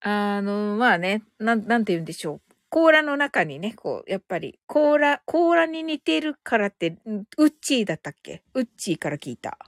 [0.00, 2.40] あの、まあね、なん、なんて言うんでしょう。
[2.68, 6.98] 甲羅の中にね、こう、やっぱり、甲羅、甲羅に似てるからって、
[7.38, 8.42] ウッチーだったっけ？
[8.54, 9.58] ウッチーから聞いた。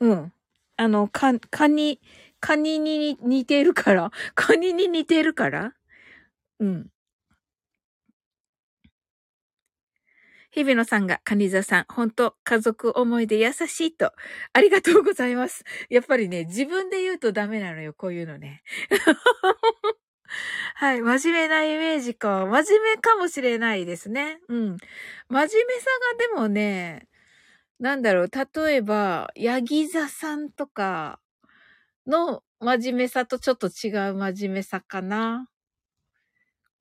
[0.00, 0.32] うん。
[0.76, 2.00] あの、か、カニ、
[2.40, 5.72] カニに似てるからカニに似てるから？
[6.60, 6.90] うん。
[10.54, 14.12] 日比野さんが、カニザさん、本当家族思いで優しいと。
[14.52, 15.64] ありがとうございます。
[15.90, 18.62] やっぱりね、自分で言うとダメなのよ、こういうのね。
[20.76, 21.02] はい。
[21.02, 22.46] 真面目なイメージか。
[22.46, 24.38] 真面目かもしれないですね。
[24.48, 24.76] うん。
[25.28, 27.08] 真面目さがでもね、
[27.80, 28.30] なんだろう。
[28.30, 31.18] 例えば、ヤギ座さんとか
[32.06, 35.48] の真面目さとちょっと違う真面目さかな。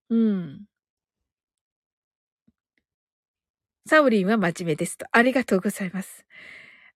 [0.09, 0.67] うん。
[3.85, 5.05] サウリンは真面目ですと。
[5.11, 6.25] ありがとうございます。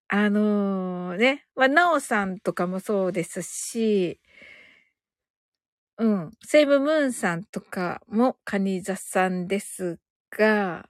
[0.08, 4.20] あのー、ね、まあ、ナオさんとかもそうですし、
[5.98, 10.00] うん、セイムムーンさんとかもカニザさんです
[10.32, 10.88] が、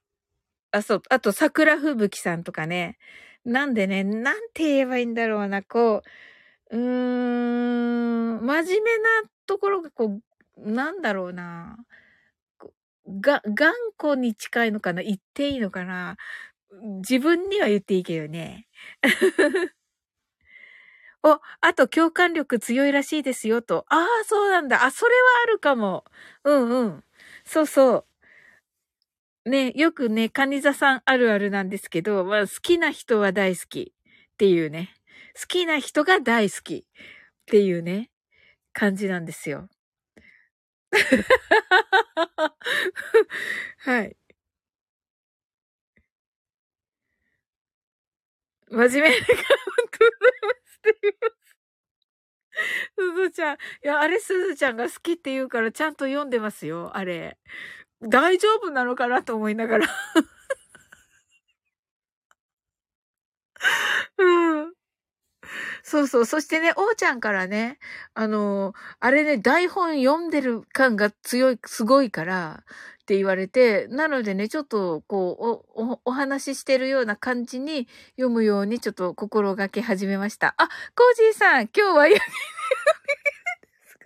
[0.72, 2.98] あ、そう、あと桜吹雪さんとかね。
[3.46, 6.04] なんでね、なんて言えばいいんだろうな、こ
[6.72, 9.10] う、うーん、真面目な
[9.48, 10.22] ところがこ
[10.58, 11.78] う、なんだろうな。
[13.08, 15.02] が、頑固に近いのかな？
[15.04, 16.18] 言っていいのかな？
[17.02, 18.68] 自分には言っていいけどね。
[21.24, 23.86] お、あと共感力強いらしいですよと。
[23.90, 24.84] ああ、そうなんだ。
[24.84, 26.04] あ、それはあるかも。
[26.44, 27.04] うんうん。
[27.46, 28.08] そうそう。
[29.46, 33.94] ね、よくね、カニ座さんあるあるなんですけど、まあ、好きな人は大好き
[34.34, 34.94] っていうね。
[35.40, 36.84] 好きな人が大好きっ
[37.46, 38.10] ていうね、
[38.74, 39.70] 感じなんですよ。
[43.78, 44.18] はい。
[48.70, 49.38] 真面目なカウン
[49.92, 49.98] ト
[50.66, 51.48] しています。
[52.98, 53.56] すずちゃん。
[53.56, 57.38] いや、あれすずちゃんが好きって言うからちゃんと読んでますよ、あれ。
[58.02, 59.88] 大丈夫なのかなと思いながら
[64.18, 64.24] う
[64.68, 64.77] ん。
[65.84, 66.26] そうそう。
[66.26, 67.80] そしてね、おーちゃんからね、
[68.14, 72.64] あのー、あれね、台本読んでる感が強い、すごいから、
[73.04, 77.88] って言われて、なのでね、ちょっと、こう、お、お、お話ししてるような感じに
[78.18, 80.56] 読むようにちょっと心がけ始めました。
[80.58, 82.32] あ、コージーさん、今日は焼きで
[83.86, 84.04] すか？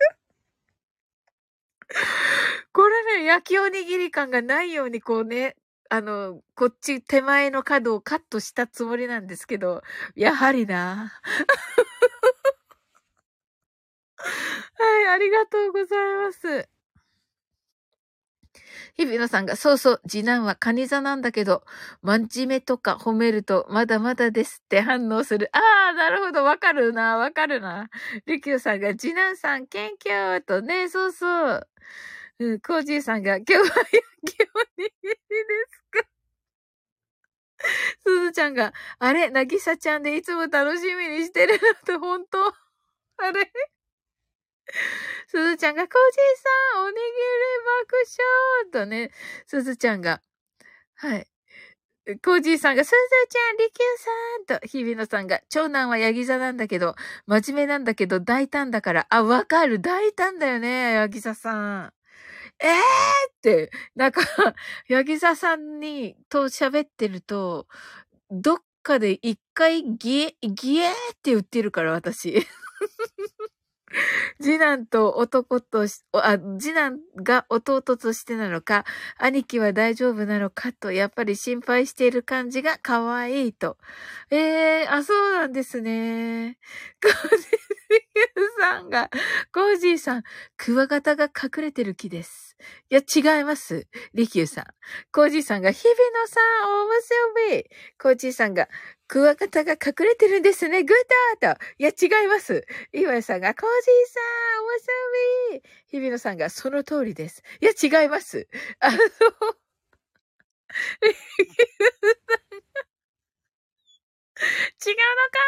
[2.72, 5.56] これね、焼きおにぎり感がないようにこうね、
[5.94, 9.82] あの、こっち手前の角をカットしたつもりなんですけど、
[10.16, 11.12] やはりな。
[14.78, 16.68] はい、ありがとうございます。
[18.98, 21.64] 日比野さんが、そうそう、次男はカニ座なんだけど、
[22.02, 25.48] 真面目とか褒めると、まだまだですって反応する。
[25.52, 27.88] ああ、なるほど、わかるな、わかるな。
[28.26, 31.68] りきゅうさんが、次男さん、謙虚とね、そうそう。
[32.42, 35.18] うん、コージーさんが、今日は野球おにぎりで
[35.70, 36.02] すか？
[38.04, 42.38] すずちゃんが、あれ、なぎさちゃんでいつも楽しみにしてるのと、本当？
[42.48, 42.52] あ
[43.30, 43.52] れ？
[45.28, 47.04] すずちゃんが、コージーさん、おにぎり
[47.80, 47.96] 爆
[48.72, 48.86] 笑！
[48.86, 49.12] とね、
[49.46, 50.20] すずちゃんが、
[50.96, 51.28] はい。
[52.24, 52.96] コージーさんが、すず
[53.30, 53.98] ちゃん、りきゅう
[54.48, 54.58] さん！
[54.58, 61.92] と、日比野さんが、長男はヤギ座なんだけど、真面目なんだけど、大胆だから、あ、わかる、大胆だよね、ヤギ座さん。
[62.62, 64.22] えー、って、なんか、
[64.88, 67.66] ヤギ座さんに、と喋ってると、
[68.30, 72.46] どっかで一回ギエ、ギエーって言ってるから、私。
[74.40, 78.84] 次男と男と、あ、次男が弟としてなのか、
[79.18, 83.76] 兄貴は大丈夫なのかと、やっぱり心配している感じが可愛いと。
[84.30, 86.58] ええー、あ、そうなんですね。
[87.92, 89.10] コージーさんが、
[89.52, 90.22] コージーさん、
[90.56, 92.56] クワガタが隠れてる木です。
[92.90, 93.86] いや、違います。
[94.14, 94.64] リキューさん。
[95.12, 97.64] コージーさんが、日々のさん、面白い。
[98.00, 98.68] コージーさんが、
[99.08, 100.84] クワガタが隠れてるんですね。
[100.84, 100.96] グッ
[101.40, 101.64] ドーと。
[101.78, 102.66] いや、違います。
[102.92, 104.20] 岩井さんが、コージーさ
[104.60, 104.78] ん、面
[105.50, 105.62] 白い。
[105.88, 107.42] 日比野さんが、その通りです。
[107.60, 107.72] いや、
[108.02, 108.48] 違います。
[108.80, 109.04] あの、リ
[111.14, 111.68] キュー
[112.30, 112.41] さん
[114.86, 115.38] 違うのか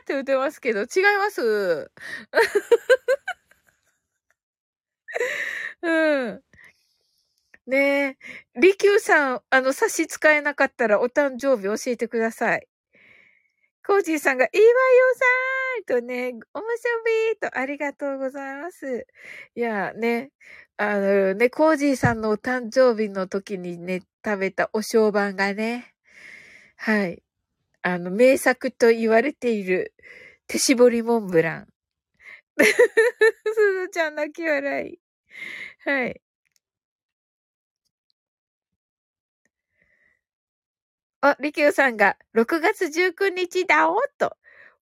[0.00, 1.90] ーって言ってますけど、違います。
[5.82, 5.88] う
[6.32, 6.44] ん。
[7.66, 8.18] ね
[8.54, 8.60] え。
[8.60, 12.66] 利休さん、あの、差し支えなかったらお誕生日教えてください。
[13.86, 14.70] コージーさんが、いいわよ
[15.86, 16.84] さーとね、おむす
[17.32, 19.06] びとありがとうございます。
[19.54, 20.30] いや、ね、
[20.78, 25.92] あのね、コージーさんのお誕生日の時にね、食べたお正晩がね、
[26.76, 27.23] はい。
[27.86, 29.92] あの、名作と言われている
[30.46, 31.68] 手絞りモンブラン。
[32.58, 32.64] す
[33.82, 34.98] ずちゃん泣き笑い。
[35.84, 36.20] はい。
[41.20, 44.34] あ、りきゅうさんが、6月19日だおっと。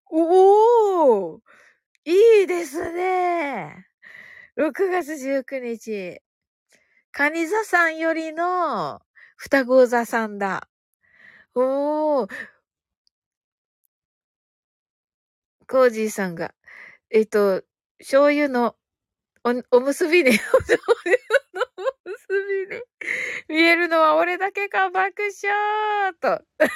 [0.07, 1.41] おー
[2.05, 3.89] いいですね。
[4.57, 6.21] 6月19日。
[7.11, 9.01] カニ座さんよりの
[9.37, 10.69] 双子座さんだ。
[11.57, 12.29] おー、
[15.73, 16.53] コージーさんが、
[17.09, 17.63] えっと、
[17.99, 18.77] 醤油の
[19.43, 21.17] お、おむすびね、 お醤油
[21.55, 21.63] の
[22.07, 22.29] おむす
[22.69, 22.83] びね、
[23.49, 26.45] 見えるのは俺だけか、爆笑と。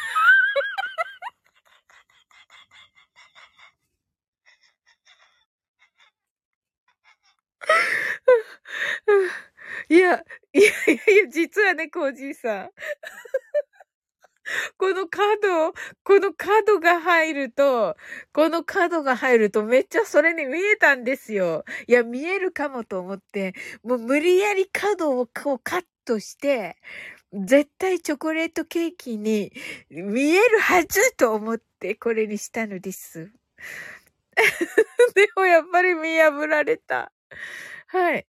[9.91, 10.25] いや、
[10.55, 10.65] いやい
[11.07, 12.71] やいや、実はね、コージーさん。
[14.79, 15.73] この角、
[16.05, 17.97] この角が入ると、
[18.33, 21.65] この角が入るとめっちゃそれに見えたんですよ。
[21.87, 26.77] いや、見えるかもと思って、もう無理やり角をこうカットして、
[27.33, 29.53] 絶対チョコレートケーキに
[29.91, 33.33] 見えるはずと思ってこれにしたのです。
[35.15, 37.13] でもやっぱり見破られた。
[37.89, 38.27] はい。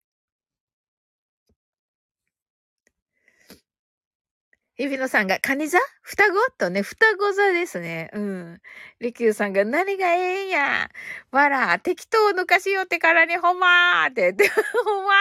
[4.77, 5.79] 日比野さんが、カニ座？
[6.01, 6.51] 双子？
[6.57, 8.11] とね、双子座ですね。
[8.13, 8.61] うん。
[8.99, 10.89] りきゅうさんが、何がええんや。
[11.31, 15.13] わら、適当抜かしよってからにほんまーって言って、ほんま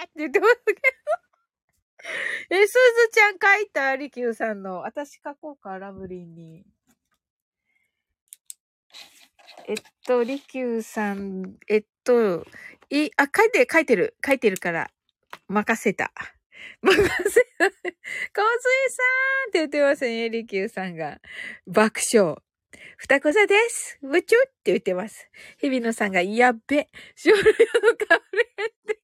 [0.00, 0.80] えって言ってますけど。
[2.56, 3.94] え、すずちゃん書いた？
[3.96, 4.80] りきゅうさんの。
[4.80, 6.64] 私書こうか、ラブリンに。
[9.68, 12.46] えっと、りきゅうさん、えっと、
[12.88, 14.16] い、あ、書いて、書いてる。
[14.26, 14.90] 書いてるから、
[15.48, 16.12] 任せた。
[16.82, 16.96] 任
[17.30, 17.70] せた。
[17.70, 19.02] 香水さ
[19.46, 21.20] んって言ってますね、りきゅうさんが。
[21.66, 22.36] 爆笑。
[22.96, 23.98] 双子座です。
[24.02, 25.28] ぶちゅって言ってます。
[25.58, 29.02] 日比野さんが、やっべ、少量の香りがって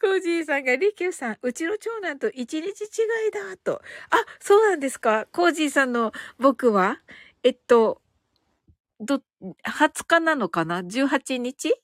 [0.00, 3.82] コージーさんが、リキューさん、うちの長男と一日違いだ、と。
[4.10, 7.00] あ、そうなんですかコージーさんの僕は
[7.44, 8.00] えっと、
[9.00, 9.20] ど、
[9.66, 11.74] 20日なのかな ?18 日？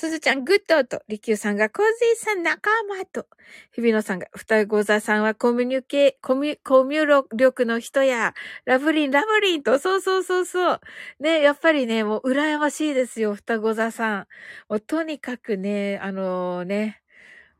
[0.00, 3.26] すずちゃん、グッドと、りきゅうさんが、コージーさん仲間と、
[3.72, 8.32] 日比野さんが、双子座さんはコミュニケ、コミュ、コミュ力の人や、
[8.64, 10.80] ラブリン、ラブリンと、そうそうそうそう。
[11.20, 14.26] ね、やっぱりね、もう羨ましいですよ、双子座さん。
[14.70, 17.02] もうとにかくね、あのー、ね、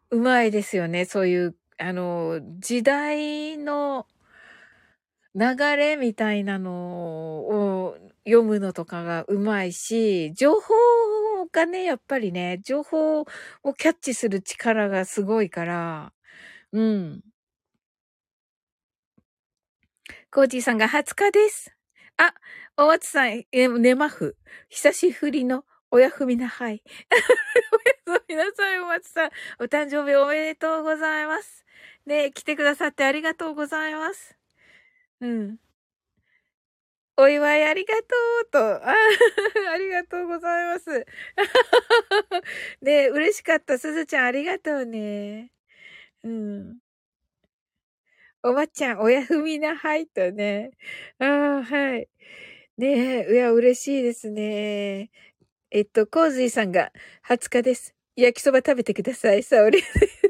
[0.09, 4.07] うまいですよね、そういう、あのー、時代の、
[5.35, 10.75] 流れみたいなのを読むのとかがうまいし、情報
[11.53, 13.27] がね、やっぱりね、情報を
[13.75, 16.13] キャッチする力がすごいから、
[16.73, 17.23] うん。
[20.31, 21.75] コージーさんが20日です。
[22.17, 22.35] あ、
[22.77, 24.37] おわつさん、え、ねまふ。
[24.69, 26.83] 久しぶりのおやふみなはい。
[28.09, 29.31] おやすみなさい、おわつさん。
[29.59, 31.65] お誕生日おめでとうございます。
[32.07, 34.37] ね来てくださってありがとうございます。
[35.21, 35.59] うん。
[37.17, 38.03] お祝いありがと
[38.47, 38.59] うと、
[38.89, 38.95] あ
[39.75, 41.07] ありがとうございます。
[42.83, 43.79] ね嬉しかった。
[43.79, 45.53] すずちゃんありがとうね。
[46.25, 46.79] うん。
[48.43, 50.71] おばちゃん、おやふみなはいとね。
[51.19, 52.09] ああ、はい。
[52.79, 55.11] ねえ、いや、嬉しいですね。
[55.71, 56.93] えっと、コーズイさんが
[57.23, 57.95] 20日です。
[58.17, 59.43] 焼きそば食べてください。
[59.45, 60.30] さおり言ってま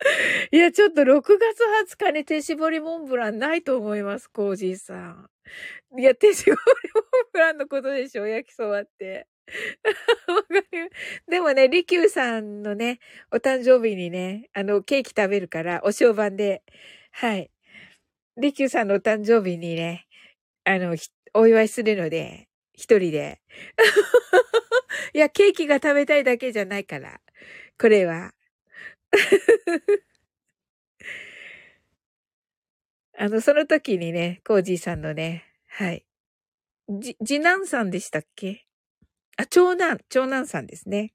[0.52, 5.30] いや、ちょっと6月20日に手絞りモンブランないと思います、コージーさん。
[5.98, 6.58] いや、手絞り
[6.94, 9.26] モンブランのことでしょ、焼きそばって。
[11.28, 13.00] でもね、リキューさんのね、
[13.32, 16.62] お誕生日にね、あの、ケーキ食べるから、お正晩で、
[17.12, 17.50] はい。
[18.38, 20.06] リキューさんのお誕生日にね、
[20.64, 20.96] あの、
[21.34, 23.40] お祝いするので、一人で。
[25.14, 27.20] いや、ケーキが食べたいだけじゃないから。
[27.80, 28.32] これは。
[33.16, 36.04] あの、その時にね、コージーさんのね、はい。
[36.88, 38.66] じ、次男さんでしたっけ？
[39.36, 41.12] あ、長男、長男さんですね。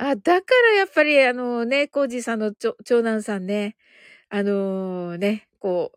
[0.00, 3.76] あ、だからやっぱりあのね、コージーさんの長男さんね、
[4.30, 5.92] あのー、ね、こ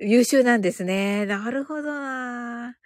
[0.00, 1.26] う、優秀なんですね。
[1.26, 2.76] なるほどな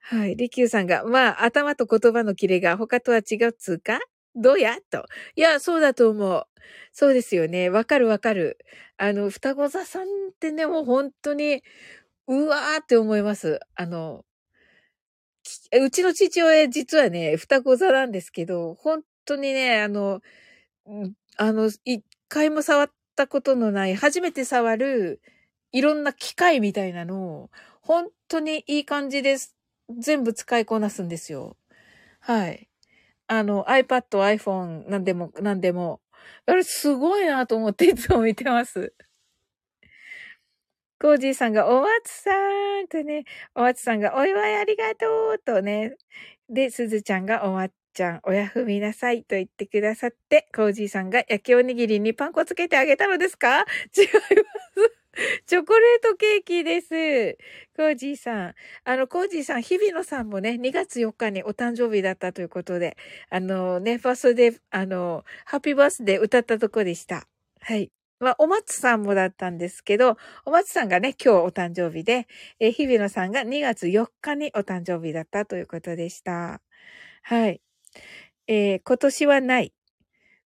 [0.00, 0.36] はい。
[0.36, 4.00] リキューさんが、まあ、頭と言葉のキレが他とは違うっつうか？
[4.36, 4.76] どうや？
[4.90, 5.06] と。
[5.36, 6.44] いや、そうだと思う。
[6.92, 7.68] そうですよね。
[7.70, 8.58] わかるわかる。
[8.96, 10.06] あの、双子座さんっ
[10.38, 11.62] てね、もう本当に、
[12.28, 13.60] うわーって思います。
[13.76, 14.24] あの、
[15.72, 20.20] うちの父親実はね、双子座なんですけど、本当にね、あの、
[21.36, 25.20] あの、一回も触ったことのない、初めて触る、
[25.72, 27.50] いろんな機械みたいなのを、
[27.82, 29.56] 本当にいい感じです。
[29.98, 31.56] 全部使いこなすんですよ。
[32.20, 32.68] はい。
[33.28, 34.02] あの、iPad、
[34.36, 36.00] iPhone、なんでも、なんでも。
[36.46, 38.94] あれ、すごいなと思っていつも見てます。
[41.00, 42.30] コージーさんが、おわつさ
[42.82, 43.24] んとね、
[43.54, 45.96] おわつさんが、お祝いありがとうとね。
[46.48, 53.60] で、すずちゃんが、おわっちゃん、おやふみなさいと言ってくださって、コージーさんが焼きおにぎりにパン粉つけてあげたのですか？
[53.96, 54.12] 違いま
[54.82, 55.03] す。
[55.46, 57.38] チョコレートケーキです。
[57.76, 58.54] コージーさん。
[58.84, 62.96] あの、コージーさん、日比野さんもね、2月4日にお誕生日だったということで、
[63.30, 67.28] あのね、ファーストで、あの、ハッピーバースデー歌ったとこでした。
[67.60, 67.90] はい。
[68.18, 72.26] まあ、お松さんもだったんですけど、お松さんがね、今日お誕生日で、
[72.58, 76.60] え日比野さんが2月4日にお誕生日だったということでした。
[77.22, 77.60] はい。
[78.48, 79.72] えー、今年はない。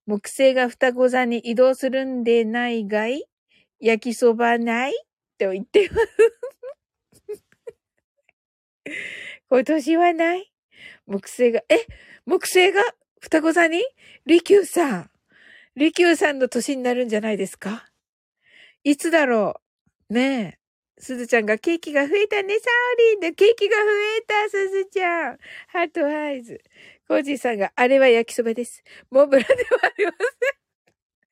[0.06, 3.28] 木星が双子座に移動するんでないがい
[3.80, 4.92] 焼きそばない？
[5.38, 6.06] と言ってます。
[9.50, 10.52] 今年はない？
[11.06, 11.86] 木星が、え？
[12.26, 12.82] 木星が？
[13.20, 13.82] 双子座に？
[14.26, 15.10] 利休さん。
[15.76, 17.88] 利休さんの年になるんじゃないですか？
[18.84, 19.60] いつだろ
[20.10, 20.14] う？
[20.14, 20.58] ねえ
[21.00, 23.82] すずちゃんがケーキが増えたね、サオリンのケーキが増
[24.18, 25.38] えた、すずちゃん。
[25.68, 26.60] ハートアイズ。
[27.06, 28.82] コージーさんが、あれは焼きそばです。
[29.10, 30.67] モブラではありません。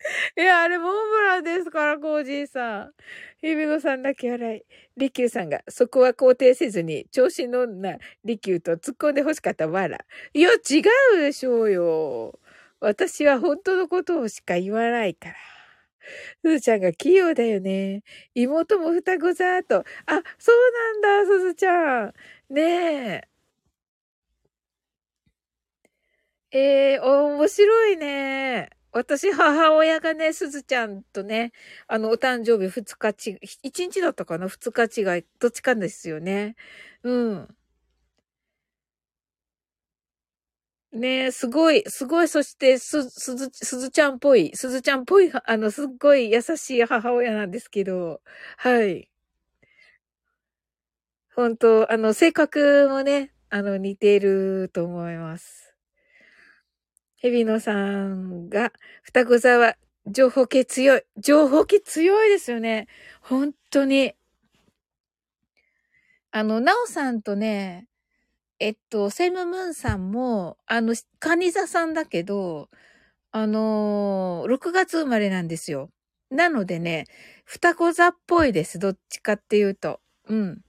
[0.37, 2.93] いや、あれモンブランですから、コージーさん。
[3.41, 4.63] ひびごさんだけ笑い。
[4.97, 9.99] リキューさんが、そこは肯定せずに、調子のんなリキューと突っ込んで欲しかったわら。
[10.33, 10.83] いや、違
[11.15, 12.39] うでしょうよ。
[12.81, 15.37] 私は本当のことをしか言わないから。
[16.43, 18.03] すずちゃんが器用だよね。
[18.35, 19.79] 妹も双子ざーと。
[20.07, 20.73] あ、そう
[21.03, 22.15] なんだ、すずちゃん。
[22.51, 22.63] ね
[26.53, 26.57] え。
[26.59, 28.76] えー、面白いね。
[28.97, 31.53] 私、母親がね、すずちゃんとね、
[31.87, 34.49] あの、お誕生日二日ち、一日だったかな？
[34.49, 36.57] 二日違い、どっちかんですよね。
[37.03, 37.57] うん。
[40.93, 48.21] ねえ、すごい、すごい、そして、す、すず、すずちゃんっぽい、すずちゃんっぽい、あの、すっごい優しい母親なんですけど、
[48.57, 49.09] はい。
[51.35, 55.66] 本当あの、性格もね、あの、似ていると思います。
[57.17, 58.73] ヘビノさんが、
[59.03, 59.77] 双子座は
[60.07, 61.03] 情報系強い。
[61.17, 62.87] 情報系強いですよね。
[63.23, 64.15] 本当に。
[66.31, 67.89] あの、ナオさんとね、
[68.61, 72.69] えっと、セムムーンさんも、あの、カニ座さんだけど、
[73.33, 75.91] あのー、6月生まれなんですよ。
[76.31, 77.07] なのでね、
[77.45, 78.79] 双子座っぽいです。
[78.79, 80.01] どっちかっていうと。
[80.29, 80.61] うん。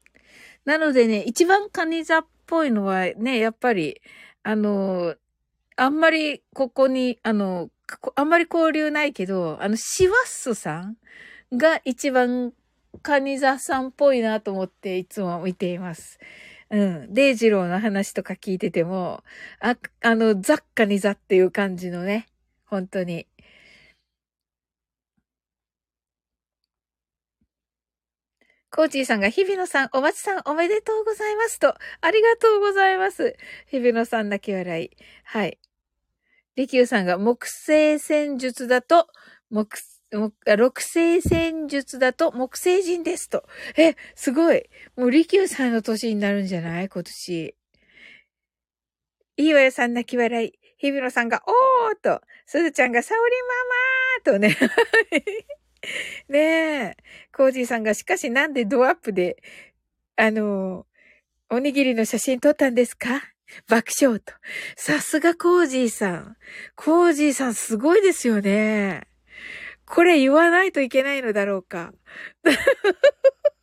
[0.66, 4.02] なのでね、一番カニ座っぽいのはね、やっぱり、
[4.44, 5.18] あのー、
[5.78, 7.70] あんまりここに、あの、
[8.16, 10.98] あんまり交流ないけど、あの、シワッスさん
[11.58, 12.54] が一番
[13.04, 16.20] カニ座さんっぽいなと思っていつも見ています。
[16.72, 17.14] うん。
[17.14, 19.24] デイジローの話とか聞いてても、
[19.62, 22.28] あ、あの、ザッカニザっていう感じのね、
[22.66, 23.28] 本当に。
[28.72, 33.36] コーチーさんが、日比野さん、お待ちさん、おめでとうございますと、ありがとうございます。
[33.68, 34.92] 日比野さん泣き笑い。
[35.24, 35.58] はい。
[36.58, 39.08] リキューさんが、木星戦術だと、
[39.52, 39.78] 木
[40.58, 43.44] 六星戦術だと木星人ですと。
[43.78, 44.64] え、すごい。
[44.96, 46.90] もう、利休さんの年になるんじゃない？
[46.90, 47.56] 今年。
[49.38, 50.54] いいわよさん泣き笑い。
[50.80, 53.34] 日比野さんが、おーと、すずちゃんが、サオリ
[54.34, 54.58] ママーとね。
[56.28, 56.98] ねえ。
[57.32, 59.38] コージーさんが、しかしなんでドアップで、
[60.16, 60.88] あの
[61.52, 63.37] おにぎりの写真撮ったんですか？
[63.70, 64.34] 爆笑と。
[64.76, 66.38] さすがコージーさん。
[66.76, 69.08] コージーさんすごいですよね。
[69.86, 71.94] これ言わないといけないのだろうか。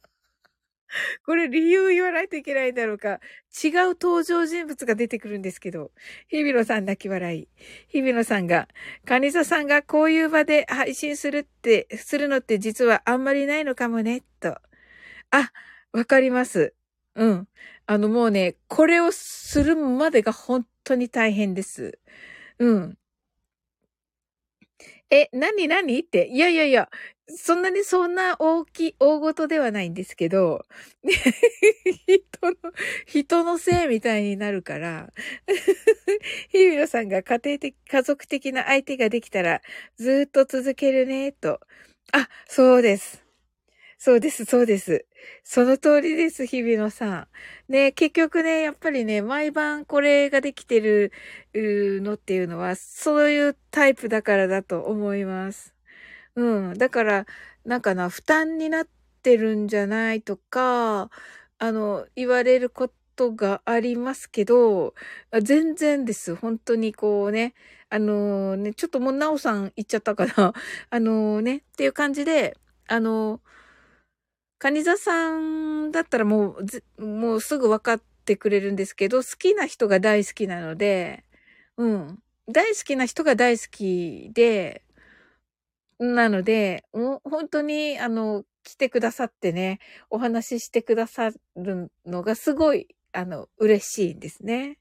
[1.27, 3.20] これ理由言わないといけないんだろうか。
[3.62, 5.90] 違う登場人物が出てくるんですけど。
[6.28, 7.48] 日比野さん泣き笑い。
[7.89, 8.69] 日比野さんが、
[9.05, 14.56] カニサさんがこういう場で配信するって、するのって実はあんまりないのかもね、と。
[15.31, 15.51] あ、
[15.93, 16.74] わかります。
[17.16, 17.48] うん。
[17.86, 21.98] あのもうね、これをするまでが本当に大変です。
[22.59, 22.98] うん。
[25.11, 26.28] え、なになにって。
[26.28, 26.89] いやいやいや、
[27.28, 30.65] そんなにそんな大きい、大ごとではないんですけど、
[32.06, 32.55] 人の、
[33.06, 35.12] 人のせいみたいになるから、
[36.51, 39.62] ひびろさんが家庭的、家族的な相手ができたら、
[39.97, 41.61] ずっと続けるね、と。
[42.12, 43.24] あ、そうです。
[44.06, 45.06] そうです、そうです。
[45.44, 47.26] その通りです、日比野さ
[47.68, 47.72] ん。
[47.72, 51.10] ね、結局ね、やっぱりね、毎晩これができてる
[51.55, 55.74] のっていうのは、そういうタイプだからだと思います。
[56.36, 56.74] うん。
[56.74, 57.26] だから、
[57.64, 58.89] なんかな、負担になっ
[59.22, 61.10] てるんじゃないとか、
[61.59, 64.94] あの、言われることがありますけど、
[65.43, 66.35] 全然です。
[66.35, 67.55] 本当にこうね、
[67.89, 70.52] あのね、ちょっともうなおさん言っちゃったかな。
[70.90, 73.40] あのね、っていう感じで、あの
[74.65, 76.57] カニザさんだったらも
[76.99, 81.23] う、もうすぐ分かってくれるんですけど、好きな人が大好きなので、
[81.77, 82.19] うん。
[82.51, 84.82] 大好きな人が大好きで、
[85.99, 94.78] なので、もう本当に、あの、来てくださってね、お話ししてくださるのがすごい、あの、嬉しいんですね。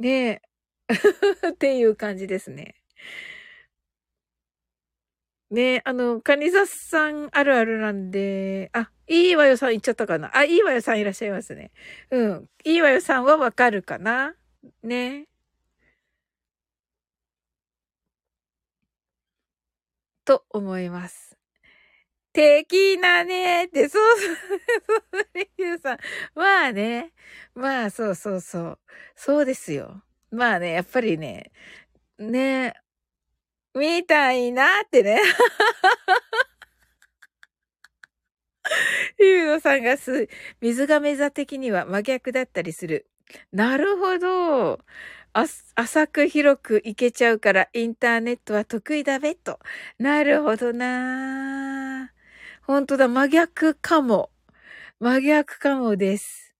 [0.00, 0.42] ねえ。
[1.50, 2.74] っていう感じですね。
[5.52, 10.36] ねあの、カニザスさんあるあるなんで、あ、いいわよさん言っちゃったかな。
[10.36, 11.72] あ、いいわよさんいらっしゃいますね。
[12.10, 12.46] うん。
[12.64, 14.34] いいわよさんはわかるかな
[14.82, 15.26] ね。
[20.24, 21.36] と思います。
[22.32, 24.36] 的なねって、そうそう、
[25.12, 25.98] そうレキューさん。
[26.34, 27.12] まあね。
[27.54, 28.78] まあ、そうそうそう。
[29.16, 30.02] そうですよ。
[30.30, 31.52] まあね、やっぱりね、
[32.18, 32.74] ね、
[33.74, 35.18] みたいなってね。
[39.18, 40.28] ゆうのさんがす、
[40.60, 43.06] 水亀座的には真逆だったりする。
[43.52, 44.80] なるほど。
[45.34, 45.46] あ、
[45.76, 49.58] 浅く広くいけちゃうからインターネットは得意だべと。
[49.98, 52.10] なるほどな
[52.66, 54.30] ほんとだ、真逆かも。
[55.00, 56.54] 真逆かもです。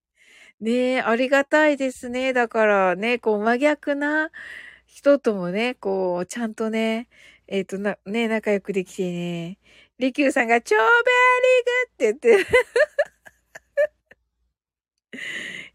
[0.60, 2.32] ねえ、ありがたいですね。
[2.32, 4.30] だからね、こう真逆な
[4.94, 7.08] 人ともね、こう、ちゃんとね、
[7.48, 9.58] えっ、ー、と、な、ね、仲良くできてね。
[9.98, 10.82] りきゅうさんが超ベ
[12.04, 12.46] リーグって言って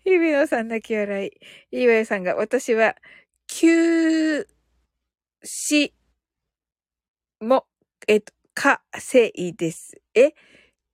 [0.04, 1.32] 日比野さん泣き笑い。
[1.72, 2.96] 岩井さんが、私は、
[3.48, 4.48] 休
[5.44, 5.94] 止
[7.42, 7.66] も、
[8.08, 10.00] えっと、火星です。
[10.14, 10.34] え？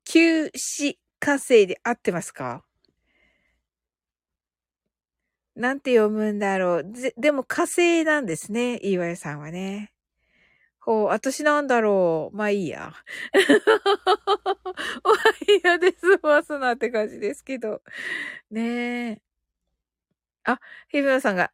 [0.05, 2.63] 休止火星で合ってますか？
[5.55, 6.83] なんて読むんだろう。
[6.83, 8.79] ででも火星なんですね。
[8.83, 9.93] 岩井さんはね。
[10.79, 12.35] ほう、私なんだろう。
[12.35, 12.93] まあいいや。
[13.33, 15.13] まあ
[15.51, 17.81] いいやで済ますなって感じですけど。
[18.51, 19.21] ねえ。
[20.43, 20.59] あ、
[20.89, 21.51] 日比野さんが、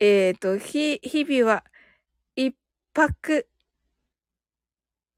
[0.00, 1.64] えっ、ー、と、ひ、日々は
[2.34, 2.56] 一
[2.92, 3.46] 泊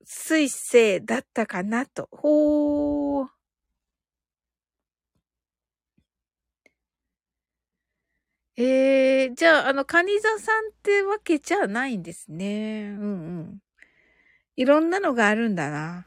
[0.05, 2.09] 水星だったかなと。
[2.13, 3.04] ほー。
[8.57, 12.95] えー、じゃあ、あの、カニ座さんってわけじゃないんですね。
[12.99, 13.07] うんう
[13.43, 13.59] ん。
[14.57, 16.07] いろんなのがあるんだな。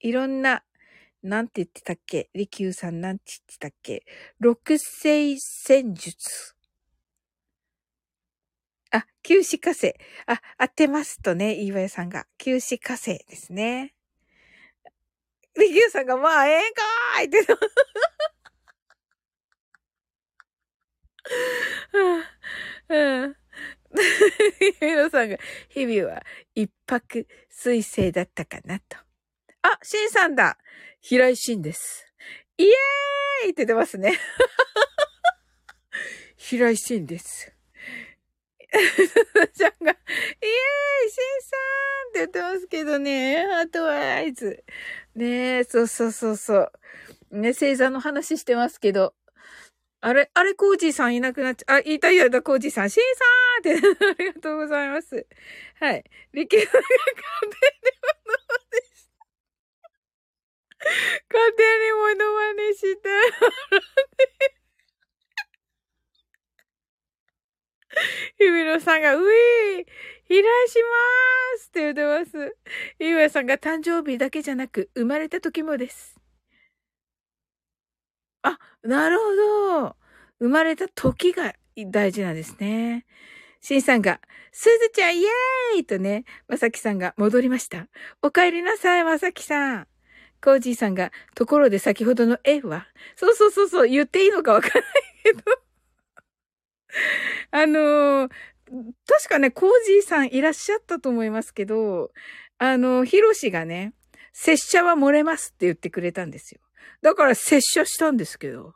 [0.00, 0.64] いろんな、
[1.22, 2.30] なんて言ってたっけ？
[2.34, 4.06] 利休さんなんて言ってたっけ？
[4.38, 6.54] 六星戦術。
[8.90, 9.94] あ、九死火星。
[10.26, 12.26] あ、合ってますとね、岩井さんが。
[12.38, 13.94] 九死火星ですね。
[15.56, 17.46] 利休さんが、まあ、ええかーいって
[22.88, 23.36] うん。
[24.80, 25.30] ゆのさん。
[25.30, 25.38] が、
[25.68, 26.22] 日々は
[26.54, 28.96] 一泊水星だったかなと。
[29.62, 30.34] あ、シンさん。
[30.34, 30.58] だ
[31.00, 32.06] 平井シンです。
[32.58, 34.18] イエーイって出ますね。
[36.36, 37.52] 平井シンです。
[39.56, 39.84] ちゃん。
[39.84, 39.96] が、イエー
[41.06, 41.84] イシンさん。
[42.10, 43.44] って言ってますけどね。
[43.44, 44.64] あとは合図。
[45.14, 46.72] ねえ、そうそうそうそう。
[47.30, 49.14] ね、星座の話してますけど、
[50.06, 52.90] あれ、あれ、コージーさんいなくなっちゃ、あ、言いたいよだ、コージーさん。
[52.90, 55.26] シーさーって、 ありがとうございます。
[55.80, 56.04] はい。
[56.34, 59.24] リキューが勝手にモノマネした。
[61.32, 63.08] 勝手にモノマネした。
[68.36, 69.24] ひびろさんが、うい
[70.28, 72.56] 飛来しまーすって言ってます。
[72.98, 76.23] ゆうやさんが誕生日だけじゃなく、生まれた時もです。
[78.44, 79.96] あ、なるほど。
[80.38, 83.06] 生まれた時が大事なんですね。
[83.60, 84.20] シンさんが、
[84.52, 87.88] すずちゃんイエーイとね、まさきさんが戻りました。
[88.22, 89.88] お帰りなさい、まさきさん。
[90.42, 92.86] コージーさんが、ところで先ほどの F は？
[93.16, 94.84] そうそうそうそう、言っていいのかわからない
[95.24, 95.42] けど。
[97.50, 98.30] あのー、
[99.06, 102.12] 確かね、コージーさんいらっしゃったと思いますけど、
[102.58, 103.94] あの、ヒロシがね、
[104.34, 106.60] 拙者は漏れますって言ってくれたんですよ。
[107.02, 108.74] だから拙者したんですけど。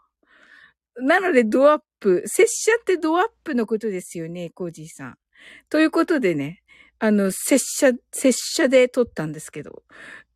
[1.01, 2.23] なのでドアップ。
[2.27, 5.19] 拙者ってドアップのことですよね、コージーさん。
[5.71, 6.63] ということでね、
[6.99, 9.83] あの、拙者、拙者で撮ったんですけど。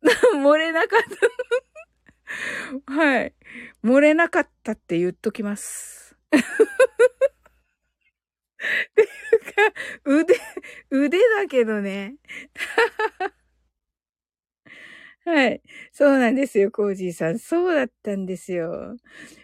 [0.35, 1.01] 漏れなかっ
[2.85, 2.93] た。
[2.93, 3.33] はい。
[3.83, 6.15] 漏れなかったって言っときます。
[6.35, 6.39] っ
[8.95, 9.07] ていう
[9.53, 9.73] か、
[10.05, 10.39] 腕、
[10.89, 12.15] 腕だけどね。
[15.25, 15.61] はい。
[15.93, 17.39] そうなんですよ、コージーさん。
[17.39, 18.97] そうだったんですよ。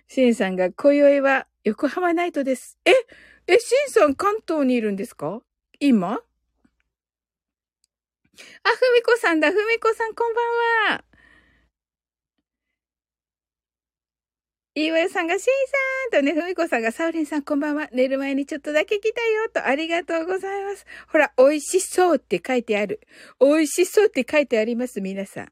[0.08, 2.78] シンさんが、今宵は横浜ナイトです。
[2.84, 2.92] え？
[3.48, 5.42] え、シンさん関東にいるんですか？
[5.80, 6.14] 今？
[6.14, 6.20] あ、
[8.70, 9.52] ふみこさんだ。
[9.52, 10.42] ふみこさん、こんば
[10.92, 11.04] んは。
[14.76, 15.44] 岩井さんが、シン
[16.12, 17.90] さんとね、ふみこさんが、サウリンさんこんばんは。
[17.92, 20.86] 寝る前にちょっとだけ来たよと、ありがとうございます。
[21.08, 23.02] ほら、美味しそうって書いてある。
[23.40, 25.52] 美味しそうって書いてあります、皆さん。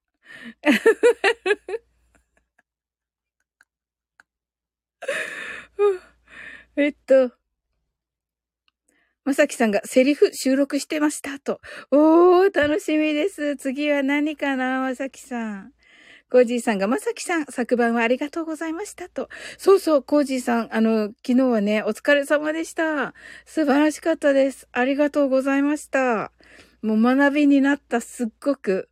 [6.75, 7.31] えっと、
[9.25, 11.59] まさきさんがセリフ収録してましたと。
[11.91, 13.57] おー、楽しみです。
[13.57, 15.73] 次は何かな、まさきさん。
[16.29, 19.29] コージーさんが、まさきさん、昨晩はありがとうございましたと。
[19.57, 23.13] そうそう、コージーさん、あの、昨日はね、お疲れ様でした。
[23.45, 24.67] 素晴らしかったです。
[24.71, 26.31] ありがとうございました。
[26.81, 28.89] もう学びになった、すっごく。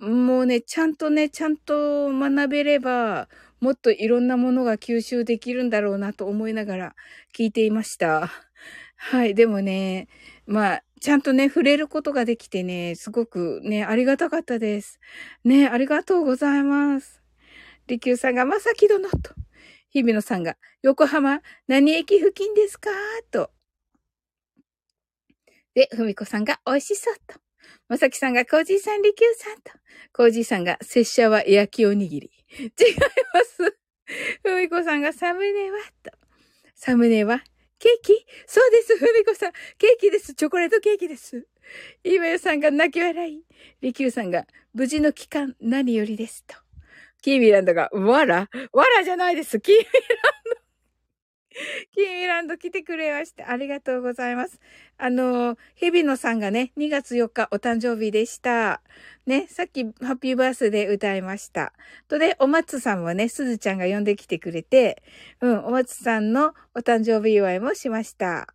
[0.00, 3.28] もうね、ちゃんとね、ちゃんと学べれば、
[3.60, 6.94] もっといろんなものが吸収できるんだろうなと思いながら
[7.36, 8.30] 聞いていました。
[8.96, 9.34] はい。
[9.34, 10.08] でもね、
[10.46, 15.00] まあ、ちゃんとね、触れることができてね、すごくね、ありがたかったです。
[15.44, 17.22] ね、ありがとうございます。
[17.88, 19.34] 利休さんが、まさき殿と。
[19.90, 22.90] 日比野さんが、横浜、何駅付近ですか？
[23.30, 23.50] と。
[25.74, 27.40] で、ふみこさんが、美味しそうと。
[27.88, 29.72] まさきさんが、コージーさん、利休さんと。
[30.12, 32.30] コージーさんが、拙者は焼きおにぎり。
[32.58, 32.68] 違い
[33.32, 33.78] ます。
[34.42, 36.10] ふみこさんが、サムネはと。
[36.74, 37.42] サムネは、
[37.78, 38.26] ケーキ？
[38.46, 39.52] そうです、ふみこさん。
[39.78, 40.34] ケーキです。
[40.34, 41.46] チョコレートケーキです。
[42.04, 43.42] イメヨさんが泣き笑い。
[43.80, 46.56] リキューさんが、無事の期間、何よりですと。
[47.22, 48.48] キーミランドが、わら？
[48.72, 49.60] わらじゃないです。
[49.60, 49.92] キーミラン
[50.54, 50.59] ド。
[51.94, 54.60] キーミランド来てくれまして、ありがとうございます。
[54.98, 58.82] あの、日比野さんがね、2月4日お誕生日でした。
[59.26, 61.72] ね、さっきハッピーバースで歌いました。
[62.08, 65.02] とで、お松さんもね、すずちゃんが呼んできてくれて、
[65.40, 68.54] うん、お松さんのお誕生日祝いもしました。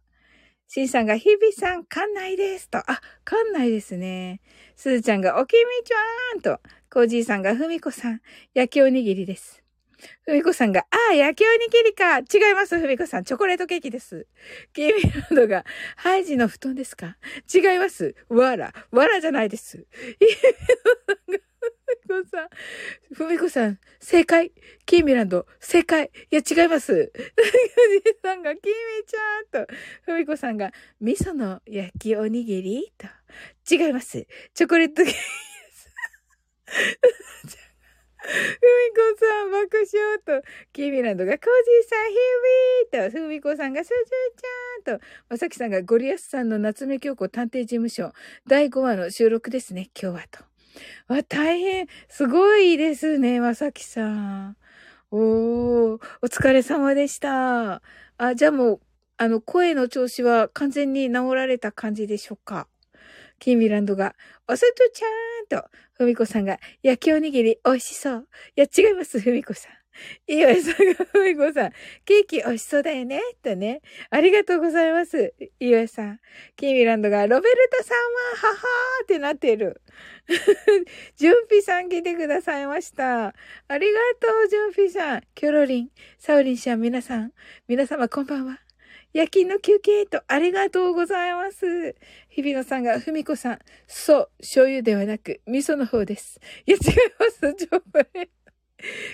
[0.67, 2.79] しんさんが、日比さん、館内ですと。
[2.79, 4.41] あ、館内ですね。
[4.75, 6.59] すずちゃんが、おきみちゃーんと。
[6.91, 8.21] コージーさんが、ふみこさん、
[8.53, 9.64] 焼きおにぎりです。
[10.23, 12.19] ふみこさんが、ああ、焼きおにぎりか。
[12.19, 13.23] 違います、ふみこさん。
[13.23, 14.27] チョコレートケーキです。
[14.73, 15.65] キーミランドが、
[15.95, 17.17] ハイジの布団ですか？
[17.53, 18.15] 違います。
[18.29, 18.73] わら。
[18.91, 19.77] わらじゃないです。
[19.77, 19.85] ふ
[21.31, 22.49] みこさん、
[23.13, 24.51] ふみこさん、正解。
[24.85, 26.11] キーミランド、正解。
[26.31, 26.93] いや、違います。
[26.93, 28.73] ふみこさんが、キーミ
[29.05, 29.73] ちゃんと、
[30.03, 33.07] ふみこさんが、味噌の焼きおにぎりと、
[33.73, 34.27] 違います。
[34.53, 35.17] チョコレートケーキで
[37.47, 37.64] す。
[38.25, 43.93] ふみこさん爆笑と、キーミランドがコージーさんヒーウィーと、ふみこさんがすず
[44.85, 48.13] ちゃんと、まさきさんがゴリアスさんの夏目京子探偵事務所
[48.47, 50.43] 第5話の収録ですね、今日はと。
[51.07, 54.57] わ、大変、すごいですね、まさきさん。
[55.11, 57.81] おー、お疲れ様でした。
[58.17, 58.79] あ、じゃあもう、
[59.17, 62.67] あの、声の調子は完全に治られた感じでしょうか？
[63.39, 64.15] キーミランドが、
[64.47, 68.27] おすとちゃーんと、ふみこさんが、焼きおにぎり美味しそう。
[68.55, 69.71] いや、違います、ふみこさん。
[70.27, 71.71] 岩井さんが、ふみこさん、
[72.03, 73.81] ケーキ美味しそうだよね、とね。
[74.09, 75.33] ありがとうございます。
[75.59, 76.19] 岩井さん。
[76.55, 79.81] キーミランドが、ロベルタさんは、ははーってなってる。
[81.15, 83.27] ジュンピさん来てくださいました。
[83.27, 85.21] ありがとう、ジュンピさん。
[85.33, 87.31] キョロリン、サウリンさん、皆さん。
[87.67, 88.64] 皆様、こんばんは。
[89.15, 91.95] 夜勤の休憩とありがとうございます。
[92.27, 96.41] 日比野さんが、ふみこさん、そう、醤油ではなく、味噌の方です。
[96.65, 98.29] いや、違います、ジョブレ。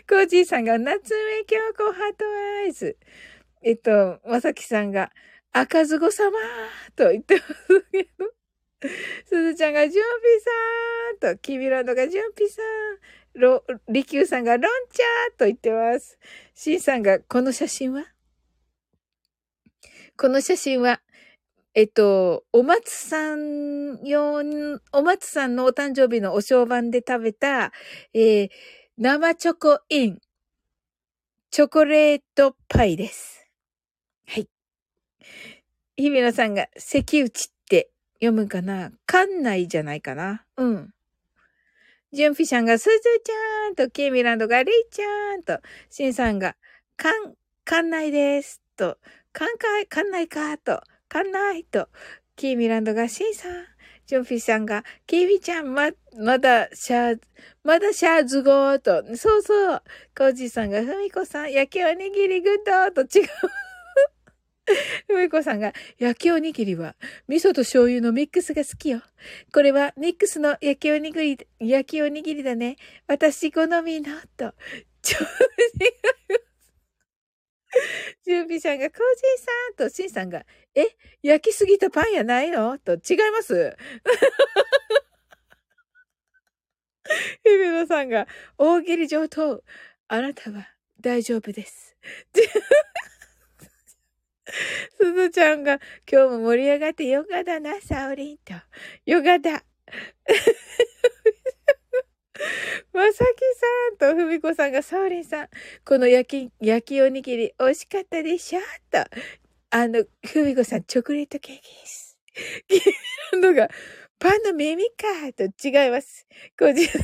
[0.09, 2.25] コージーさんが、夏目京子ハート
[2.63, 2.97] アイズ。
[3.61, 5.11] えっと、まさきさんが、
[5.51, 6.31] 赤ずご様
[6.95, 8.89] と言ってますけど。
[9.27, 10.03] すずちゃんが、ジュン
[11.19, 13.39] ピさんと、キビランドが、ジュンピさん。
[13.39, 16.17] ロ、リキューさんが、ロンチャーと言ってます。
[16.55, 18.03] シンさんが、この写真は？
[20.21, 21.01] この写真は、
[21.73, 24.43] えっと、お松さん用
[24.93, 27.71] お松さんのお誕生日のお正晩で食べた、
[28.13, 28.49] えー、
[28.99, 30.19] 生チョコイン、
[31.49, 33.49] チョコレートパイです。
[34.27, 34.47] はい。
[35.97, 37.89] 日比野さんが、関内って
[38.19, 38.91] 読むかな？
[39.07, 40.45] 館内じゃないかな？
[40.55, 40.93] うん。
[42.13, 42.91] ジュンフィシャンが、すず
[43.25, 45.57] ちゃんと、ケイミランドが、リーちゃんと、
[45.89, 46.57] シンさんが、
[46.95, 47.11] 館、
[47.65, 48.99] 館内ですと、
[49.33, 51.87] かんかい、かんないか、と、かんない、と、
[52.35, 53.65] キーミランドがシンさん、
[54.05, 55.89] ジョンフィさんが、キーミちゃん、ま、
[56.19, 57.21] まだ、シャー、
[57.63, 59.83] まだシャーズゴーと、そうそう、
[60.17, 63.27] コージーさんが、ふみこさん、焼きおにぎりグッドと違う。
[65.07, 66.95] ふみこさんが、焼きおにぎりは、
[67.27, 69.01] 味噌と醤油のミックスが好きよ。
[69.53, 72.75] これは、ミックスの焼きおにぎり、焼きおにぎりだね。
[73.07, 74.53] 私好みの、と。
[75.01, 76.50] ちょ、違う。
[78.25, 79.03] 準備さんが、コージー
[79.45, 79.51] さ
[79.85, 80.43] んと、シンさんが、
[80.75, 80.87] え、
[81.21, 82.77] 焼きすぎたパンやないの？
[82.79, 83.75] と、違います
[87.43, 88.27] ヘビノさんが、
[88.57, 89.63] 大喜利上等。
[90.07, 90.67] あなたは
[90.99, 91.97] 大丈夫です。
[94.97, 95.79] すずちゃんが、
[96.11, 98.53] 今日も盛り上がってよかだな、サオリンと。
[99.05, 99.63] よかだ。
[102.93, 105.49] まさきさんとふみこさんがサオリンさん、
[105.85, 108.59] この焼き、焼きおにぎり美味しかったでしょ？
[108.91, 108.99] と。
[109.69, 112.17] あの、ふみこさん、チョコレートケーキです。
[113.33, 113.69] のが、
[114.19, 116.27] パンの耳かと違います。
[116.59, 117.01] こじさん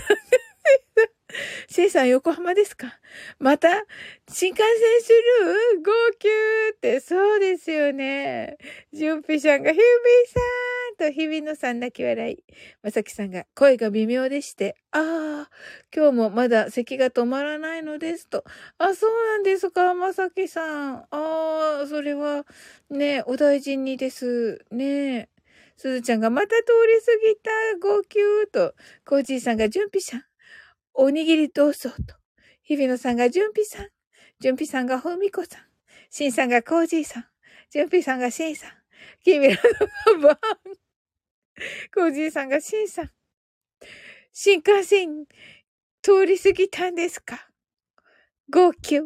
[1.70, 3.00] シェイさん横浜ですか？
[3.40, 3.86] また、
[4.32, 5.12] 新幹線す
[5.74, 6.30] る号泣
[6.74, 8.58] って、そうですよね。
[8.94, 12.44] ジュンピさんが、ヒュービーさんと、日比野さん泣き笑い。
[12.82, 15.52] まさきさんが、声が微妙でして、ああ、
[15.94, 18.46] 今日もまだ咳が止まらないのですと。
[18.78, 20.96] あ、そうなんですか、まさきさん。
[21.12, 22.46] ああ、それは、
[22.90, 24.64] ね、お大事にです。
[24.72, 25.30] ね
[25.76, 26.56] すずちゃんがまた通
[26.88, 28.74] り過ぎた号泣と、
[29.06, 30.37] コージーさんが準備さん。
[31.00, 32.16] おにぎりどうぞと。
[32.64, 33.88] 日比野さんが純比さん。
[34.40, 35.62] 純比さんがふみこさん。
[36.10, 37.26] しんさんがコージーさん。
[37.72, 38.72] 純比さんがしんさん。
[39.24, 39.56] キミラ
[40.08, 40.40] のバーン。
[41.94, 43.12] コージーさんがしんさん。
[44.34, 45.26] 新幹線
[46.02, 47.48] 通り過ぎたんですか？
[48.52, 49.02] 号泣。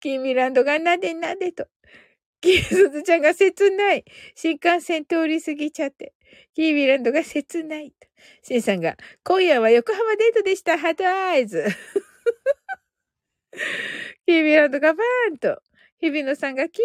[0.00, 1.66] キーミランドがなでなでと。
[2.44, 4.04] キーズちゃんが切ない。
[4.34, 6.12] 新幹線通り過ぎちゃって。
[6.54, 8.06] キーミランドが切ないと。
[8.42, 10.78] シンさんが、今夜は横浜デートでした。
[10.78, 11.64] ハートアイズ。
[14.26, 15.62] キーミランドがバーンと。
[16.02, 16.84] 日比野さんが、キー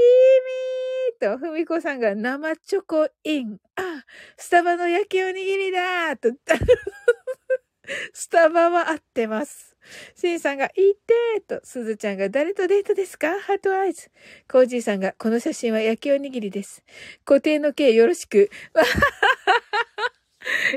[1.20, 3.58] ミーと、ふみこさんが生チョコイン。
[3.76, 4.06] あ、
[4.38, 6.30] スタバの焼きおにぎりだと。
[8.14, 9.69] スタバは合ってます。
[10.16, 13.40] シンさんが、いってーと、すずちゃんが、誰とデートですか？
[13.40, 14.12] ハートアイズ。
[14.52, 16.84] コージーさんが、この写真は焼きおにぎりです。
[17.26, 18.50] 固定の形よろしく。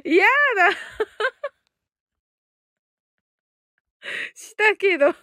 [0.04, 0.24] や
[0.56, 0.72] だ
[4.34, 5.14] したけど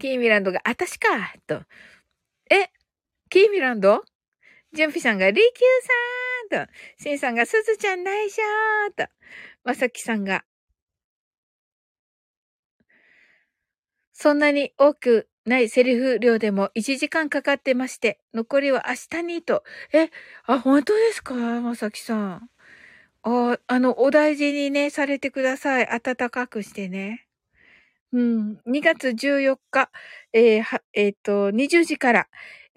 [0.00, 1.08] キーミランドが、あたしか
[1.46, 1.62] と。
[2.50, 2.70] え
[3.30, 4.04] キーミランド？
[4.72, 5.46] ジュンピさんが、リキュー
[6.60, 6.72] さんと。
[7.02, 8.42] シンさんが、すずちゃん内緒
[8.96, 9.06] と。
[9.68, 10.44] まさきさんが、
[14.14, 19.64] そんなに多くないセリフ量でも1時間かかってまして、残りは明日にと。
[19.92, 20.08] え、
[20.46, 21.34] あ、本当ですか？
[21.34, 22.50] まさきさん。
[23.24, 26.00] あ、あの、お大事にね、されてください。
[26.02, 27.26] 暖かくしてね。
[28.12, 28.60] うん。
[28.66, 29.90] 2月14日、
[30.32, 32.28] えー、は、えっ、ー、と、20時から、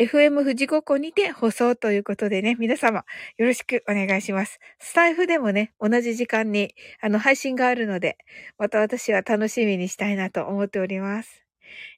[0.02, 3.06] FM 富士五湖にて放送ということでね、皆様
[3.38, 4.60] よろしくお願いします。
[4.80, 8.18] スタイフでもね、同じ時間にあの配信があるので、
[8.58, 11.46] また私は楽しみにしたいなと思っております。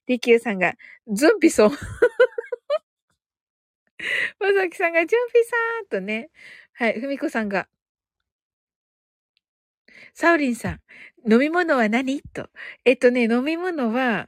[0.07, 0.73] リキューさんが、
[1.13, 1.69] ズンピソン。
[1.69, 1.77] ま
[4.51, 6.29] さきさんが、ジュンピさんとね。
[6.73, 7.69] はい、ふみこさんが、
[10.13, 10.81] サウリンさん、
[11.31, 12.21] 飲み物は何？
[12.33, 12.49] と。
[12.83, 14.27] えっとね、飲み物は、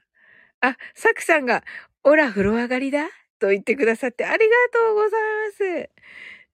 [0.61, 1.65] あ、サクさんが、
[2.05, 3.09] オラ風呂上がりだ
[3.39, 5.21] と言ってくださってありがとうござい
[5.79, 5.89] ます。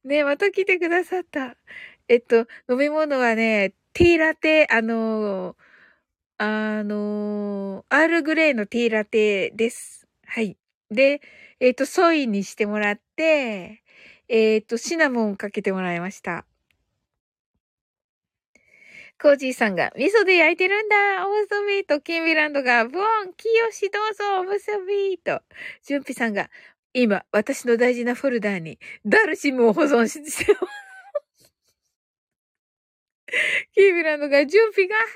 [0.03, 1.55] ね、また来てくださった。
[2.07, 5.55] えっと、飲み物はね、ティーラテ、あの、
[6.37, 10.07] あの、アールグレーのティーラテです。
[10.25, 10.57] はい。
[10.89, 11.21] で、
[11.59, 13.83] えっ、と、ソイにしてもらって、
[14.27, 16.45] えっ、と、シナモンかけてもらいました。
[19.21, 25.43] コージーさんが、味噌で焼いてるんだおむすびと、キンビランドが、ブオン、キヨシどうぞおむすびと、
[25.83, 26.49] ジュンピさんが、
[26.93, 30.91] 今、私の大事なフォルダーに、ダルシムを保存してます。
[33.73, 35.07] キービランドが準備が吐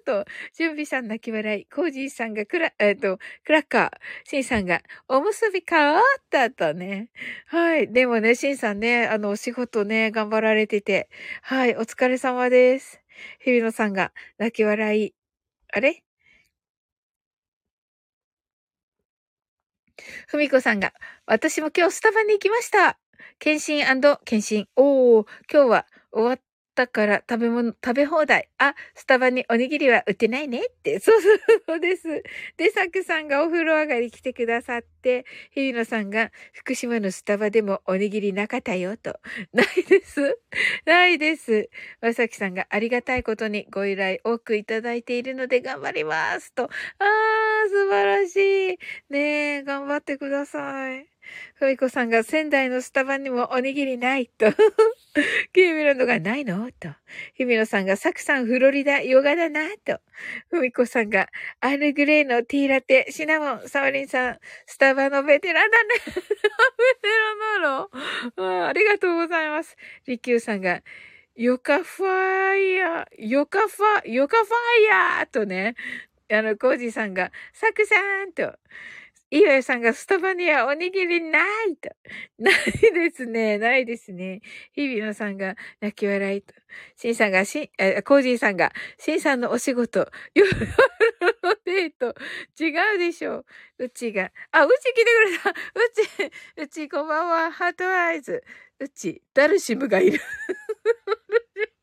[0.00, 0.24] くと、
[0.56, 3.90] 準備さん泣き笑い、コージーさんがクラ、えっ、ー、と、クラッカー、
[4.24, 7.10] シンさんがおむすび変わったとね。
[7.46, 7.92] はい。
[7.92, 11.10] でもね、シンさんね、あの、お仕事ね、頑張られてて、
[11.42, 13.02] はい、お疲れ様です。
[13.40, 15.14] 日比野さんが泣き笑い。
[15.72, 16.02] あれ？
[20.26, 20.92] ふみこさんが、
[21.26, 22.98] 私も今日スタバに行きました。
[23.38, 23.86] 検診
[24.24, 24.68] 検診。
[24.76, 26.40] おー、今日は終わっ
[26.74, 28.48] だから食べ物、食べ放題。
[28.58, 30.98] あ、スタバにおにぎりは売ってないねって。
[31.00, 31.20] そう
[31.66, 32.22] そうです。
[32.56, 39.20] で、サクさんがお風呂上がり来てくださって、日比野さんが福島のスタバでもおにぎりなかったよと。
[39.52, 40.38] ないです。
[40.84, 41.70] ないです。
[42.00, 46.64] まさきさんがありがたいことにご依頼多くいただいているので頑張りますと。
[46.64, 48.36] あー、素晴らし
[48.74, 48.78] い。
[49.10, 51.13] ねえ、頑張ってください。
[51.54, 54.46] ふみこさんが仙台のスタバにもおにぎりないと。
[55.52, 56.70] キーミランドがないの？
[56.72, 56.88] と。
[57.34, 60.00] ひみのさんがサクさんフロリダヨガだなと。
[60.50, 61.28] ふみこさんが
[61.60, 65.88] アールグレーのティーラテ、シナモン、サワリンさん、スタバのベテランだね。
[66.04, 67.62] ベテラン
[68.36, 69.76] なのありがとうございます。
[70.06, 70.82] リキューさんが、
[71.36, 74.46] ヨカファイヤー、ヨカファ、ヨカファ
[74.80, 75.74] イヤーとね、
[76.30, 78.56] あの、コージさんが、サクさんと、
[79.36, 81.90] いわさんがスタバにはおにぎりないと。
[82.38, 82.54] ない
[82.94, 83.58] ですね。
[83.58, 84.40] ないですね。
[84.74, 86.54] 日比野さんが泣き笑いと。
[86.94, 90.56] シンさんが、しん、え、コージーさんが、シンさんのお仕事、夜の
[91.64, 92.14] デート、
[92.62, 93.46] 違うでしょう。
[93.78, 95.50] うちが、あ、うち来てくれた。
[95.50, 95.54] う
[96.22, 97.50] ち、うちこんばんは。
[97.50, 98.44] ハートアイズ。
[98.78, 100.20] うち、ダルシムがいる。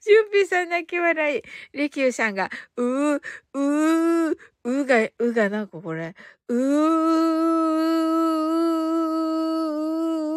[0.00, 1.42] シュンピーさん泣き笑い。
[1.72, 3.20] リキューさんが、うー、
[3.54, 6.14] うー、うが、うがなんかこれ、
[6.48, 7.64] うー、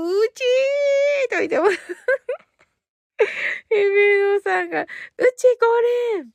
[0.04, 1.80] うちーと言ってます。
[3.70, 4.88] ビノさんが、うち
[5.60, 5.66] こ
[6.18, 6.26] れ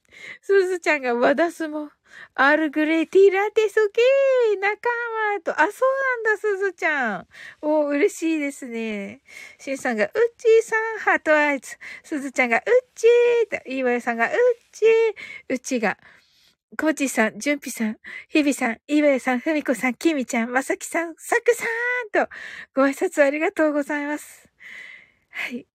[0.40, 1.90] すずちゃんが和田すも。
[2.34, 4.89] アールグレイティーラテ好き仲
[5.36, 7.26] 間と、あ、そうなんだ、すずちゃん。
[7.60, 9.20] お嬉しいですね。
[9.59, 11.76] しんさんが、うっちーさん、ハートアイズ。
[12.02, 12.62] すずちゃんが、うっ
[12.94, 14.32] ちーと、いわよさんが、うっ
[14.72, 14.89] ちー。
[15.48, 15.98] うちが、
[16.78, 17.98] コーチーさん、ジュンピさん、
[18.28, 21.64] ヒビさん、イベイさん、ふみこさん、キミちゃん、まさきさん、サクさ
[22.20, 22.30] んと、
[22.74, 24.48] ご挨拶ありがとうございます。
[25.30, 25.66] はい。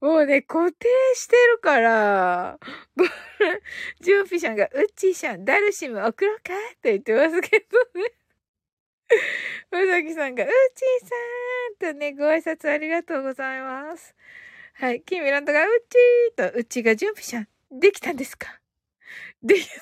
[0.00, 2.58] もうね、固定してるから、
[4.00, 8.12] ジュンピさんが、うっちーしゃん、ダルシム送ろうかって言ってますけどね。
[9.70, 11.08] まさきさんが、うっちー
[11.80, 14.14] さんとね、ご挨拶ありがとうございます。
[14.74, 15.02] はい。
[15.02, 18.60] キミランドが、うっちーと、うちがジュンピさん、できたんですか？
[19.42, 19.72] できた。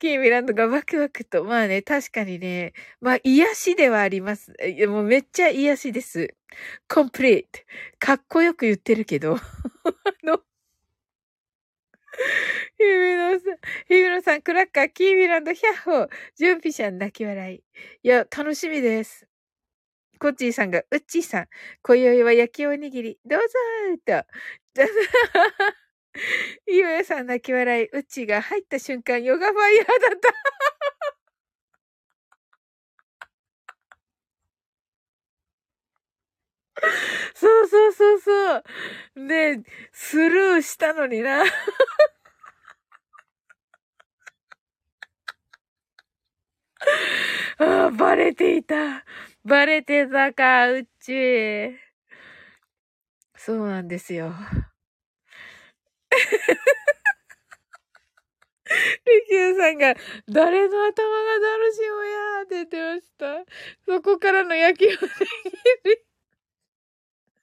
[0.00, 2.72] キーミランドがワクワクと、まあね、確かにね、
[3.02, 4.54] まあ癒しではあります。
[4.66, 6.34] いや、もうめっちゃ癒しです。
[6.88, 7.60] コンプリート。
[7.98, 9.36] かっこよく言ってるけど。
[9.36, 9.40] あ
[10.24, 10.38] の、
[12.78, 13.58] ヒビノさん、
[13.88, 17.62] ヒビノさん、クラッカー、キーミランド、ヒャッホー、ジュンピシャン、泣き笑い。
[18.02, 19.28] いや、楽しみです。
[20.18, 21.48] コッチーさんが、ウッチーさん、
[21.82, 24.26] 今宵は焼きおにぎり、どうぞーと。
[26.66, 30.30] ゆうやさん泣き笑い、ウッチーが入った瞬間、ヨガファイヤーだった。
[37.34, 38.64] そうそうそうそう。
[39.16, 39.62] ね
[39.92, 41.42] スルーしたのにな。
[47.58, 49.04] ああ、バレていた。
[49.44, 51.78] バレてたか、うっち。
[53.36, 54.32] そうなんですよ。
[58.70, 59.94] リキューさんが、
[60.28, 60.94] 誰の頭が
[61.40, 63.44] ダルシオやーって言ってました。
[63.86, 65.08] そこからの焼きおにぎり。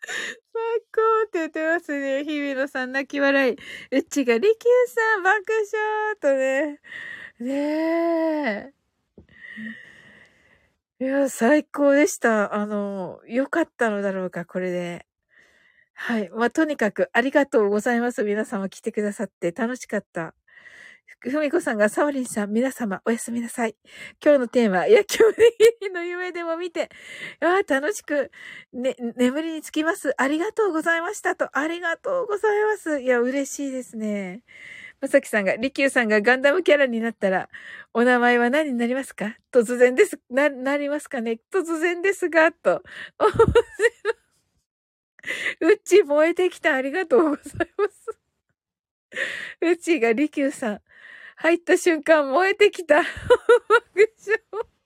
[0.07, 2.23] 最高って言ってますね。
[2.23, 3.57] 日比野さん泣き笑い。
[3.91, 4.55] うちが、リキュー
[4.89, 6.79] さん爆笑とね。
[7.39, 8.73] ね
[10.99, 11.03] え。
[11.03, 12.55] いや、最高でした。
[12.55, 15.06] あの、良かったのだろうか、これで。
[15.99, 16.29] はい。
[16.29, 18.23] まあ、とにかくありがとうございます。
[18.23, 20.35] 皆様来てくださって楽しかった。
[21.21, 23.75] ふみこさんが、サオリンさん、皆様、おやすみなさい。
[24.23, 25.35] 今日のテーマ、野球おに
[25.81, 26.89] ぎりの夢でも見て、
[27.39, 28.29] ああ、楽しく、
[28.73, 30.13] ね、眠りにつきます。
[30.21, 32.99] ありがとうございましたと、ありがとうございます。
[33.01, 34.43] いや、嬉しいですね。
[35.01, 37.49] まさきさんが、りきゅうさんがガンダムキャラになったら、
[37.93, 39.35] お名前は何になりますか？
[39.51, 40.19] 突然です。
[40.29, 41.39] な、なりますかね？
[41.51, 42.83] 突然ですが、と。
[43.19, 43.45] 面白
[44.11, 44.16] い。
[45.61, 46.75] うち燃えてきた。
[46.75, 48.19] ありがとうございます。
[49.61, 50.81] うちがりきゅうさん。
[51.37, 53.01] 入った瞬間燃えてきた。
[53.93, 54.77] 爆笑。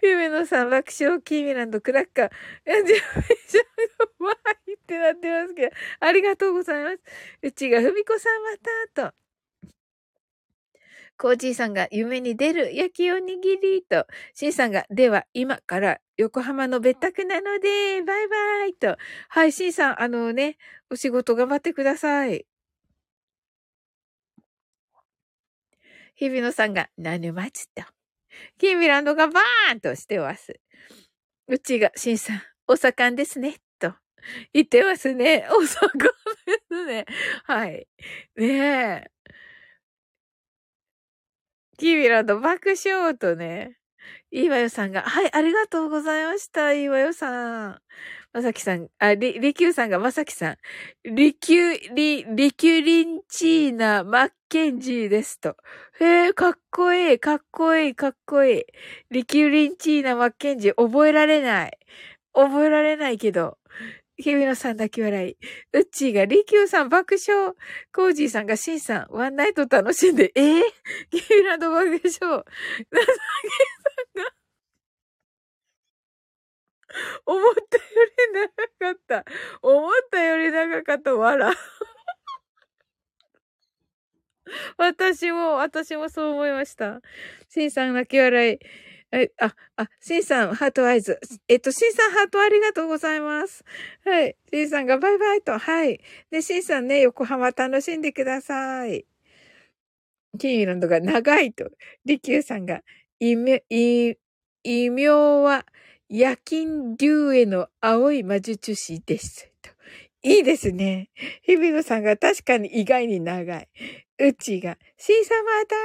[0.00, 2.30] 姫野さん爆笑、キーミランド、クラッカー。
[2.66, 3.62] え、じゃあ、じゃ
[4.20, 4.32] あ、わ
[4.66, 6.98] いってなってますけど、ありがとうございます。
[7.42, 8.56] うちが、ふみこさんま
[8.92, 9.23] た、と。
[11.16, 18.96] コージーさんが夢に出る焼きおにぎりと、シンさんが、では今から横浜の別宅なので、バイバイと。
[19.28, 20.56] はい、シンさん、あのね、
[20.90, 22.46] お仕事頑張ってください。
[26.16, 27.82] 日比野さんが、なぬまつと。
[28.58, 30.60] キーミランドがバーンとしてます。
[31.48, 33.94] うちが、シンさん、お盛んですね、と
[34.52, 35.46] 言ってますね。
[35.52, 35.98] お盛ん
[36.46, 37.06] ですね。
[37.44, 37.86] はい。
[38.36, 38.46] ね
[39.06, 39.13] え。
[41.84, 43.76] キーミランド爆笑とね。
[44.30, 46.72] いいわよさんが、はい、ありがとうございました。
[46.72, 47.78] いいわよさん。
[48.32, 50.56] まさきさん、あ、り、りきゅうさんがまさきさん。
[51.04, 55.58] りきゅう、り、りきゅリンチーナ・マッケンジーですと。
[56.00, 58.64] へえ、かっこいい、かっこいい、かっこいい。
[59.10, 61.78] リキュリンチーナ・マッケンジー、覚えられない。
[62.32, 63.58] 覚えられないけど。
[64.16, 65.36] 日比野さん泣き笑い。
[65.72, 67.52] うっちーが、りきゅうさん爆笑。
[67.92, 70.62] コージーさんが、しんさん、ワンナイト楽しんで、えー、
[71.10, 71.98] キーランド爆笑。
[71.98, 72.42] なさげさ
[74.20, 74.30] んが、
[77.26, 79.24] 思ったより長かった。
[79.62, 81.14] 思ったより長かった。
[81.14, 81.56] 笑。
[84.76, 87.00] 私も、私もそう思いました。
[87.48, 88.58] シンさん泣き笑い。
[89.14, 91.20] え、あ、あ、シンさん、ハートアイズ。
[91.48, 93.64] えっと、シンさん、ハートありがとうございます。
[94.04, 94.36] はい。
[94.52, 95.56] シンさんがバイバイと。
[95.56, 96.00] はい。
[96.30, 99.06] で、シンさんね、横浜楽しんでください。
[100.38, 101.70] キーランドが長いと。
[102.04, 102.82] リキューさんが、
[103.20, 105.08] 異名、異名
[105.42, 105.64] は、
[106.08, 109.50] 夜勤竜への青い魔術師です。
[110.22, 111.10] いいですね。
[111.42, 113.68] 日比野さんが確かに意外に長い。
[114.16, 115.76] うちが、シーサマーだ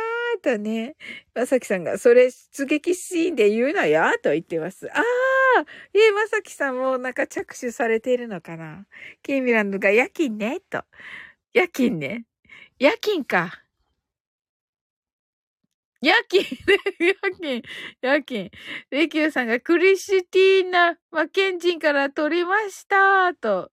[0.53, 0.95] ーとね、
[1.33, 4.87] まさきさんが、それ出撃シーンで言うなよと言ってます。
[4.91, 8.85] あーえ、まさきさんもなんか着手されているのかな？
[9.23, 10.83] キーミランドが夜勤ねと。
[11.53, 12.25] 夜勤ね。
[12.77, 13.63] 夜勤か。
[16.01, 17.61] 夜勤ね、夜勤、
[18.01, 18.51] 夜勤。
[18.91, 23.71] レキューさんがクリスティーナ・マケンジンから取りましたと。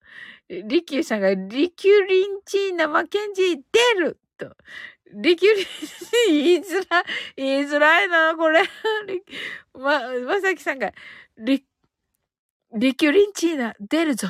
[0.49, 3.57] リキューさんがリキュリンチーナ・マケンジー
[3.95, 4.57] 出ると。
[5.13, 5.65] リキュリン、
[6.29, 7.05] 言いづら、
[7.37, 8.63] 言いづらいな、これ。
[9.75, 10.93] ま、まさきさんが、
[11.39, 11.65] リ、
[12.75, 14.29] リキュリンチーナ出るぞ。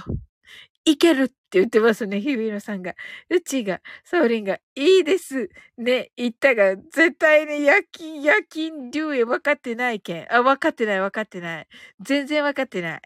[0.85, 2.95] いけるって言ってますね、日比野さんが。
[3.29, 10.33] うちが、ソーリンが、いいですね、言ったが、絶対ね、夜勤、夜勤竜へ分かってないけん。
[10.33, 11.67] あ、分かってない、分かってない。
[12.01, 13.03] 全然分かってない。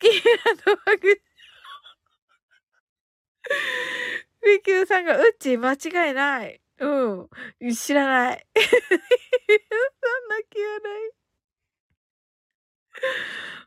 [0.00, 0.10] キー
[0.66, 1.20] ラのワグ、
[4.44, 6.60] リキューさんが、うっち間違いない。
[6.80, 7.74] うん。
[7.74, 8.46] 知らない。
[8.54, 11.12] そんな気はない。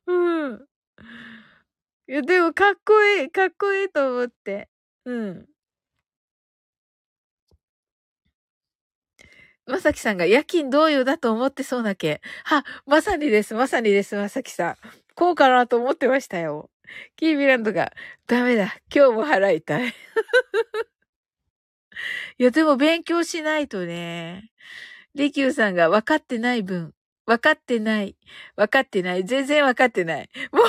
[0.08, 0.68] うん。
[2.08, 4.70] いや、でもかっこいい、かっこいいと思って。
[5.06, 5.48] うん。
[9.66, 12.22] まさきさんが夜勤同様だと思ってそうなけ。
[12.44, 14.78] は、まさにです、まさにです、まさきさん。
[15.16, 16.70] こうかなと思ってましたよ。
[17.15, 17.91] キービランドが、
[18.27, 19.89] ダメだ、今日も払いたい。
[22.38, 24.51] いや、でも勉強しないとね。
[25.15, 26.93] リキューさんが分かってない分、
[27.26, 28.15] 分かってない、
[28.55, 30.30] 分かってない、全然分かってない。
[30.51, 30.65] もう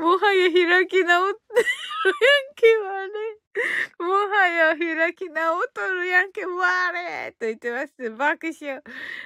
[0.00, 1.66] もはや開き直ってる
[2.08, 3.10] やんけわれ。
[3.98, 8.10] もはや開き直っとるやんけわれと言ってます。
[8.10, 8.82] 爆笑。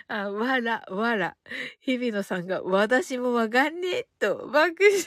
[0.09, 1.36] あ、わら、わら。
[1.81, 5.05] 日比野さんが、私もわかんねえと、爆笑。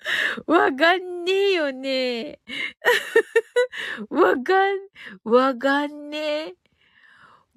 [0.46, 2.40] わかんねえよね。
[4.10, 4.78] わかん、
[5.24, 6.54] わかんねえ。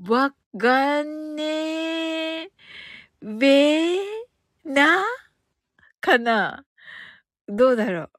[0.07, 2.51] わかんねえ。
[3.22, 3.97] べ
[4.65, 5.03] な？
[6.01, 6.65] かな？
[7.47, 8.11] どうだろう。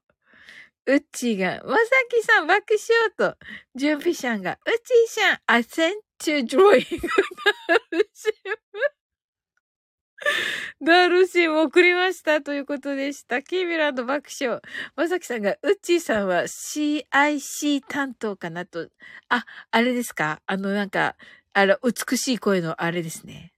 [0.87, 3.37] うっちーが、まさきさん爆笑と、
[3.75, 7.07] ジュンピシャンが、うっちーしゃん、アセンチュドロイング
[7.67, 8.33] ダルシ
[10.79, 10.85] ム。
[10.85, 13.41] ダルシム送りましたということでした。
[13.43, 14.61] キーミランド爆笑。
[14.95, 18.87] まさきさんが、うっちーさんは CIC 担当かなと。
[19.27, 20.41] あ、あれですか？
[20.45, 21.17] あの、なんか、
[21.51, 23.53] あの、美しい声のあれですね。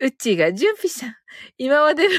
[0.00, 1.14] うっちーが、ジュンピシャン、
[1.58, 2.14] 今までの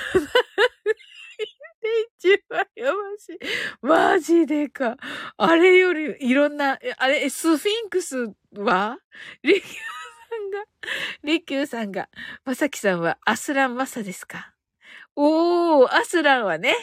[2.20, 3.40] 一番やばしい。
[3.82, 4.98] マジでか。
[5.38, 8.98] あれよりいろんな、あれ、スフィンクスは？
[9.44, 9.66] リキュー
[10.30, 10.64] さんが、
[11.24, 12.10] リキューさんが、
[12.45, 14.53] まさきさんはアスランマサですか？
[15.16, 16.76] おー、アスランはね、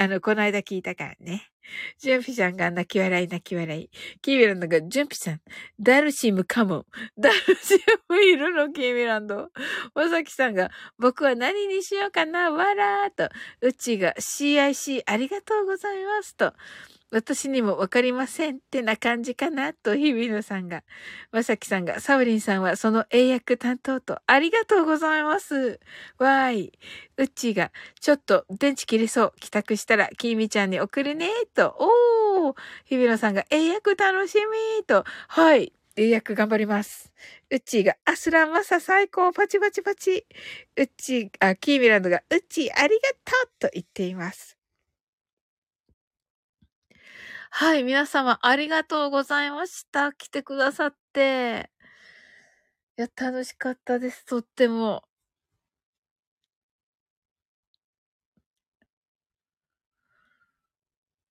[0.00, 1.50] あの、この間聞いたからね。
[1.98, 3.90] ジュンピさんが泣き笑い泣き笑い。
[4.22, 5.40] キーミランドが、ジュンピさん、
[5.78, 6.86] ダルシムカモン。
[7.18, 7.78] ダルシ
[8.08, 9.50] ムいるのキーミランド。
[9.94, 13.28] まさきさんが、僕は何にしようかなわらーと。
[13.60, 16.54] うちが CIC ありがとうございますと。
[17.10, 20.84] 私にもわかりませんってな感じかなと、日比野さんが。
[21.32, 25.80] まさきさんが、サウリンさんはその英訳担当と、ありがとうございます。
[26.18, 26.72] わーい。
[27.16, 29.32] うっちーが、ちょっと電池切れそう。
[29.40, 31.74] 帰宅したら、きみちゃんに送るねと。
[31.78, 32.54] おー。
[32.84, 34.38] 日比野さんが、英訳楽し
[34.78, 35.04] みと。
[35.28, 35.72] はい。
[35.96, 37.12] 英訳頑張ります。
[37.50, 40.26] うっちーが、アスランマサ最高、パチパチパチ。
[40.76, 44.59] うっちー、あ、キーミランドが、うっちーありがとうと言っています。
[47.52, 50.12] はい、皆様ありがとうございました。
[50.12, 51.70] 来てくださって。
[52.98, 55.04] いや、楽しかったです、とっても。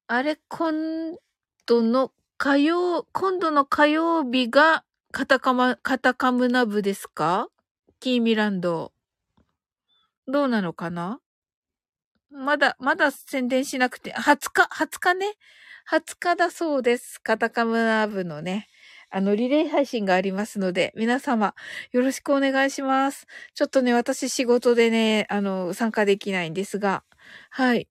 [0.07, 1.15] あれ、今
[1.65, 7.47] 度の火曜、今度の火曜日がカタカマ、カタカムナ部ですか？
[7.99, 8.91] キーミランド。
[10.27, 11.19] どうなのかな？
[12.31, 15.33] まだ、まだ宣伝しなくて、20日、20日ね。
[15.91, 17.19] 20日だそうです。
[17.19, 18.67] カタカムナ部のね、
[19.09, 21.55] あの、リレー配信がありますので、皆様、
[21.91, 23.25] よろしくお願いします。
[23.55, 27.03] ちょっとね、私仕事でね、あの、参加できないんですが、
[27.49, 27.87] はい。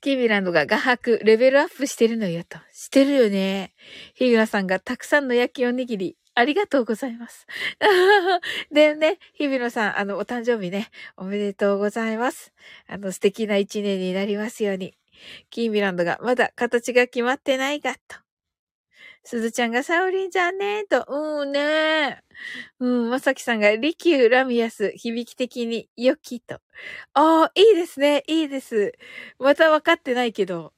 [0.00, 2.58] キービランドが画伯、レベルアップしてるのよと。
[2.72, 3.74] してるよね。
[4.14, 7.48] ヒグラさんがたくさんの焼きおにぎり、ありがとうございます。
[8.70, 12.52] でね、日比野さん、あの、お誕生日ね、おめでとうございます。
[12.86, 14.94] あの、素敵な一年になりますように。
[15.50, 18.18] キーミランドが、まだ形が決まってないが、と。
[19.24, 21.04] すずちゃんがサウリンじゃんねと。
[21.08, 22.22] うんね
[22.78, 26.60] うん、まさきさんが、リキュー、ラミアス、響き的に、良きと。
[27.14, 28.92] ああ、いいですね、いいです。
[29.40, 30.72] また分かってないけど。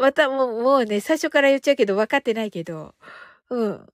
[0.00, 2.94] またもう、もうね、最初から言っちゃうけど、分かってないけど。
[3.50, 3.93] うん。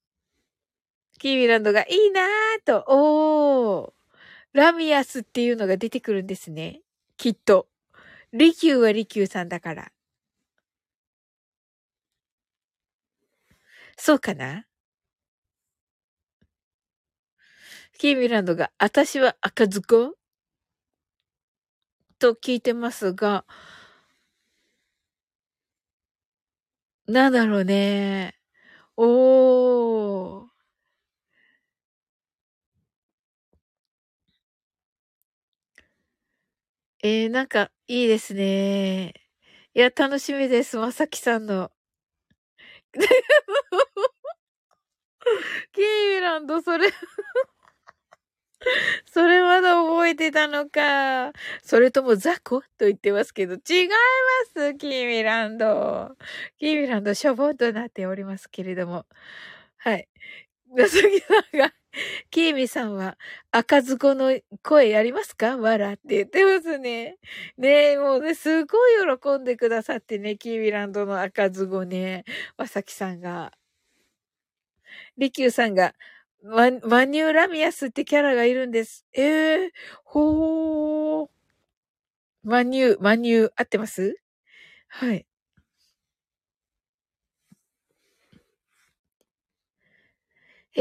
[1.21, 3.93] キーミランドが、いいなーと、おー。
[4.55, 6.81] ラミアスっていうのが出てくるんですね。
[7.19, 7.69] きっと。
[8.33, 9.93] リキューはリキューさんだから。
[13.99, 14.65] そうかな？
[17.99, 20.15] キーミランドが、私は赤ずこ？
[22.19, 23.45] と聞いてますが、
[27.07, 28.37] なんだろうね。
[28.97, 30.50] おー。
[37.03, 39.15] えー、なんか、いいですね。
[39.75, 40.77] いや、楽しみです。
[40.77, 41.71] まさきさんの。
[45.73, 46.91] キーランド、それ
[49.07, 51.33] それまだ覚えてたのか。
[51.63, 52.61] それともザコ？
[52.79, 53.95] と言ってますけど、違いま
[54.55, 56.17] すキーミランド。
[56.59, 59.07] キーミランド、しょぼんとなっておりますけれども。
[59.79, 60.09] はい。
[60.75, 61.73] なさぎさんが、
[62.31, 63.17] キーミさんは
[63.51, 65.57] 赤ずこの声やりますか？
[65.57, 67.19] わらって言ってますね。
[67.59, 72.25] ねえ、もうね、すごい喜んでくださってね、キーミランドの赤ずごね、
[72.57, 73.53] まさきさんが。
[75.19, 75.95] リキューさんが、
[76.43, 79.07] ママニューラミアスってキャラがいるんです。
[79.13, 79.71] ええー、
[80.05, 81.31] ほー。
[82.43, 84.17] マニュー、マニュー、合ってます？
[84.89, 85.27] はい。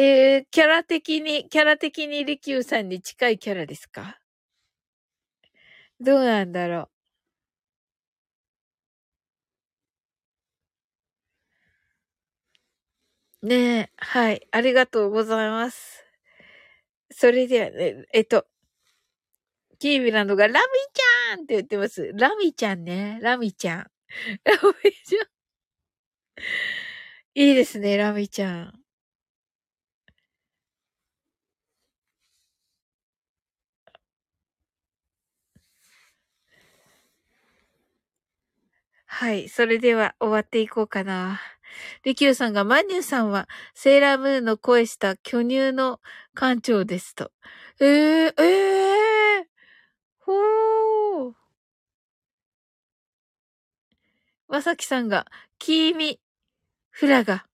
[0.01, 4.17] えー、キャラ的に、キャラ的にリキューさんに近いキャラですか？
[5.99, 6.89] どうなんだろ
[13.43, 13.47] う。
[13.47, 16.05] ねえ、はい、ありがとうございます。
[17.11, 18.45] それではね、えっと、
[19.79, 20.59] キービランドがラミ
[20.93, 22.11] ちゃんって言ってます。
[22.15, 23.19] ラミちゃんね。
[23.21, 23.91] ラミちゃん。
[24.45, 24.53] ラ
[24.83, 25.27] ミちゃん。
[27.35, 28.78] いいですね、ラミちゃん。
[39.19, 39.49] はい。
[39.49, 41.41] それでは終わっていこうかな。
[42.05, 45.99] リキューさんが、マニューさんは、セーラームーンの声した巨乳の
[46.35, 47.29] 館長ですと。
[47.81, 49.45] えー、えー、
[50.19, 51.33] ほー。
[54.47, 55.25] まさきさんが、
[55.57, 56.21] キーミ、
[56.89, 57.45] フラガ。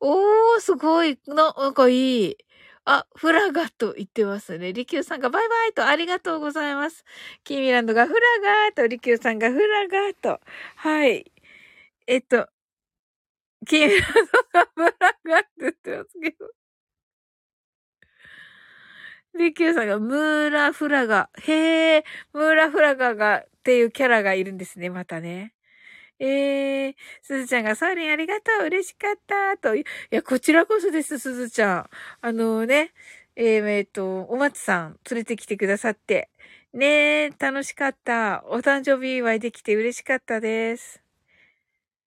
[0.00, 1.18] おー、すごい。
[1.26, 2.36] な、なんかいい。
[2.90, 4.72] あ、フラガと言ってますね。
[4.72, 7.04] リキューさんがバイバイとありがとうございます。
[7.44, 8.20] キーミランドがフラ
[8.66, 10.40] ガーと、リキューさんがフラガーと。
[10.76, 11.30] はい。
[12.06, 12.48] えっと、
[13.66, 14.92] キーミランドがフラ
[15.24, 16.52] ガーって言ってますけど。
[19.36, 21.28] リキューさんがムーラフラガ。
[21.42, 25.52] へえ、ムーラフラガがっていうキャラがいるんですね、またね。
[26.20, 29.76] えー、すずちゃんがサーリンありがとう嬉しかったと。
[29.76, 31.90] いや、こちらこそです、すずちゃん。
[32.20, 32.92] あのね、
[33.36, 36.28] えー、えー、っと、お松さん連れてきてくださって。
[36.72, 36.86] ね
[37.26, 38.44] え、楽しかった。
[38.48, 41.02] お誕生日祝いできて嬉しかったです。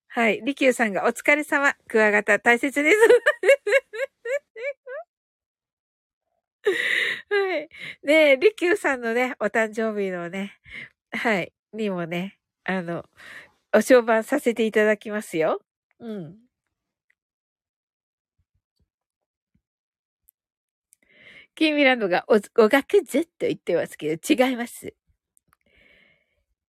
[0.07, 0.41] はい。
[0.43, 1.73] りきゅうさんがお疲れ様。
[1.87, 2.97] クワガタ大切です。
[7.29, 7.69] はい。
[8.03, 10.59] ねえ、りきゅうさんのね、お誕生日のね、
[11.11, 13.05] はい、にもね、あの、
[13.73, 15.61] お商売させていただきますよ。
[15.99, 16.35] うん。
[21.55, 24.93] キーミランドがお、おがくずと言ってますけど、違います。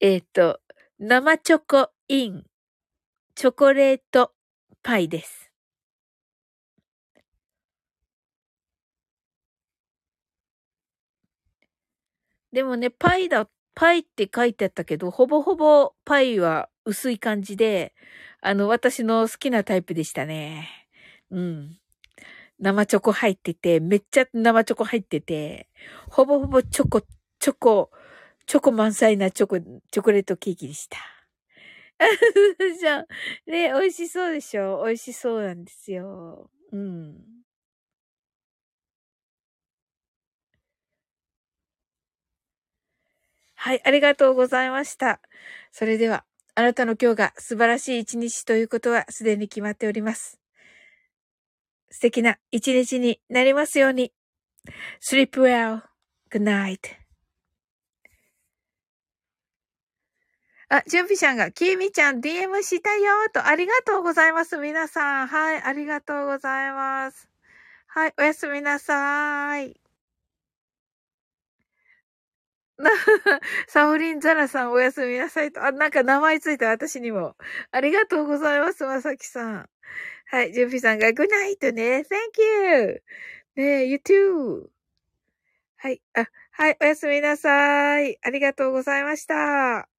[0.00, 0.60] えっ、ー、と、
[0.98, 2.44] 生チョコイン、
[3.34, 4.32] チョコレート
[4.82, 5.50] パイです。
[12.52, 17.94] でもね、パイだ、パイって書いてあったけど、ほぼほぼパイは薄い感じで、
[18.40, 20.68] あの、私の好きなタイプでしたね。
[21.30, 21.78] うん。
[22.60, 25.68] 生チョコ入ってて、めっちゃ生チョコ入ってて、
[26.10, 27.02] ほぼほぼチョコ、
[27.40, 27.90] チョコ、
[28.46, 30.98] チョコ満載なチョコ、チョコレートケーキでした。
[32.80, 33.06] じゃあ、
[33.50, 34.84] ね、美味しそうでしょ？
[34.84, 36.50] 美味しそうなんですよ。
[36.72, 37.42] うん。
[43.56, 45.20] はい、ありがとうございました。
[45.72, 50.38] それでは、あなたの今日が素晴らしい一日ということはすでに決まっております。
[51.90, 54.12] 素敵な一日になりますように。
[55.00, 55.82] sleep well.
[56.30, 56.78] good night.
[60.68, 64.56] あ、準備ちゃんが、きみちゃん DM したよと、ありがとうございます。
[64.56, 65.26] 皆さん。
[65.28, 67.28] はい、ありがとうございます。
[67.86, 69.76] はい、おやすみなさーい。
[72.71, 72.71] な、
[73.68, 75.64] サオリンザラさんおやすみなさいと。
[75.64, 77.36] あ、なんか名前ついた私にも。
[77.70, 79.70] ありがとうございます、まさきさん。
[80.26, 82.04] はい、ジュンピさんが、グナイトね。
[82.08, 83.02] Thank you!
[83.56, 84.68] ねえ、you too!
[85.78, 88.18] はい、あ、はい、おやすみなさい。
[88.22, 89.91] ありがとうございました。